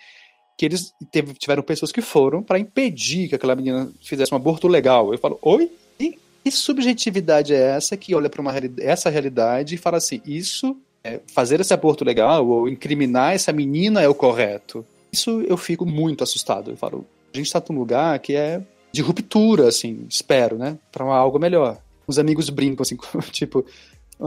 que 0.59 0.65
eles 0.65 0.93
teve, 1.09 1.33
tiveram 1.35 1.63
pessoas 1.63 1.89
que 1.89 2.01
foram 2.01 2.43
para 2.43 2.59
impedir 2.59 3.29
que 3.29 3.35
aquela 3.35 3.55
menina 3.55 3.89
fizesse 4.01 4.33
um 4.33 4.35
aborto 4.35 4.67
legal. 4.67 5.13
Eu 5.13 5.17
falo: 5.17 5.39
oi? 5.41 5.71
E 5.97 6.19
que 6.43 6.51
subjetividade 6.51 7.53
é 7.53 7.77
essa 7.77 7.95
que 7.95 8.13
olha 8.13 8.29
para 8.29 8.43
essa 8.79 9.09
realidade 9.09 9.75
e 9.75 9.77
fala 9.77 9.95
assim: 9.95 10.21
isso, 10.25 10.75
é, 11.01 11.21
fazer 11.33 11.61
esse 11.61 11.73
aborto 11.73 12.03
legal 12.03 12.45
ou 12.45 12.67
incriminar 12.67 13.33
essa 13.33 13.53
menina 13.53 14.01
é 14.01 14.09
o 14.09 14.13
correto? 14.13 14.85
Isso 15.13 15.41
eu 15.47 15.55
fico 15.55 15.85
muito 15.85 16.25
assustado. 16.25 16.71
Eu 16.71 16.75
falo: 16.75 17.05
a 17.33 17.37
gente 17.37 17.45
está 17.45 17.63
num 17.69 17.79
lugar 17.79 18.19
que 18.19 18.35
é 18.35 18.61
de 18.91 19.01
ruptura, 19.01 19.69
assim, 19.69 20.05
espero, 20.09 20.57
né? 20.57 20.77
Pra 20.91 21.05
algo 21.05 21.39
melhor. 21.39 21.77
Os 22.05 22.19
amigos 22.19 22.49
brincam, 22.49 22.81
assim, 22.81 22.97
tipo, 23.31 23.65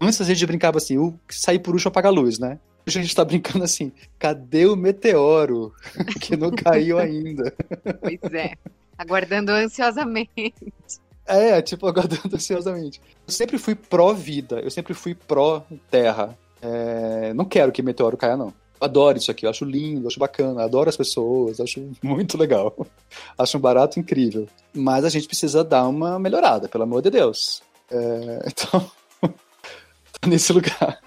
antes 0.01 0.19
a 0.19 0.25
gente 0.25 0.47
brincava 0.47 0.79
assim, 0.79 0.97
o 0.97 1.13
sair 1.29 1.59
por 1.59 1.75
último 1.75 1.91
apaga 1.91 2.09
a 2.09 2.13
luz, 2.13 2.39
né? 2.39 2.59
A 2.87 2.91
gente 2.91 3.15
tá 3.15 3.25
brincando 3.25 3.65
assim, 3.65 3.93
cadê 4.19 4.67
o 4.67 4.77
meteoro? 4.77 5.73
que 6.21 6.37
não 6.37 6.51
caiu 6.51 6.99
ainda. 6.99 7.55
Pois 8.01 8.35
é, 8.35 8.55
aguardando 8.99 9.53
ansiosamente. 9.53 10.55
É, 11.27 11.63
tipo, 11.63 11.87
aguardando 11.87 12.35
ansiosamente. 12.35 13.01
Eu 13.27 13.33
sempre 13.33 13.59
fui 13.59 13.75
pró-vida, 13.75 14.61
eu 14.61 14.71
sempre 14.71 14.95
fui 14.95 15.15
pró-terra. 15.15 16.37
É, 16.61 17.33
não 17.35 17.45
quero 17.45 17.73
que 17.73 17.83
meteoro 17.83 18.17
caia, 18.17 18.37
não 18.37 18.53
adoro 18.85 19.17
isso 19.17 19.31
aqui, 19.31 19.47
eu 19.47 19.51
acho 19.51 19.65
lindo, 19.65 20.09
acho 20.09 20.19
bacana, 20.19 20.65
adoro 20.65 20.89
as 20.89 20.97
pessoas, 20.97 21.61
acho 21.61 21.89
muito 22.03 22.37
legal. 22.37 22.75
acho 23.39 23.57
um 23.57 23.61
barato 23.61 24.01
incrível. 24.01 24.49
Mas 24.75 25.05
a 25.05 25.09
gente 25.09 25.27
precisa 25.27 25.63
dar 25.63 25.87
uma 25.87 26.19
melhorada, 26.19 26.69
pelo 26.69 26.85
amor 26.85 27.03
de 27.03 27.11
Deus. 27.11 27.63
É, 27.91 28.43
então, 28.47 28.91
nesse 30.27 30.53
lugar. 30.53 31.01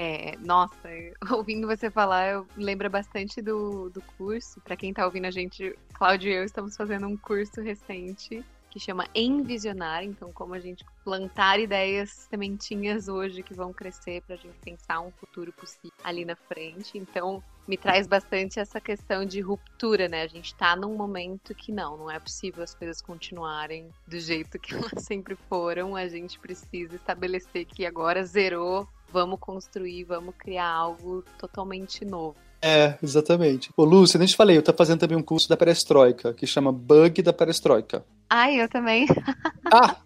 É, 0.00 0.36
nossa, 0.38 0.88
ouvindo 1.36 1.66
você 1.66 1.90
falar, 1.90 2.28
eu 2.28 2.46
lembro 2.56 2.88
bastante 2.88 3.42
do, 3.42 3.90
do 3.90 4.00
curso. 4.16 4.60
Para 4.60 4.76
quem 4.76 4.94
tá 4.94 5.04
ouvindo 5.04 5.24
a 5.24 5.30
gente, 5.32 5.76
Cláudio 5.92 6.30
e 6.30 6.36
eu 6.36 6.44
estamos 6.44 6.76
fazendo 6.76 7.08
um 7.08 7.16
curso 7.16 7.60
recente 7.60 8.44
que 8.70 8.78
chama 8.78 9.08
Envisionar. 9.12 10.04
Então, 10.04 10.32
como 10.32 10.54
a 10.54 10.60
gente 10.60 10.84
plantar 11.02 11.58
ideias, 11.58 12.28
sementinhas 12.30 13.08
hoje 13.08 13.42
que 13.42 13.52
vão 13.52 13.72
crescer 13.72 14.22
para 14.22 14.36
a 14.36 14.38
gente 14.38 14.56
pensar 14.60 15.00
um 15.00 15.10
futuro 15.10 15.52
possível 15.52 15.90
ali 16.04 16.24
na 16.24 16.36
frente. 16.36 16.96
Então, 16.96 17.42
me 17.66 17.76
traz 17.76 18.06
bastante 18.06 18.60
essa 18.60 18.80
questão 18.80 19.24
de 19.24 19.40
ruptura, 19.40 20.06
né? 20.06 20.22
A 20.22 20.28
gente 20.28 20.52
está 20.52 20.76
num 20.76 20.94
momento 20.94 21.52
que 21.56 21.72
não, 21.72 21.96
não 21.96 22.10
é 22.10 22.20
possível 22.20 22.62
as 22.62 22.72
coisas 22.72 23.02
continuarem 23.02 23.90
do 24.06 24.20
jeito 24.20 24.60
que 24.60 24.74
elas 24.74 24.92
sempre 25.02 25.34
foram. 25.48 25.96
A 25.96 26.06
gente 26.06 26.38
precisa 26.38 26.94
estabelecer 26.94 27.64
que 27.64 27.84
agora 27.84 28.24
zerou, 28.24 28.88
vamos 29.12 29.38
construir, 29.40 30.04
vamos 30.04 30.34
criar 30.38 30.68
algo 30.68 31.24
totalmente 31.38 32.04
novo. 32.04 32.36
É, 32.60 32.94
exatamente. 33.02 33.70
Ô, 33.76 33.84
Lúcia, 33.84 34.18
nem 34.18 34.26
te 34.26 34.36
falei, 34.36 34.56
eu 34.56 34.62
tô 34.62 34.72
fazendo 34.72 35.00
também 35.00 35.16
um 35.16 35.22
curso 35.22 35.48
da 35.48 35.56
perestroika, 35.56 36.34
que 36.34 36.46
chama 36.46 36.72
Bug 36.72 37.22
da 37.22 37.32
Perestroika. 37.32 38.04
Ai, 38.28 38.60
eu 38.60 38.68
também. 38.68 39.06
ah! 39.72 39.96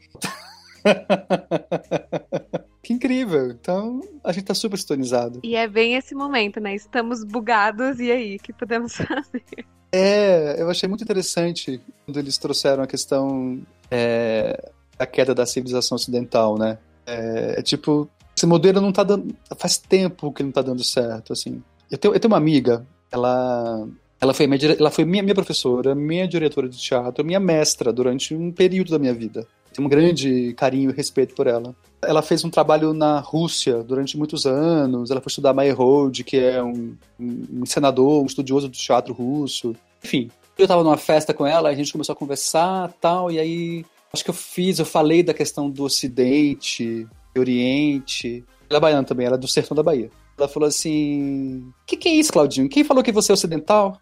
que 2.83 2.93
incrível! 2.93 3.51
Então, 3.51 4.01
a 4.23 4.33
gente 4.33 4.45
tá 4.45 4.55
super 4.55 4.79
sintonizado. 4.79 5.41
E 5.43 5.57
é 5.57 5.67
bem 5.67 5.95
esse 5.95 6.15
momento, 6.15 6.61
né? 6.61 6.75
Estamos 6.75 7.25
bugados, 7.25 7.99
e 8.01 8.11
aí, 8.11 8.37
o 8.37 8.39
que 8.39 8.53
podemos 8.53 8.97
fazer? 8.97 9.67
É, 9.91 10.57
eu 10.59 10.71
achei 10.71 10.89
muito 10.89 11.05
interessante 11.05 11.81
quando 12.05 12.19
eles 12.19 12.37
trouxeram 12.39 12.83
a 12.83 12.87
questão 12.87 13.63
é, 13.91 14.71
da 14.99 15.07
queda 15.07 15.35
da 15.35 15.47
civilização 15.47 15.97
ocidental, 15.97 16.59
né? 16.59 16.79
É, 17.07 17.57
é 17.59 17.63
tipo, 17.63 18.09
esse 18.37 18.47
modelo 18.47 18.81
não 18.81 18.93
tá 18.93 19.03
dando. 19.03 19.35
Faz 19.57 19.79
tempo 19.79 20.33
que 20.33 20.43
não 20.43 20.51
tá 20.51 20.63
dando 20.63 20.83
certo, 20.83 21.33
assim. 21.33 21.63
Eu 21.91 21.99
tenho, 21.99 22.15
eu 22.15 22.21
tenho 22.21 22.33
uma 22.33 22.39
amiga, 22.39 22.87
ela 23.11 23.87
Ela 24.21 24.33
foi, 24.33 24.47
minha, 24.47 24.73
ela 24.79 24.91
foi 24.91 25.05
minha, 25.05 25.23
minha 25.23 25.35
professora, 25.35 25.95
minha 25.95 26.29
diretora 26.29 26.69
de 26.69 26.79
teatro, 26.79 27.25
minha 27.25 27.41
mestra 27.41 27.93
durante 27.93 28.35
um 28.35 28.53
período 28.53 28.91
da 28.91 28.99
minha 28.99 29.13
vida. 29.13 29.47
Tenho 29.73 29.87
um 29.87 29.91
grande 29.91 30.55
carinho 30.55 30.91
e 30.91 30.95
respeito 30.95 31.35
por 31.35 31.47
ela. 31.47 31.75
Ela 32.03 32.23
fez 32.23 32.45
um 32.45 32.51
trabalho 32.51 32.93
na 32.93 33.21
Rússia 33.21 33.83
durante 33.83 34.17
muitos 34.17 34.47
anos. 34.47 35.11
Ela 35.11 35.21
foi 35.21 35.29
estudar 35.29 35.55
Meyerhold, 35.55 36.23
que 36.25 36.37
é 36.37 36.63
um, 36.63 36.97
um 37.19 37.67
senador, 37.67 38.23
um 38.23 38.27
estudioso 38.27 38.69
do 38.69 38.77
teatro 38.77 39.13
russo. 39.13 39.75
Enfim, 40.05 40.31
eu 40.59 40.65
estava 40.65 40.85
numa 40.85 40.99
festa 40.99 41.33
com 41.35 41.47
ela, 41.47 41.69
a 41.69 41.75
gente 41.75 41.91
começou 41.91 42.13
a 42.13 42.17
conversar 42.17 42.93
tal, 43.01 43.31
e 43.31 43.39
aí 43.39 43.85
acho 44.13 44.23
que 44.23 44.31
eu 44.31 44.35
fiz, 44.35 44.79
eu 44.79 44.85
falei 44.85 45.23
da 45.23 45.33
questão 45.33 45.71
do 45.71 45.85
Ocidente, 45.85 47.09
Oriente. 47.41 48.45
Ela 48.69 48.79
é 48.79 48.81
baiana 48.81 49.05
também, 49.05 49.27
ela 49.27 49.37
é 49.37 49.39
do 49.39 49.49
sertão 49.49 49.75
da 49.75 49.83
Bahia. 49.83 50.11
Ela 50.39 50.49
falou 50.49 50.69
assim: 50.69 51.59
O 51.83 51.87
que, 51.87 51.97
que 51.97 52.09
é 52.09 52.15
isso, 52.15 52.33
Claudinho? 52.33 52.69
Quem 52.69 52.85
falou 52.85 53.03
que 53.03 53.13
você 53.13 53.33
é 53.33 53.35
ocidental? 53.35 54.01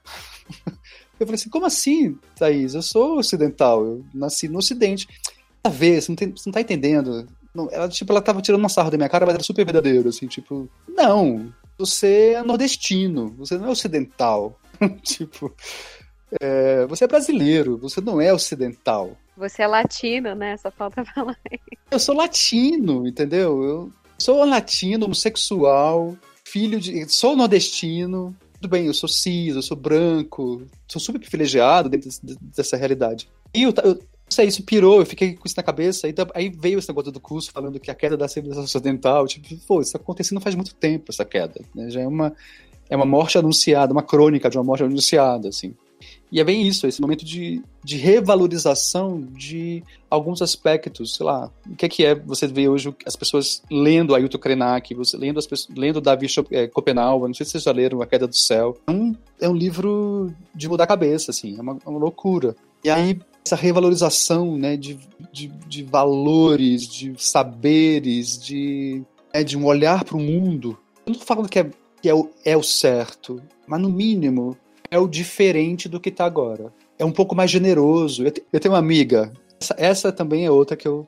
Eu 1.19 1.27
falei 1.27 1.35
assim: 1.35 1.51
Como 1.51 1.67
assim, 1.67 2.19
Thaís? 2.37 2.75
Eu 2.75 2.83
sou 2.83 3.19
ocidental, 3.19 3.85
eu 3.85 4.03
nasci 4.15 4.49
no 4.49 4.59
Ocidente. 4.59 5.07
A 5.63 5.69
ver, 5.69 6.01
você 6.01 6.11
não, 6.11 6.17
tem, 6.17 6.31
você 6.31 6.49
não 6.49 6.53
tá 6.55 6.63
entendendo. 6.63 7.29
Não, 7.55 7.69
ela, 7.71 7.89
tipo, 7.89 8.11
ela 8.11 8.23
tava 8.23 8.41
tirando 8.41 8.61
uma 8.61 8.71
sarra 8.71 8.91
da 8.91 8.97
minha 8.97 9.09
cara, 9.09 9.27
mas 9.27 9.35
era 9.35 9.45
super 9.45 9.65
verdadeiro, 9.67 10.09
assim, 10.09 10.27
tipo, 10.27 10.67
não, 10.89 11.53
você 11.77 12.35
é 12.37 12.43
nordestino, 12.43 13.35
você 13.37 13.59
não 13.59 13.67
é 13.67 13.71
ocidental. 13.71 14.59
tipo, 15.03 15.55
é, 16.41 16.87
você 16.87 17.05
é 17.05 17.09
brasileiro, 17.09 17.77
você 17.79 18.01
não 18.01 18.21
é 18.21 18.33
ocidental. 18.33 19.17
Você 19.37 19.63
é 19.63 19.67
latino, 19.67 20.35
né? 20.35 20.57
Só 20.57 20.71
falta 20.71 21.05
falar. 21.15 21.37
Eu 21.91 21.99
sou 21.99 22.15
latino, 22.15 23.07
entendeu? 23.07 23.63
Eu 23.63 23.93
sou 24.19 24.45
latino, 24.45 25.07
homossexual, 25.07 26.17
filho 26.45 26.79
de. 26.79 27.09
Sou 27.09 27.35
nordestino. 27.35 28.37
Tudo 28.55 28.69
bem, 28.69 28.85
eu 28.85 28.93
sou 28.93 29.09
cis, 29.09 29.57
eu 29.57 29.63
sou 29.63 29.75
branco, 29.75 30.63
sou 30.87 31.01
super 31.01 31.19
privilegiado 31.19 31.89
dentro 31.89 32.11
dessa 32.55 32.77
realidade. 32.77 33.27
E 33.55 33.63
eu, 33.63 33.73
eu 33.83 33.99
sei, 34.29 34.49
isso 34.49 34.63
pirou, 34.63 35.01
eu 35.01 35.07
fiquei 35.07 35.35
com 35.35 35.47
isso 35.47 35.57
na 35.57 35.63
cabeça, 35.63 36.07
aí, 36.07 36.15
aí 36.35 36.51
veio 36.51 36.79
esse 36.79 36.89
negócio 36.89 37.11
do 37.11 37.19
curso 37.19 37.51
falando 37.51 37.81
que 37.81 37.91
a 37.91 37.95
queda 37.95 38.19
da 38.19 38.29
civilização 38.29 38.65
ocidental, 38.65 39.27
tipo, 39.27 39.57
pô, 39.67 39.81
isso 39.81 39.97
acontecendo 39.97 40.43
faz 40.43 40.55
muito 40.55 40.75
tempo, 40.75 41.07
essa 41.09 41.25
queda, 41.25 41.59
né? 41.75 41.89
Já 41.89 42.03
é 42.03 42.07
uma, 42.07 42.35
é 42.91 42.95
uma 42.95 43.07
morte 43.07 43.39
anunciada, 43.39 43.95
uma 43.95 44.03
crônica 44.03 44.51
de 44.51 44.59
uma 44.59 44.65
morte 44.65 44.85
anunciada, 44.85 45.49
assim. 45.49 45.75
E 46.33 46.39
é 46.39 46.45
bem 46.45 46.67
isso, 46.67 46.87
esse 46.87 47.01
momento 47.01 47.25
de, 47.25 47.61
de 47.83 47.97
revalorização 47.97 49.21
de 49.33 49.83
alguns 50.09 50.41
aspectos, 50.41 51.17
sei 51.17 51.27
lá, 51.27 51.51
o 51.69 51.75
que 51.75 51.87
é 51.87 51.89
que 51.89 52.05
é 52.05 52.15
você 52.15 52.47
vê 52.47 52.69
hoje 52.69 52.95
as 53.05 53.17
pessoas 53.17 53.63
lendo 53.71 54.15
Ailton 54.15 54.39
Krenak, 54.39 54.95
você 54.95 55.17
lendo 55.17 55.39
as 55.39 55.47
pessoas, 55.47 55.77
lendo 55.77 56.01
Davi 56.01 56.27
é, 56.53 56.69
não 56.69 57.35
sei 57.35 57.45
se 57.45 57.53
vocês 57.53 57.65
já 57.65 57.73
leram 57.73 58.01
A 58.01 58.07
Queda 58.07 58.29
do 58.29 58.37
Céu. 58.37 58.79
É 58.87 58.91
um, 58.91 59.17
é 59.41 59.49
um 59.49 59.55
livro 59.55 60.33
de 60.55 60.69
mudar 60.69 60.85
a 60.85 60.87
cabeça, 60.87 61.33
assim, 61.33 61.57
é 61.59 61.61
uma, 61.61 61.79
é 61.85 61.89
uma 61.89 61.99
loucura. 61.99 62.55
E 62.85 62.89
aí 62.89 63.19
essa 63.45 63.57
revalorização, 63.57 64.57
né, 64.57 64.77
de, 64.77 64.99
de, 65.33 65.49
de 65.49 65.83
valores, 65.83 66.87
de 66.87 67.15
saberes, 67.17 68.39
de, 68.39 69.03
é, 69.33 69.43
de 69.43 69.57
um 69.57 69.65
olhar 69.65 70.05
para 70.05 70.17
o 70.17 70.21
mundo. 70.21 70.79
Eu 70.99 71.07
não 71.07 71.13
estou 71.13 71.27
falando 71.27 71.49
que, 71.49 71.59
é, 71.59 71.71
que 72.01 72.09
é, 72.09 72.15
o, 72.15 72.31
é 72.45 72.57
o 72.57 72.63
certo, 72.63 73.43
mas 73.67 73.81
no 73.81 73.91
mínimo 73.91 74.57
é 74.91 74.99
o 74.99 75.09
diferente 75.09 75.89
do 75.89 76.01
que 76.01 76.09
está 76.09 76.25
agora. 76.25 76.73
É 76.99 77.05
um 77.05 77.13
pouco 77.13 77.35
mais 77.35 77.51
generoso. 77.51 78.25
Eu, 78.25 78.31
te, 78.31 78.43
eu 78.53 78.61
tenho 78.61 78.75
uma 78.75 78.81
amiga, 78.81 79.33
essa, 79.61 79.75
essa, 79.79 80.13
também 80.13 80.45
é 80.45 80.51
outra 80.51 80.77
que 80.77 80.89
eu 80.89 81.07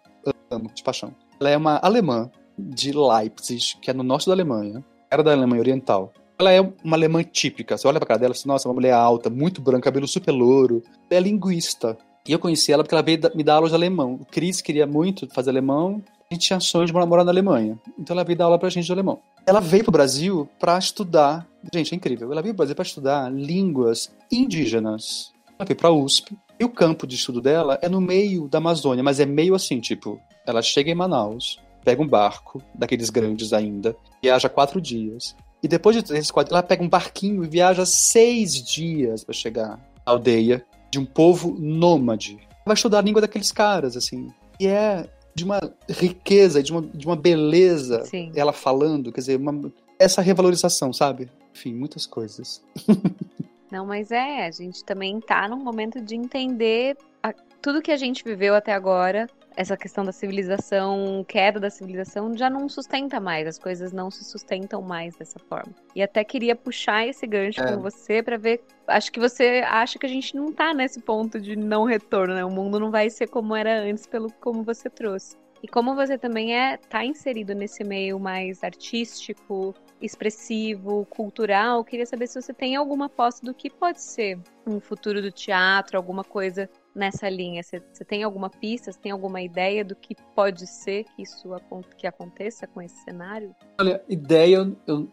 amo 0.51 0.71
de 0.75 0.83
paixão. 0.83 1.15
Ela 1.41 1.51
é 1.51 1.57
uma 1.57 1.79
alemã 1.79 2.31
de 2.59 2.93
Leipzig, 2.93 3.77
que 3.81 3.91
é 3.91 3.95
no 3.95 4.03
norte 4.03 4.27
da 4.27 4.33
Alemanha. 4.33 4.85
Era 5.11 5.23
da 5.23 5.33
Alemanha 5.33 5.61
Oriental. 5.61 6.13
Ela 6.39 6.53
é 6.53 6.61
uma 6.61 6.97
alemã 6.97 7.23
típica. 7.23 7.77
Você 7.77 7.87
olha 7.87 7.99
pra 7.99 8.07
cara 8.07 8.21
dela 8.21 8.35
e 8.35 8.39
fala, 8.39 8.55
nossa, 8.55 8.69
uma 8.69 8.75
mulher 8.75 8.93
alta, 8.93 9.29
muito 9.29 9.61
branca, 9.61 9.85
cabelo 9.85 10.09
super 10.09 10.33
louro. 10.33 10.83
Ela 11.11 11.21
é 11.21 11.23
linguista. 11.23 11.97
E 12.27 12.33
eu 12.33 12.39
conheci 12.39 12.73
ela 12.73 12.85
porque 12.85 12.95
ela 12.95 13.03
veio 13.03 13.19
me 13.35 13.43
dar 13.43 13.55
aula 13.55 13.69
de 13.69 13.75
alemão. 13.75 14.15
O 14.15 14.25
Cris 14.25 14.61
queria 14.61 14.87
muito 14.87 15.29
fazer 15.33 15.51
alemão. 15.51 16.03
A 16.31 16.35
gente 16.35 16.47
tinha 16.47 16.61
sonho 16.61 16.87
de 16.87 16.93
morar 16.93 17.25
na 17.25 17.31
Alemanha. 17.31 17.79
Então 17.99 18.15
ela 18.15 18.25
veio 18.25 18.39
dar 18.39 18.47
aula 18.47 18.59
pra 18.59 18.71
gente 18.71 18.87
de 18.87 18.93
alemão. 18.93 19.21
Ela 19.47 19.61
veio 19.61 19.83
pro 19.83 19.93
Brasil 19.93 20.49
para 20.59 20.79
estudar. 20.79 21.47
Gente, 21.73 21.93
é 21.93 21.97
incrível. 21.97 22.31
Ela 22.31 22.43
veio 22.43 22.55
pro 22.55 22.59
Brasil 22.59 22.77
para 22.77 22.85
estudar 22.85 23.33
línguas 23.33 24.13
indígenas. 24.31 25.33
Ela 25.59 25.67
veio 25.67 25.79
pra 25.79 25.91
USP. 25.91 26.37
E 26.59 26.65
o 26.65 26.69
campo 26.69 27.07
de 27.07 27.17
estudo 27.17 27.41
dela 27.41 27.79
é 27.83 27.89
no 27.89 28.01
meio 28.01 28.47
da 28.47 28.59
Amazônia, 28.59 29.03
mas 29.03 29.19
é 29.19 29.27
meio 29.27 29.55
assim, 29.55 29.81
tipo, 29.81 30.21
ela 30.47 30.63
chega 30.63 30.93
em 30.93 30.95
Manaus, 30.95 31.59
pega 31.85 32.01
um 32.01 32.07
barco, 32.07 32.63
daqueles 32.73 33.11
grandes 33.11 33.53
ainda, 33.53 33.97
viaja 34.23 34.49
quatro 34.49 34.81
dias. 34.81 35.35
E 35.61 35.67
depois 35.67 35.97
de 35.97 36.03
três, 36.03 36.31
quatro, 36.31 36.55
ela 36.55 36.63
pega 36.63 36.83
um 36.83 36.89
barquinho 36.89 37.43
e 37.43 37.49
viaja 37.49 37.85
seis 37.85 38.63
dias 38.63 39.25
para 39.25 39.35
chegar 39.35 39.81
à 40.07 40.11
aldeia 40.11 40.65
de 40.91 41.01
um 41.01 41.05
povo 41.05 41.57
nômade. 41.59 42.39
Vai 42.65 42.75
estudar 42.75 42.99
a 42.99 43.03
língua 43.03 43.21
daqueles 43.21 43.51
caras, 43.51 43.97
assim. 43.97 44.29
E 44.61 44.67
é 44.69 45.09
de 45.35 45.45
uma 45.45 45.61
riqueza, 45.89 46.63
de 46.63 46.73
uma, 46.73 46.83
de 46.83 47.07
uma 47.07 47.17
beleza 47.17 48.05
Sim. 48.05 48.33
ela 48.35 48.53
falando, 48.53 49.13
quer 49.13 49.21
dizer, 49.21 49.37
uma, 49.37 49.73
essa 49.99 50.21
revalorização, 50.21 50.93
sabe? 50.93 51.31
Enfim, 51.55 51.75
muitas 51.75 52.07
coisas. 52.07 52.63
Não, 53.71 53.87
mas 53.87 54.11
é, 54.11 54.47
a 54.47 54.51
gente 54.51 54.85
também 54.85 55.19
tá 55.21 55.49
num 55.49 55.57
momento 55.57 56.01
de 56.01 56.15
entender 56.15 56.97
a, 57.23 57.33
tudo 57.63 57.81
que 57.81 57.91
a 57.91 57.97
gente 57.97 58.23
viveu 58.23 58.55
até 58.55 58.73
agora 58.73 59.27
essa 59.57 59.77
questão 59.77 60.05
da 60.05 60.13
civilização, 60.13 61.25
queda 61.27 61.61
da 61.61 61.71
civilização, 61.71 62.37
já 62.37 62.49
não 62.49 62.69
sustenta 62.69 63.21
mais, 63.21 63.47
as 63.47 63.59
coisas 63.59 63.93
não 63.93 64.11
se 64.11 64.25
sustentam 64.25 64.83
mais 64.83 65.17
dessa 65.17 65.39
forma. 65.39 65.73
E 65.95 66.03
até 66.03 66.25
queria 66.25 66.57
puxar 66.57 67.07
esse 67.07 67.27
gancho 67.27 67.61
é. 67.61 67.73
com 67.73 67.83
você 67.83 68.23
para 68.23 68.37
ver. 68.37 68.63
Acho 68.87 69.13
que 69.13 69.21
você 69.21 69.63
acha 69.67 69.99
que 69.99 70.07
a 70.07 70.09
gente 70.09 70.35
não 70.35 70.53
tá 70.53 70.75
nesse 70.75 71.01
ponto 71.01 71.41
de 71.41 71.57
não 71.57 71.85
retorno, 71.85 72.35
né? 72.35 72.45
O 72.45 72.51
mundo 72.51 72.79
não 72.81 72.91
vai 72.91 73.11
ser 73.11 73.29
como 73.29 73.55
era 73.55 73.81
antes, 73.81 74.07
pelo 74.07 74.31
como 74.41 74.63
você 74.63 74.89
trouxe. 74.91 75.37
E 75.63 75.69
como 75.69 75.95
você 75.95 76.19
também 76.19 76.57
é 76.57 76.77
tá 76.77 77.05
inserido 77.05 77.55
nesse 77.55 77.85
meio 77.85 78.19
mais 78.19 78.65
artístico, 78.65 79.73
expressivo, 80.01 81.07
cultural, 81.09 81.85
queria 81.85 82.05
saber 82.05 82.27
se 82.27 82.41
você 82.41 82.53
tem 82.53 82.75
alguma 82.75 83.09
posse 83.09 83.41
do 83.45 83.55
que 83.55 83.71
pode 83.71 84.03
ser 84.03 84.41
um 84.67 84.81
futuro 84.81 85.23
do 85.23 85.31
teatro, 85.31 85.97
alguma 85.97 86.25
coisa 86.25 86.69
nessa 86.95 87.29
linha? 87.29 87.63
Você, 87.63 88.05
tem 88.05 88.23
alguma 88.23 88.51
pista, 88.51 88.93
você 88.93 88.99
tem 88.99 89.13
alguma 89.13 89.41
ideia 89.43 89.85
do 89.85 89.95
que 89.95 90.15
pode 90.35 90.67
ser 90.67 91.05
que 91.05 91.23
isso 91.23 91.49
que 91.97 92.07
aconteça 92.07 92.67
com 92.67 92.81
esse 92.81 92.97
cenário? 93.05 93.55
Olha, 93.81 94.03
ideia, 94.09 94.71
eu, 94.87 95.09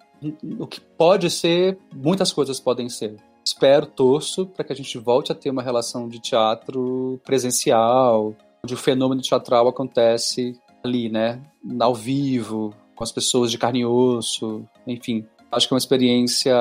o 0.59 0.67
que 0.67 0.81
pode 0.81 1.29
ser, 1.29 1.77
muitas 1.93 2.31
coisas 2.31 2.59
podem 2.59 2.89
ser. 2.89 3.15
Espero, 3.43 3.85
torço 3.85 4.45
para 4.45 4.65
que 4.65 4.73
a 4.73 4.75
gente 4.75 4.97
volte 4.97 5.31
a 5.31 5.35
ter 5.35 5.49
uma 5.49 5.63
relação 5.63 6.07
de 6.07 6.19
teatro 6.19 7.19
presencial, 7.23 8.35
onde 8.63 8.73
o 8.73 8.77
fenômeno 8.77 9.21
teatral 9.21 9.67
acontece 9.67 10.59
ali, 10.83 11.09
né, 11.09 11.41
ao 11.79 11.95
vivo, 11.95 12.73
com 12.95 13.03
as 13.03 13.11
pessoas 13.11 13.49
de 13.49 13.57
carne 13.57 13.79
e 13.79 13.85
osso, 13.85 14.63
enfim. 14.85 15.25
Acho 15.51 15.67
que 15.67 15.73
é 15.73 15.75
uma 15.75 15.79
experiência 15.79 16.53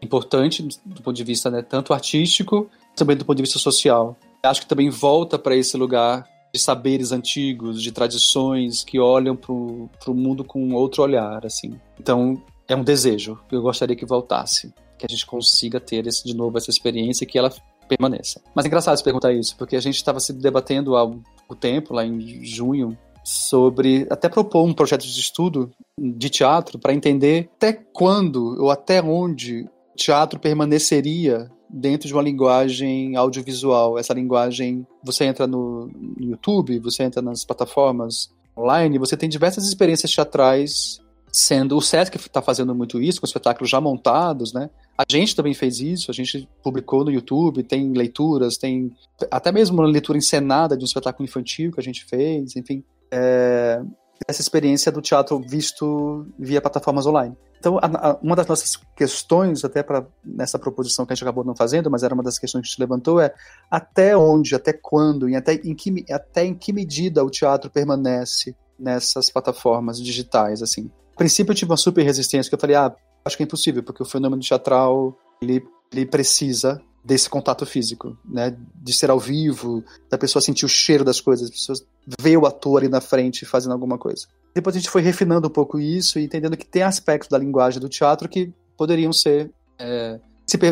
importante 0.00 0.62
do 0.84 1.02
ponto 1.02 1.16
de 1.16 1.24
vista 1.24 1.50
né, 1.50 1.62
tanto 1.62 1.92
artístico, 1.92 2.70
também 2.94 3.16
do 3.16 3.24
ponto 3.24 3.36
de 3.36 3.42
vista 3.42 3.58
social 3.58 4.16
acho 4.50 4.62
que 4.62 4.66
também 4.66 4.90
volta 4.90 5.38
para 5.38 5.56
esse 5.56 5.76
lugar 5.76 6.26
de 6.52 6.60
saberes 6.60 7.12
antigos, 7.12 7.82
de 7.82 7.92
tradições 7.92 8.84
que 8.84 8.98
olham 8.98 9.34
para 9.34 9.52
o 9.52 10.14
mundo 10.14 10.44
com 10.44 10.72
outro 10.74 11.02
olhar, 11.02 11.46
assim. 11.46 11.78
Então, 11.98 12.42
é 12.68 12.76
um 12.76 12.84
desejo. 12.84 13.38
Eu 13.50 13.62
gostaria 13.62 13.96
que 13.96 14.04
voltasse, 14.04 14.72
que 14.98 15.06
a 15.06 15.08
gente 15.08 15.24
consiga 15.24 15.80
ter 15.80 16.06
esse, 16.06 16.24
de 16.24 16.34
novo 16.34 16.58
essa 16.58 16.70
experiência 16.70 17.24
e 17.24 17.26
que 17.26 17.38
ela 17.38 17.52
permaneça. 17.88 18.42
Mas 18.54 18.64
é 18.64 18.68
engraçado 18.68 18.96
você 18.96 19.04
perguntar 19.04 19.32
isso, 19.32 19.56
porque 19.56 19.76
a 19.76 19.80
gente 19.80 19.96
estava 19.96 20.20
se 20.20 20.32
debatendo 20.32 20.96
há 20.96 21.04
um 21.04 21.22
tempo, 21.58 21.94
lá 21.94 22.04
em 22.04 22.44
junho, 22.44 22.96
sobre 23.24 24.06
até 24.10 24.28
propor 24.28 24.64
um 24.64 24.72
projeto 24.72 25.02
de 25.02 25.20
estudo 25.20 25.70
de 25.98 26.28
teatro 26.28 26.78
para 26.78 26.94
entender 26.94 27.50
até 27.56 27.72
quando 27.72 28.60
ou 28.60 28.70
até 28.70 29.02
onde 29.02 29.68
o 29.92 29.96
teatro 29.96 30.40
permaneceria 30.40 31.50
dentro 31.72 32.06
de 32.06 32.12
uma 32.12 32.22
linguagem 32.22 33.16
audiovisual. 33.16 33.98
Essa 33.98 34.12
linguagem, 34.12 34.86
você 35.02 35.24
entra 35.24 35.46
no, 35.46 35.90
YouTube, 36.18 36.78
você 36.78 37.02
entra 37.02 37.22
nas 37.22 37.44
plataformas 37.44 38.30
online, 38.56 38.98
você 38.98 39.16
tem 39.16 39.28
diversas 39.28 39.66
experiências 39.66 40.12
teatrais 40.12 41.00
sendo 41.32 41.78
o 41.78 41.80
SESC 41.80 42.16
está 42.16 42.42
fazendo 42.42 42.74
muito 42.74 43.00
isso, 43.00 43.18
com 43.18 43.26
espetáculos 43.26 43.70
já 43.70 43.80
montados, 43.80 44.52
né? 44.52 44.68
A 44.98 45.04
gente 45.10 45.34
também 45.34 45.54
fez 45.54 45.80
isso, 45.80 46.10
a 46.10 46.14
gente 46.14 46.46
publicou 46.62 47.02
no 47.02 47.10
YouTube, 47.10 47.62
tem 47.62 47.90
leituras, 47.94 48.58
tem 48.58 48.94
até 49.30 49.50
mesmo 49.50 49.78
uma 49.78 49.88
leitura 49.88 50.18
encenada 50.18 50.76
de 50.76 50.84
um 50.84 50.86
espetáculo 50.86 51.26
infantil 51.26 51.72
que 51.72 51.80
a 51.80 51.82
gente 51.82 52.04
fez, 52.04 52.54
enfim. 52.54 52.84
É, 53.10 53.80
essa 54.28 54.42
experiência 54.42 54.92
do 54.92 55.00
teatro 55.00 55.40
visto 55.40 56.26
via 56.38 56.60
plataformas 56.60 57.06
online. 57.06 57.34
Então, 57.62 57.78
a, 57.78 58.10
a, 58.10 58.18
uma 58.20 58.34
das 58.34 58.48
nossas 58.48 58.76
questões, 58.96 59.64
até 59.64 59.84
para 59.84 60.04
nessa 60.24 60.58
proposição 60.58 61.06
que 61.06 61.12
a 61.12 61.14
gente 61.14 61.22
acabou 61.22 61.44
não 61.44 61.54
fazendo, 61.54 61.88
mas 61.88 62.02
era 62.02 62.12
uma 62.12 62.24
das 62.24 62.40
questões 62.40 62.62
que 62.62 62.66
a 62.66 62.70
gente 62.70 62.80
levantou, 62.80 63.20
é 63.20 63.32
até 63.70 64.16
onde, 64.16 64.56
até 64.56 64.72
quando, 64.72 65.28
e 65.28 65.36
até 65.36 65.54
em 65.54 65.72
que, 65.72 66.04
até 66.10 66.44
em 66.44 66.56
que 66.56 66.72
medida 66.72 67.24
o 67.24 67.30
teatro 67.30 67.70
permanece 67.70 68.56
nessas 68.76 69.30
plataformas 69.30 70.02
digitais, 70.02 70.60
assim. 70.60 70.90
A 71.14 71.18
princípio 71.18 71.52
eu 71.52 71.54
tive 71.54 71.70
uma 71.70 71.76
super 71.76 72.02
resistência, 72.02 72.50
que 72.50 72.54
eu 72.56 72.58
falei, 72.58 72.74
ah, 72.74 72.92
acho 73.24 73.36
que 73.36 73.44
é 73.44 73.46
impossível, 73.46 73.84
porque 73.84 74.02
o 74.02 74.06
fenômeno 74.06 74.42
teatral, 74.42 75.16
ele 75.40 75.62
ele 75.92 76.06
precisa 76.06 76.80
desse 77.04 77.28
contato 77.28 77.66
físico, 77.66 78.16
né? 78.24 78.56
De 78.74 78.92
ser 78.92 79.10
ao 79.10 79.18
vivo, 79.18 79.84
da 80.08 80.16
pessoa 80.16 80.40
sentir 80.40 80.64
o 80.64 80.68
cheiro 80.68 81.04
das 81.04 81.20
coisas, 81.20 81.48
das 81.48 81.58
pessoas 81.58 81.86
ver 82.20 82.36
o 82.36 82.46
ator 82.46 82.78
ali 82.78 82.88
na 82.88 83.00
frente 83.00 83.44
fazendo 83.44 83.72
alguma 83.72 83.98
coisa. 83.98 84.26
Depois 84.54 84.76
a 84.76 84.78
gente 84.78 84.90
foi 84.90 85.02
refinando 85.02 85.48
um 85.48 85.50
pouco 85.50 85.80
isso 85.80 86.18
e 86.18 86.24
entendendo 86.24 86.56
que 86.56 86.66
tem 86.66 86.82
aspectos 86.82 87.28
da 87.28 87.38
linguagem 87.38 87.80
do 87.80 87.88
teatro 87.88 88.28
que 88.28 88.52
poderiam 88.76 89.12
ser 89.12 89.50
é, 89.78 90.20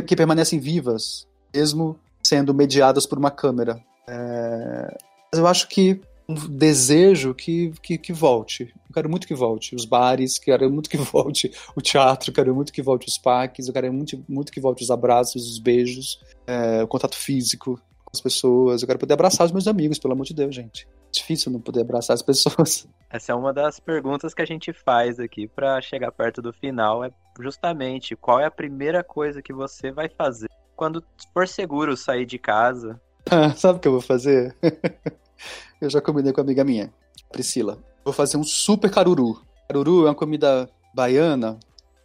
que 0.07 0.17
permanecem 0.17 0.61
vivas, 0.61 1.27
mesmo 1.55 1.99
sendo 2.23 2.55
mediadas 2.55 3.07
por 3.07 3.19
uma 3.19 3.31
câmera. 3.31 3.83
É, 4.09 4.97
mas 5.33 5.39
eu 5.39 5.47
acho 5.47 5.69
que 5.69 6.01
um 6.31 6.49
desejo 6.49 7.35
que, 7.35 7.73
que, 7.83 7.99
que, 7.99 8.13
volte. 8.13 8.73
Eu 8.89 8.95
quero 8.95 9.09
muito 9.09 9.27
que 9.27 9.35
volte 9.35 9.75
os 9.75 9.85
bares, 9.85 10.39
quero 10.39 10.71
muito 10.71 10.89
que 10.89 10.97
volte 10.99 11.51
o 11.75 11.81
teatro, 11.81 12.33
quero 12.33 12.55
muito 12.55 12.73
que 12.73 12.83
volte 12.83 13.09
os 13.09 13.19
parques, 13.19 13.67
eu 13.67 13.73
quero 13.73 13.93
muito, 13.93 14.25
muito 14.29 14.53
que 14.53 14.61
volte 14.61 14.83
os 14.83 14.91
abraços, 14.91 15.51
os 15.51 15.59
beijos, 15.59 16.21
é, 16.47 16.83
o 16.83 16.89
contato 16.89 17.17
físico 17.17 17.81
com 18.05 18.11
as 18.13 18.21
pessoas. 18.21 18.83
Eu 18.83 18.89
quero 18.89 18.99
poder 18.99 19.15
abraçar 19.15 19.47
os 19.47 19.53
meus 19.53 19.67
amigos, 19.67 19.99
pelo 19.99 20.15
amor 20.15 20.25
de 20.25 20.35
Deus, 20.35 20.55
gente. 20.55 20.87
É 20.87 21.11
difícil 21.13 21.51
não 21.51 21.61
poder 21.61 21.81
abraçar 21.81 22.15
as 22.15 22.23
pessoas. 22.23 22.89
Essa 23.11 23.33
é 23.33 23.35
uma 23.35 23.53
das 23.53 23.81
perguntas 23.81 24.33
que 24.33 24.43
a 24.43 24.47
gente 24.47 24.73
faz 24.73 25.19
aqui 25.19 25.49
para 25.49 25.81
chegar 25.81 26.13
perto 26.13 26.41
do 26.41 26.53
final. 26.53 27.05
É 27.05 27.11
justamente 27.41 28.15
qual 28.15 28.39
é 28.39 28.45
a 28.45 28.51
primeira 28.51 29.03
coisa 29.03 29.43
que 29.43 29.53
você 29.53 29.91
vai 29.91 30.09
fazer 30.09 30.49
quando 30.77 31.05
for 31.35 31.47
seguro 31.47 31.97
sair 31.97 32.25
de 32.25 32.39
casa? 32.39 33.01
Sabe 33.57 33.79
o 33.79 33.81
que 33.81 33.89
eu 33.89 33.93
vou 33.93 34.01
fazer? 34.01 34.55
Eu 35.81 35.89
já 35.89 36.01
combinei 36.01 36.33
com 36.33 36.41
uma 36.41 36.47
amiga 36.47 36.65
minha, 36.65 36.93
Priscila. 37.33 37.79
Vou 38.05 38.13
fazer 38.13 38.37
um 38.37 38.45
super 38.45 38.91
caruru. 38.91 39.41
Caruru 39.69 40.07
é 40.07 40.11
uma 40.11 40.15
comida 40.15 40.69
baiana, 40.95 41.59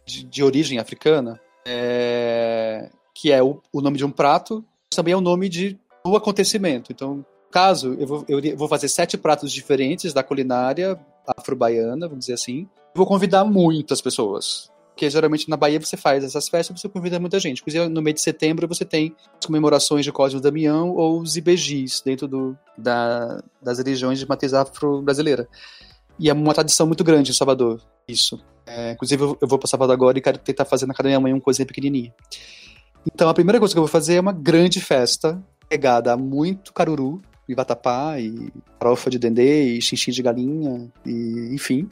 de, 0.06 0.22
de 0.22 0.42
origem 0.42 0.78
africana, 0.78 1.38
é... 1.66 2.88
que 3.14 3.30
é 3.32 3.42
o, 3.42 3.60
o, 3.72 3.80
nome 3.80 3.98
de 3.98 4.04
um 4.04 4.10
prato, 4.10 4.64
também 4.88 5.12
é 5.12 5.16
o 5.16 5.20
nome 5.20 5.48
de 5.48 5.78
um 6.06 6.16
acontecimento. 6.16 6.90
Então, 6.92 7.24
caso, 7.50 7.94
eu 7.98 8.06
vou, 8.06 8.24
eu 8.28 8.56
vou 8.56 8.68
fazer 8.68 8.88
sete 8.88 9.18
pratos 9.18 9.52
diferentes 9.52 10.14
da 10.14 10.22
culinária 10.22 10.98
afro-baiana, 11.36 12.06
vamos 12.08 12.20
dizer 12.20 12.34
assim. 12.34 12.68
Vou 12.94 13.04
convidar 13.04 13.44
muitas 13.44 14.00
pessoas 14.00 14.70
porque 14.96 15.10
geralmente 15.10 15.46
na 15.50 15.58
Bahia 15.58 15.78
você 15.78 15.94
faz 15.94 16.24
essas 16.24 16.48
festas, 16.48 16.80
você 16.80 16.88
convida 16.88 17.20
muita 17.20 17.38
gente. 17.38 17.60
Inclusive, 17.60 17.86
no 17.86 18.00
mês 18.00 18.14
de 18.14 18.22
setembro 18.22 18.66
você 18.66 18.82
tem 18.82 19.14
as 19.38 19.44
comemorações 19.44 20.06
de 20.06 20.10
Cosme 20.10 20.40
Damião 20.40 20.88
ou 20.88 21.20
os 21.20 21.36
IBGs 21.36 22.02
dentro 22.02 22.26
do, 22.26 22.56
da, 22.78 23.42
das 23.60 23.76
religiões 23.76 24.18
de 24.18 24.26
matriz 24.26 24.54
afro-brasileira. 24.54 25.46
E 26.18 26.30
é 26.30 26.32
uma 26.32 26.54
tradição 26.54 26.86
muito 26.86 27.04
grande 27.04 27.30
em 27.30 27.34
Salvador, 27.34 27.82
isso. 28.08 28.42
É, 28.66 28.92
inclusive, 28.92 29.22
eu 29.22 29.46
vou 29.46 29.58
para 29.58 29.68
Salvador 29.68 29.92
agora 29.92 30.16
e 30.16 30.22
quero 30.22 30.38
tentar 30.38 30.64
fazer 30.64 30.86
na 30.86 30.94
minha 31.04 31.20
mãe 31.20 31.30
uma 31.30 31.42
coisinha 31.42 31.66
pequenininha. 31.66 32.14
Então, 33.06 33.28
a 33.28 33.34
primeira 33.34 33.58
coisa 33.58 33.74
que 33.74 33.78
eu 33.78 33.82
vou 33.82 33.92
fazer 33.92 34.14
é 34.14 34.20
uma 34.20 34.32
grande 34.32 34.80
festa, 34.80 35.38
pegada 35.68 36.14
a 36.14 36.16
muito 36.16 36.72
caruru, 36.72 37.20
e 37.46 37.54
vatapá, 37.54 38.18
e 38.18 38.50
farofa 38.80 39.10
de 39.10 39.18
dendê, 39.18 39.74
e 39.74 39.82
xixi 39.82 40.10
de 40.10 40.22
galinha, 40.22 40.90
e 41.04 41.50
enfim. 41.52 41.86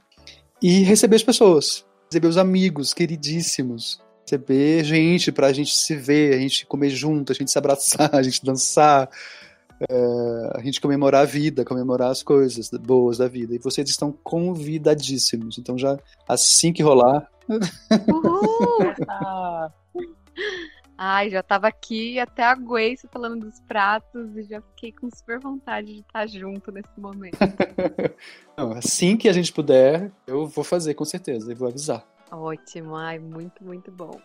E 0.62 0.78
receber 0.84 1.16
as 1.16 1.22
pessoas 1.22 1.84
receber 2.14 2.28
os 2.28 2.38
amigos 2.38 2.94
queridíssimos, 2.94 4.00
receber 4.22 4.84
gente 4.84 5.32
pra 5.32 5.52
gente 5.52 5.74
se 5.74 5.96
ver, 5.96 6.34
a 6.34 6.38
gente 6.38 6.64
comer 6.66 6.90
junto, 6.90 7.32
a 7.32 7.34
gente 7.34 7.50
se 7.50 7.58
abraçar, 7.58 8.10
a 8.14 8.22
gente 8.22 8.44
dançar, 8.44 9.10
é, 9.88 10.52
a 10.54 10.60
gente 10.62 10.80
comemorar 10.80 11.22
a 11.22 11.26
vida, 11.26 11.64
comemorar 11.64 12.10
as 12.10 12.22
coisas 12.22 12.70
boas 12.70 13.18
da 13.18 13.26
vida. 13.26 13.54
E 13.54 13.58
vocês 13.58 13.88
estão 13.88 14.12
convidadíssimos. 14.22 15.58
Então 15.58 15.76
já 15.76 15.98
assim 16.28 16.72
que 16.72 16.82
rolar. 16.82 17.28
Uhul! 17.48 18.94
Ai, 20.96 21.28
já 21.28 21.42
tava 21.42 21.66
aqui 21.66 22.20
até 22.20 22.44
a 22.44 22.54
Grace 22.54 23.08
falando 23.08 23.46
dos 23.46 23.60
pratos 23.60 24.36
e 24.36 24.44
já 24.44 24.60
fiquei 24.60 24.92
com 24.92 25.10
super 25.10 25.40
vontade 25.40 25.92
de 25.92 26.00
estar 26.00 26.26
junto 26.28 26.70
nesse 26.70 26.98
momento. 26.98 27.36
Não, 28.56 28.72
assim 28.72 29.16
que 29.16 29.28
a 29.28 29.32
gente 29.32 29.52
puder, 29.52 30.12
eu 30.26 30.46
vou 30.46 30.62
fazer 30.62 30.94
com 30.94 31.04
certeza 31.04 31.50
e 31.50 31.54
vou 31.54 31.68
avisar. 31.68 32.06
Ótimo, 32.30 32.94
ai, 32.94 33.18
muito, 33.18 33.64
muito 33.64 33.90
bom. 33.90 34.20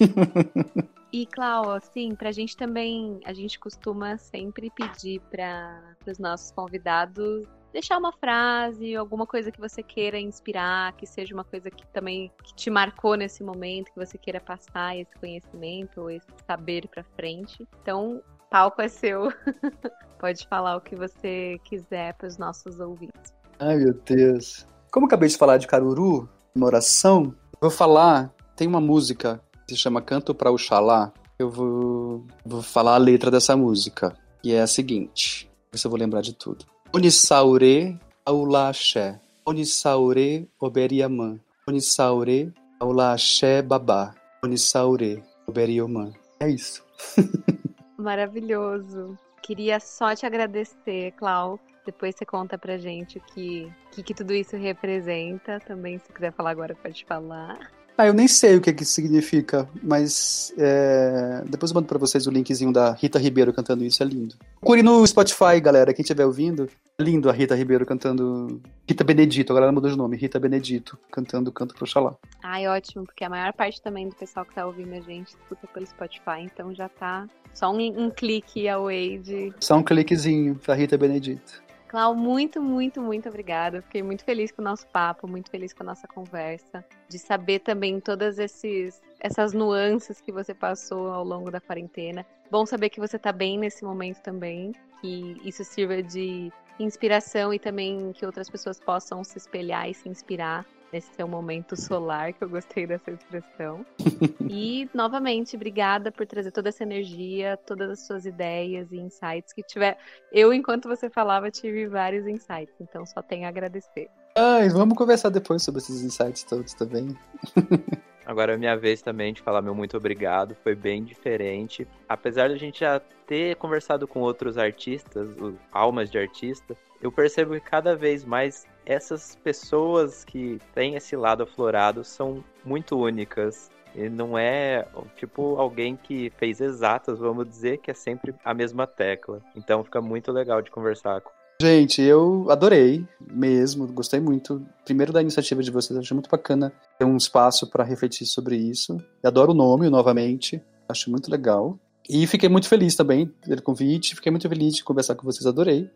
e, 1.12 1.26
Clau, 1.26 1.70
assim, 1.70 2.14
pra 2.14 2.32
gente 2.32 2.56
também, 2.56 3.20
a 3.24 3.34
gente 3.34 3.58
costuma 3.58 4.16
sempre 4.16 4.70
pedir 4.70 5.20
para 5.30 5.94
os 6.06 6.18
nossos 6.18 6.50
convidados 6.52 7.46
deixar 7.72 7.98
uma 7.98 8.12
frase, 8.12 8.94
alguma 8.94 9.26
coisa 9.26 9.50
que 9.50 9.58
você 9.58 9.82
queira 9.82 10.20
inspirar, 10.20 10.92
que 10.92 11.06
seja 11.06 11.34
uma 11.34 11.44
coisa 11.44 11.70
que 11.70 11.86
também 11.86 12.30
que 12.42 12.54
te 12.54 12.70
marcou 12.70 13.16
nesse 13.16 13.42
momento, 13.42 13.92
que 13.92 13.98
você 13.98 14.18
queira 14.18 14.40
passar 14.40 14.96
esse 14.96 15.14
conhecimento 15.18 16.02
ou 16.02 16.10
esse 16.10 16.26
saber 16.46 16.86
para 16.88 17.02
frente. 17.16 17.66
Então, 17.80 18.22
palco 18.50 18.82
é 18.82 18.88
seu. 18.88 19.32
Pode 20.20 20.46
falar 20.46 20.76
o 20.76 20.80
que 20.80 20.94
você 20.94 21.58
quiser 21.64 22.14
para 22.14 22.28
os 22.28 22.36
nossos 22.36 22.78
ouvintes. 22.78 23.32
Ai, 23.58 23.76
meu 23.76 23.94
Deus. 23.94 24.66
Como 24.90 25.06
acabei 25.06 25.28
de 25.28 25.36
falar 25.36 25.56
de 25.56 25.66
Caruru, 25.66 26.28
uma 26.54 26.66
oração, 26.66 27.34
vou 27.60 27.70
falar, 27.70 28.32
tem 28.54 28.68
uma 28.68 28.80
música 28.80 29.42
que 29.66 29.74
se 29.74 29.80
chama 29.80 30.02
Canto 30.02 30.34
para 30.34 30.50
Oxalá. 30.50 31.12
Eu 31.38 31.50
vou, 31.50 32.26
vou 32.44 32.62
falar 32.62 32.94
a 32.94 32.98
letra 32.98 33.30
dessa 33.30 33.56
música, 33.56 34.14
e 34.44 34.52
é 34.52 34.60
a 34.60 34.66
seguinte. 34.66 35.50
Ver 35.72 35.78
se 35.78 35.86
eu 35.86 35.90
vou 35.90 35.98
lembrar 35.98 36.20
de 36.20 36.34
tudo. 36.34 36.64
Onisaure 36.94 37.98
Aulaxé. 38.26 39.18
Onisaure 39.46 40.46
Oberiamã. 40.60 41.40
Onisaure 41.66 42.52
Aulaxé 42.78 43.62
Babá. 43.62 44.14
Onisaure 44.44 45.22
Oberiomã. 45.46 46.12
É 46.38 46.50
isso. 46.50 46.84
Maravilhoso. 47.96 49.16
Queria 49.42 49.80
só 49.80 50.14
te 50.14 50.26
agradecer, 50.26 51.12
Clau. 51.12 51.58
Depois 51.86 52.14
você 52.14 52.26
conta 52.26 52.58
pra 52.58 52.76
gente 52.76 53.16
o 53.16 53.22
que, 53.22 53.72
que, 53.90 54.02
que 54.02 54.14
tudo 54.14 54.34
isso 54.34 54.54
representa. 54.58 55.58
Também, 55.60 55.98
se 55.98 56.12
quiser 56.12 56.32
falar 56.32 56.50
agora, 56.50 56.74
pode 56.74 57.06
falar. 57.06 57.72
Ah, 57.96 58.06
eu 58.06 58.14
nem 58.14 58.26
sei 58.26 58.56
o 58.56 58.60
que, 58.60 58.72
que 58.72 58.84
significa, 58.84 59.68
mas 59.82 60.52
é... 60.56 61.42
depois 61.46 61.70
eu 61.70 61.74
mando 61.74 61.86
pra 61.86 61.98
vocês 61.98 62.26
o 62.26 62.30
linkzinho 62.30 62.72
da 62.72 62.92
Rita 62.92 63.18
Ribeiro 63.18 63.52
cantando 63.52 63.84
isso, 63.84 64.02
é 64.02 64.06
lindo. 64.06 64.34
Procure 64.60 64.82
no 64.82 65.06
Spotify, 65.06 65.60
galera, 65.60 65.92
quem 65.92 66.02
estiver 66.02 66.24
ouvindo. 66.24 66.68
É 66.98 67.02
lindo 67.02 67.28
a 67.28 67.32
Rita 67.32 67.54
Ribeiro 67.54 67.84
cantando. 67.84 68.60
Rita 68.88 69.04
Benedito, 69.04 69.52
agora 69.52 69.66
ela 69.66 69.72
mudou 69.72 69.90
de 69.90 69.96
nome, 69.96 70.16
Rita 70.16 70.40
Benedito, 70.40 70.98
cantando 71.10 71.52
Canto 71.52 71.74
pro 71.74 71.86
Xalá. 71.86 72.16
Ai, 72.42 72.66
ótimo, 72.66 73.04
porque 73.04 73.24
a 73.24 73.30
maior 73.30 73.52
parte 73.52 73.80
também 73.82 74.08
do 74.08 74.14
pessoal 74.14 74.44
que 74.46 74.54
tá 74.54 74.66
ouvindo 74.66 74.94
a 74.94 75.00
gente 75.00 75.28
escuta 75.28 75.66
pelo 75.66 75.86
Spotify, 75.86 76.40
então 76.42 76.74
já 76.74 76.88
tá 76.88 77.26
só 77.52 77.70
um, 77.70 77.78
um 77.78 78.10
clique 78.10 78.68
away 78.68 79.18
de. 79.18 79.52
Só 79.60 79.76
um 79.76 79.82
cliquezinho 79.82 80.54
pra 80.56 80.74
Rita 80.74 80.96
Benedito. 80.96 81.62
Clau, 81.92 82.16
muito, 82.16 82.58
muito, 82.62 83.02
muito 83.02 83.28
obrigada. 83.28 83.82
Fiquei 83.82 84.02
muito 84.02 84.24
feliz 84.24 84.50
com 84.50 84.62
o 84.62 84.64
nosso 84.64 84.86
papo, 84.86 85.28
muito 85.28 85.50
feliz 85.50 85.74
com 85.74 85.82
a 85.82 85.86
nossa 85.86 86.08
conversa, 86.08 86.82
de 87.06 87.18
saber 87.18 87.58
também 87.58 88.00
todas 88.00 88.38
esses, 88.38 89.02
essas 89.20 89.52
nuances 89.52 90.18
que 90.18 90.32
você 90.32 90.54
passou 90.54 91.12
ao 91.12 91.22
longo 91.22 91.50
da 91.50 91.60
quarentena. 91.60 92.24
Bom 92.50 92.64
saber 92.64 92.88
que 92.88 92.98
você 92.98 93.16
está 93.16 93.30
bem 93.30 93.58
nesse 93.58 93.84
momento 93.84 94.22
também, 94.22 94.72
que 95.02 95.36
isso 95.44 95.62
sirva 95.64 96.02
de 96.02 96.50
inspiração 96.80 97.52
e 97.52 97.58
também 97.58 98.10
que 98.14 98.24
outras 98.24 98.48
pessoas 98.48 98.80
possam 98.80 99.22
se 99.22 99.36
espelhar 99.36 99.86
e 99.86 99.92
se 99.92 100.08
inspirar 100.08 100.64
nesse 100.92 101.12
seu 101.14 101.26
momento 101.26 101.74
solar, 101.74 102.32
que 102.32 102.44
eu 102.44 102.48
gostei 102.48 102.86
dessa 102.86 103.10
expressão. 103.10 103.84
e, 104.48 104.88
novamente, 104.92 105.56
obrigada 105.56 106.12
por 106.12 106.26
trazer 106.26 106.50
toda 106.50 106.68
essa 106.68 106.82
energia, 106.82 107.56
todas 107.66 107.90
as 107.90 108.06
suas 108.06 108.26
ideias 108.26 108.92
e 108.92 108.96
insights 108.96 109.52
que 109.52 109.62
tiver. 109.62 109.98
Eu, 110.30 110.52
enquanto 110.52 110.88
você 110.88 111.08
falava, 111.08 111.50
tive 111.50 111.86
vários 111.86 112.26
insights, 112.26 112.74
então 112.80 113.06
só 113.06 113.22
tenho 113.22 113.46
a 113.46 113.48
agradecer. 113.48 114.08
Ai, 114.36 114.68
vamos 114.68 114.96
conversar 114.96 115.30
depois 115.30 115.62
sobre 115.62 115.80
esses 115.80 116.02
insights 116.02 116.44
todos 116.44 116.74
também. 116.74 117.16
Agora 118.24 118.54
é 118.54 118.56
minha 118.56 118.76
vez 118.76 119.02
também 119.02 119.32
de 119.32 119.42
falar 119.42 119.60
meu 119.62 119.74
muito 119.74 119.96
obrigado, 119.96 120.56
foi 120.62 120.74
bem 120.74 121.02
diferente. 121.02 121.86
Apesar 122.08 122.48
de 122.48 122.54
a 122.54 122.58
gente 122.58 122.80
já 122.80 123.00
ter 123.26 123.56
conversado 123.56 124.06
com 124.06 124.20
outros 124.20 124.56
artistas, 124.56 125.28
almas 125.72 126.08
de 126.08 126.18
artista, 126.18 126.76
eu 127.00 127.10
percebo 127.10 127.54
que 127.54 127.60
cada 127.60 127.96
vez 127.96 128.24
mais 128.24 128.64
essas 128.84 129.36
pessoas 129.36 130.24
que 130.24 130.58
têm 130.74 130.94
esse 130.94 131.16
lado 131.16 131.42
aflorado 131.42 132.04
são 132.04 132.42
muito 132.64 132.96
únicas. 132.98 133.70
E 133.94 134.08
não 134.08 134.38
é 134.38 134.86
tipo 135.16 135.56
alguém 135.56 135.96
que 135.96 136.32
fez 136.38 136.60
exatas, 136.60 137.18
vamos 137.18 137.46
dizer, 137.48 137.78
que 137.78 137.90
é 137.90 137.94
sempre 137.94 138.34
a 138.44 138.54
mesma 138.54 138.86
tecla. 138.86 139.40
Então 139.54 139.84
fica 139.84 140.00
muito 140.00 140.32
legal 140.32 140.62
de 140.62 140.70
conversar 140.70 141.20
com. 141.20 141.30
Gente, 141.60 142.02
eu 142.02 142.46
adorei 142.50 143.06
mesmo, 143.20 143.86
gostei 143.86 144.18
muito. 144.18 144.66
Primeiro 144.84 145.12
da 145.12 145.20
iniciativa 145.20 145.62
de 145.62 145.70
vocês, 145.70 145.96
achei 145.96 146.14
muito 146.14 146.30
bacana 146.30 146.72
ter 146.98 147.04
um 147.04 147.16
espaço 147.16 147.70
para 147.70 147.84
refletir 147.84 148.26
sobre 148.26 148.56
isso. 148.56 148.96
Eu 149.22 149.28
adoro 149.28 149.52
o 149.52 149.54
nome 149.54 149.88
novamente, 149.88 150.60
acho 150.88 151.10
muito 151.10 151.30
legal. 151.30 151.78
E 152.08 152.26
fiquei 152.26 152.48
muito 152.48 152.68
feliz 152.68 152.96
também 152.96 153.26
pelo 153.46 153.62
convite, 153.62 154.16
fiquei 154.16 154.32
muito 154.32 154.48
feliz 154.48 154.74
de 154.74 154.82
conversar 154.82 155.14
com 155.14 155.24
vocês, 155.24 155.46
adorei. 155.46 155.88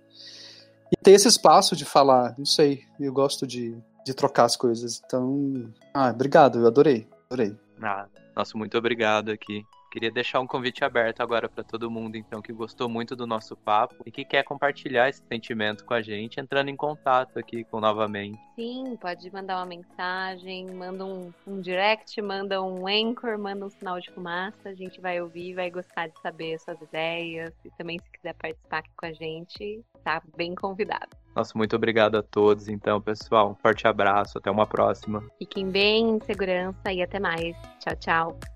E 0.93 0.97
ter 0.97 1.13
esse 1.13 1.29
espaço 1.29 1.75
de 1.75 1.85
falar, 1.85 2.35
não 2.39 2.47
sei, 2.47 2.85
eu 2.99 3.13
gosto 3.13 3.47
de, 3.47 3.77
de 4.05 4.15
trocar 4.15 4.45
as 4.45 4.57
coisas. 4.57 5.03
Então, 5.05 5.73
ah, 5.93 6.11
obrigado, 6.11 6.59
eu 6.59 6.67
adorei, 6.67 7.09
adorei. 7.31 7.57
Ah, 7.83 8.07
nossa, 8.35 8.57
muito 8.57 8.77
obrigado 8.79 9.31
aqui. 9.31 9.65
Queria 9.97 10.11
deixar 10.11 10.41
um 10.41 10.47
convite 10.47 10.85
aberto 10.85 11.23
agora 11.23 11.49
para 11.49 11.65
todo 11.65 11.91
mundo, 11.91 12.17
então, 12.17 12.43
que 12.43 12.53
gostou 12.53 12.87
muito 12.87 13.17
do 13.17 13.27
nosso 13.27 13.57
papo 13.57 13.95
e 14.05 14.11
que 14.11 14.27
quer 14.27 14.43
compartilhar 14.43 15.09
esse 15.09 15.23
sentimento 15.27 15.87
com 15.87 15.95
a 15.95 16.03
gente, 16.03 16.39
entrando 16.39 16.69
em 16.69 16.77
contato 16.77 17.39
aqui 17.39 17.65
com 17.65 17.81
novamente. 17.81 18.39
Sim, 18.55 18.95
pode 19.01 19.33
mandar 19.33 19.57
uma 19.57 19.65
mensagem, 19.65 20.67
manda 20.67 21.03
um, 21.03 21.33
um 21.47 21.63
direct, 21.63 22.21
manda 22.21 22.63
um 22.63 22.87
anchor, 22.87 23.39
manda 23.39 23.65
um 23.65 23.71
sinal 23.71 23.99
de 23.99 24.11
fumaça. 24.11 24.69
A 24.69 24.75
gente 24.75 25.01
vai 25.01 25.19
ouvir, 25.23 25.55
vai 25.55 25.71
gostar 25.71 26.09
de 26.09 26.21
saber 26.21 26.59
suas 26.59 26.79
ideias 26.83 27.55
e 27.65 27.71
também 27.71 27.99
se 27.99 28.11
quiser 28.11 28.35
participar 28.35 28.81
aqui 28.81 28.91
com 28.95 29.07
a 29.07 29.13
gente, 29.13 29.83
tá 30.07 30.23
bem 30.37 30.55
convidado. 30.55 31.09
Nossa, 31.35 31.53
muito 31.57 31.75
obrigado 31.75 32.17
a 32.17 32.23
todos, 32.23 32.69
então, 32.69 33.01
pessoal. 33.01 33.51
Um 33.51 33.55
forte 33.57 33.89
abraço, 33.89 34.39
até 34.39 34.49
uma 34.49 34.67
próxima. 34.67 35.21
Fiquem 35.37 35.69
bem, 35.69 36.11
em 36.11 36.21
segurança 36.21 36.93
e 36.93 37.03
até 37.03 37.19
mais. 37.19 37.57
Tchau, 37.81 37.97
tchau. 37.97 38.56